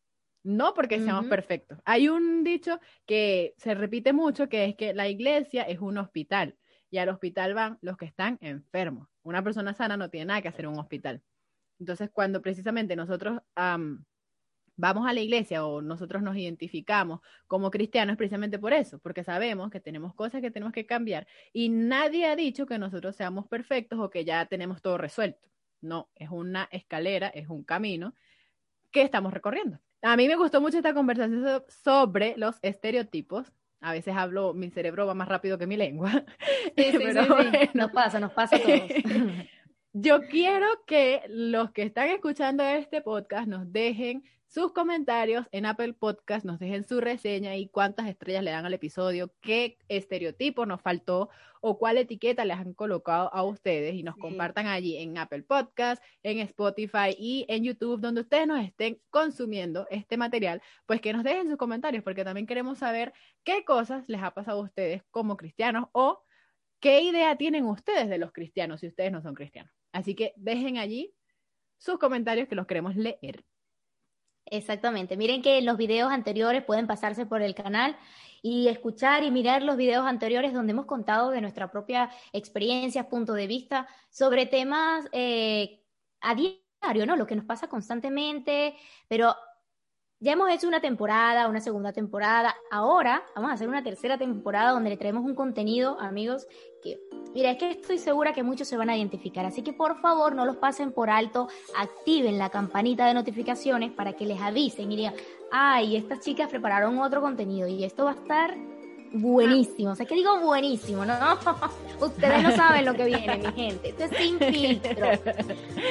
No 0.43 0.73
porque 0.73 0.99
seamos 0.99 1.25
perfectos. 1.25 1.79
Hay 1.85 2.07
un 2.07 2.43
dicho 2.43 2.79
que 3.07 3.55
se 3.57 3.73
repite 3.73 4.13
mucho 4.13 4.47
que 4.47 4.65
es 4.65 4.75
que 4.75 4.93
la 4.93 5.07
iglesia 5.07 5.63
es 5.63 5.79
un 5.79 5.97
hospital 5.97 6.55
y 6.95 6.97
al 6.97 7.09
hospital 7.09 7.53
van 7.53 7.77
los 7.81 7.97
que 7.97 8.05
están 8.05 8.37
enfermos. 8.39 9.09
Una 9.21 9.43
persona 9.43 9.73
sana 9.73 9.97
no 9.97 10.09
tiene 10.09 10.27
nada 10.27 10.41
que 10.41 10.47
hacer 10.47 10.63
en 10.63 10.71
un 10.71 10.79
hospital. 10.79 11.21
Entonces, 11.77 12.09
cuando 12.09 12.41
precisamente 12.41 12.95
nosotros 12.95 13.41
vamos 14.77 15.05
a 15.05 15.11
la 15.11 15.19
iglesia 15.19 15.65
o 15.65 15.81
nosotros 15.81 16.23
nos 16.23 16.37
identificamos 16.37 17.19
como 17.47 17.69
cristianos, 17.69 18.13
es 18.13 18.17
precisamente 18.17 18.59
por 18.59 18.71
eso, 18.71 18.99
porque 18.99 19.25
sabemos 19.25 19.71
que 19.71 19.81
tenemos 19.81 20.15
cosas 20.15 20.39
que 20.39 20.51
tenemos 20.51 20.71
que 20.71 20.85
cambiar 20.85 21.27
y 21.51 21.67
nadie 21.67 22.27
ha 22.27 22.35
dicho 22.37 22.65
que 22.65 22.79
nosotros 22.79 23.13
seamos 23.17 23.45
perfectos 23.47 23.99
o 23.99 24.09
que 24.09 24.23
ya 24.23 24.45
tenemos 24.45 24.81
todo 24.81 24.97
resuelto. 24.97 25.49
No, 25.81 26.09
es 26.15 26.29
una 26.29 26.69
escalera, 26.71 27.27
es 27.27 27.49
un 27.49 27.65
camino 27.65 28.15
que 28.91 29.01
estamos 29.01 29.33
recorriendo. 29.33 29.81
A 30.01 30.15
mí 30.15 30.29
me 30.29 30.37
gustó 30.37 30.61
mucho 30.61 30.77
esta 30.77 30.93
conversación 30.93 31.61
sobre 31.67 32.37
los 32.37 32.55
estereotipos 32.61 33.51
a 33.81 33.91
veces 33.91 34.15
hablo, 34.15 34.53
mi 34.53 34.69
cerebro 34.69 35.05
va 35.05 35.13
más 35.13 35.27
rápido 35.27 35.57
que 35.57 35.67
mi 35.67 35.77
lengua. 35.77 36.25
Sí, 36.75 36.83
sí, 36.91 36.97
sí, 36.97 37.69
Nos 37.73 37.91
pasa, 37.91 38.19
nos 38.19 38.31
pasa 38.33 38.55
a 38.55 38.59
todos. 38.59 38.81
Yo 39.93 40.27
quiero 40.27 40.67
que 40.85 41.21
los 41.29 41.71
que 41.71 41.83
están 41.83 42.09
escuchando 42.09 42.63
este 42.63 43.01
podcast 43.01 43.47
nos 43.47 43.71
dejen 43.71 44.23
sus 44.55 44.71
comentarios 44.71 45.45
en 45.51 45.65
Apple 45.65 45.91
Podcast, 45.95 46.45
nos 46.45 46.59
dejen 46.59 46.87
su 46.87 47.01
reseña 47.01 47.57
y 47.57 47.67
cuántas 47.67 48.07
estrellas 48.07 48.41
le 48.41 48.51
dan 48.51 48.65
al 48.65 48.73
episodio, 48.73 49.33
qué 49.41 49.77
estereotipo 49.89 50.65
nos 50.65 50.81
faltó 50.81 51.27
o 51.59 51.77
cuál 51.77 51.97
etiqueta 51.97 52.45
les 52.45 52.55
han 52.55 52.73
colocado 52.73 53.29
a 53.33 53.43
ustedes 53.43 53.95
y 53.95 54.03
nos 54.03 54.15
compartan 54.15 54.67
allí 54.67 54.95
en 54.95 55.17
Apple 55.17 55.43
Podcast, 55.43 56.01
en 56.23 56.39
Spotify 56.39 57.13
y 57.19 57.45
en 57.49 57.65
YouTube, 57.65 57.99
donde 57.99 58.21
ustedes 58.21 58.47
nos 58.47 58.63
estén 58.63 58.97
consumiendo 59.09 59.87
este 59.89 60.15
material, 60.15 60.61
pues 60.85 61.01
que 61.01 61.11
nos 61.11 61.25
dejen 61.25 61.49
sus 61.49 61.57
comentarios, 61.57 62.01
porque 62.01 62.23
también 62.23 62.47
queremos 62.47 62.77
saber 62.77 63.11
qué 63.43 63.65
cosas 63.65 64.07
les 64.07 64.23
ha 64.23 64.33
pasado 64.33 64.61
a 64.61 64.63
ustedes 64.63 65.03
como 65.11 65.35
cristianos 65.35 65.89
o 65.91 66.23
qué 66.79 67.01
idea 67.01 67.35
tienen 67.35 67.65
ustedes 67.65 68.07
de 68.07 68.19
los 68.19 68.31
cristianos 68.31 68.79
si 68.79 68.87
ustedes 68.87 69.11
no 69.11 69.21
son 69.21 69.35
cristianos. 69.35 69.73
Así 69.91 70.15
que 70.15 70.31
dejen 70.37 70.77
allí 70.77 71.13
sus 71.77 71.99
comentarios 71.99 72.47
que 72.47 72.55
los 72.55 72.67
queremos 72.67 72.95
leer. 72.95 73.43
Exactamente. 74.47 75.17
Miren 75.17 75.41
que 75.41 75.61
los 75.61 75.77
videos 75.77 76.11
anteriores 76.11 76.63
pueden 76.63 76.85
pasarse 76.87 77.25
por 77.25 77.41
el 77.41 77.55
canal 77.55 77.97
y 78.43 78.67
escuchar 78.67 79.23
y 79.23 79.31
mirar 79.31 79.63
los 79.63 79.75
videos 79.75 80.05
anteriores 80.05 80.53
donde 80.53 80.71
hemos 80.71 80.85
contado 80.85 81.31
de 81.31 81.41
nuestra 81.41 81.71
propia 81.71 82.11
experiencia, 82.31 83.09
punto 83.09 83.33
de 83.33 83.47
vista 83.47 83.87
sobre 84.11 84.45
temas 84.45 85.05
eh, 85.13 85.81
a 86.21 86.35
diario, 86.35 87.05
¿no? 87.07 87.15
Lo 87.15 87.25
que 87.25 87.35
nos 87.35 87.45
pasa 87.45 87.67
constantemente, 87.67 88.75
pero 89.07 89.35
ya 90.25 90.31
hemos 90.31 90.49
hecho 90.49 90.67
una 90.67 90.81
temporada, 90.81 91.47
una 91.47 91.61
segunda 91.61 91.93
temporada. 91.93 92.55
Ahora 92.71 93.23
vamos 93.35 93.51
a 93.51 93.53
hacer 93.53 93.69
una 93.69 93.83
tercera 93.83 94.17
temporada 94.17 94.71
donde 94.71 94.89
le 94.89 94.97
traemos 94.97 95.23
un 95.23 95.35
contenido, 95.35 95.99
amigos, 95.99 96.47
que, 96.81 96.99
mira, 97.35 97.51
es 97.51 97.59
que 97.59 97.69
estoy 97.69 97.99
segura 97.99 98.33
que 98.33 98.41
muchos 98.41 98.67
se 98.67 98.75
van 98.75 98.89
a 98.89 98.97
identificar. 98.97 99.45
Así 99.45 99.61
que 99.61 99.71
por 99.71 100.01
favor 100.01 100.33
no 100.33 100.47
los 100.47 100.55
pasen 100.55 100.91
por 100.91 101.11
alto, 101.11 101.47
activen 101.77 102.39
la 102.39 102.49
campanita 102.49 103.05
de 103.05 103.13
notificaciones 103.13 103.91
para 103.91 104.13
que 104.13 104.25
les 104.25 104.41
avisen 104.41 104.91
y 104.91 104.95
digan, 104.95 105.13
ay, 105.51 105.95
estas 105.95 106.21
chicas 106.21 106.49
prepararon 106.49 106.97
otro 106.97 107.21
contenido 107.21 107.67
y 107.67 107.83
esto 107.83 108.05
va 108.05 108.13
a 108.13 108.15
estar 108.15 108.57
buenísimo. 109.15 109.91
O 109.91 109.95
sea, 109.95 110.05
que 110.05 110.15
digo 110.15 110.39
buenísimo, 110.39 111.05
¿no? 111.05 111.15
Ustedes 112.05 112.43
no 112.43 112.55
saben 112.55 112.85
lo 112.85 112.93
que 112.93 113.05
viene, 113.05 113.37
mi 113.37 113.51
gente. 113.53 113.89
Esto 113.89 114.03
es 114.03 114.17
sin 114.17 114.39
filtro. 114.39 115.07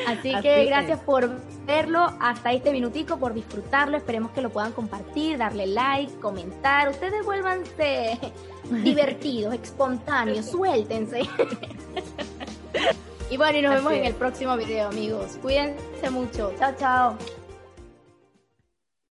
Así, 0.07 0.35
que 0.43 0.65
gracias 0.67 1.01
por 1.01 1.31
verlo 1.67 2.13
hasta 2.21 2.53
este 2.53 2.73
minutico, 2.73 3.19
por 3.19 3.35
disfrutarlo. 3.35 3.97
Esperemos 3.97 4.31
que 4.33 4.43
lo 4.43 4.51
puedan 4.51 4.73
compartir, 4.73 5.39
darle 5.39 5.67
like, 5.67 6.13
comentar. 6.21 6.89
Ustedes 6.89 7.25
vuélvanse 7.25 8.19
divertidos, 8.85 9.55
espontáneos, 9.55 10.47
suéltense. 10.47 11.23
y 13.31 13.37
bueno, 13.37 13.59
y 13.59 13.63
nos 13.63 13.75
vemos 13.75 13.93
en 13.93 14.05
el 14.05 14.15
próximo 14.15 14.57
video, 14.57 14.89
amigos. 14.89 15.39
Cuídense 15.41 16.11
mucho. 16.11 16.53
Chao, 16.59 16.75
chao. 16.79 17.44